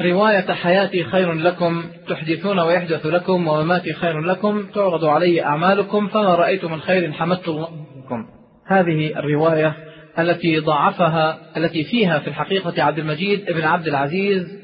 رواية 0.00 0.52
حياتي 0.52 1.04
خير 1.04 1.32
لكم 1.32 1.84
تحدثون 2.08 2.60
ويحدث 2.60 3.06
لكم 3.06 3.48
ومماتي 3.48 3.92
خير 3.92 4.20
لكم 4.20 4.66
تعرض 4.74 5.04
علي 5.04 5.44
أعمالكم 5.44 6.08
فما 6.08 6.34
رأيت 6.34 6.64
من 6.64 6.80
خير 6.80 7.12
حمدت 7.12 7.48
الله 7.48 7.68
لكم. 8.04 8.26
هذه 8.66 9.18
الرواية 9.18 9.76
التي 10.18 10.58
ضعفها 10.58 11.38
التي 11.56 11.84
فيها 11.84 12.18
في 12.18 12.28
الحقيقة 12.28 12.82
عبد 12.82 12.98
المجيد 12.98 13.48
ابن 13.48 13.62
عبد 13.62 13.86
العزيز 13.88 14.62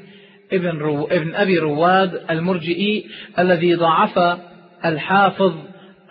ابن, 0.53 0.77
رو 0.77 1.07
ابن 1.11 1.35
أبي 1.35 1.59
رواد 1.59 2.21
المرجئي 2.29 3.05
الذي 3.39 3.75
ضعف 3.75 4.39
الحافظ 4.85 5.53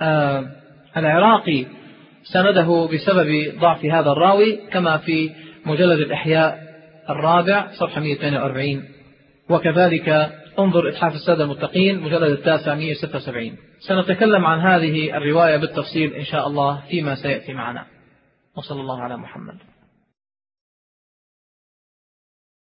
آه 0.00 0.44
العراقي 0.96 1.66
سنده 2.32 2.88
بسبب 2.92 3.52
ضعف 3.60 3.84
هذا 3.84 4.10
الراوي 4.10 4.58
كما 4.72 4.96
في 4.96 5.30
مجلد 5.68 6.00
الإحياء 6.00 6.58
الرابع 7.10 7.68
صفحة 7.80 8.00
142 8.00 8.84
وكذلك 9.50 10.08
انظر 10.58 10.88
إتحاف 10.88 11.14
السادة 11.14 11.44
المتقين 11.44 12.00
مجلد 12.00 12.30
التاسع 12.30 12.74
176 12.74 13.56
سنتكلم 13.80 14.46
عن 14.46 14.60
هذه 14.60 15.16
الرواية 15.16 15.56
بالتفصيل 15.56 16.14
إن 16.14 16.24
شاء 16.24 16.46
الله 16.46 16.82
فيما 16.90 17.14
سيأتي 17.14 17.52
معنا. 17.52 17.86
وصلى 18.56 18.80
الله 18.80 19.02
على 19.02 19.16
محمد. 19.16 19.54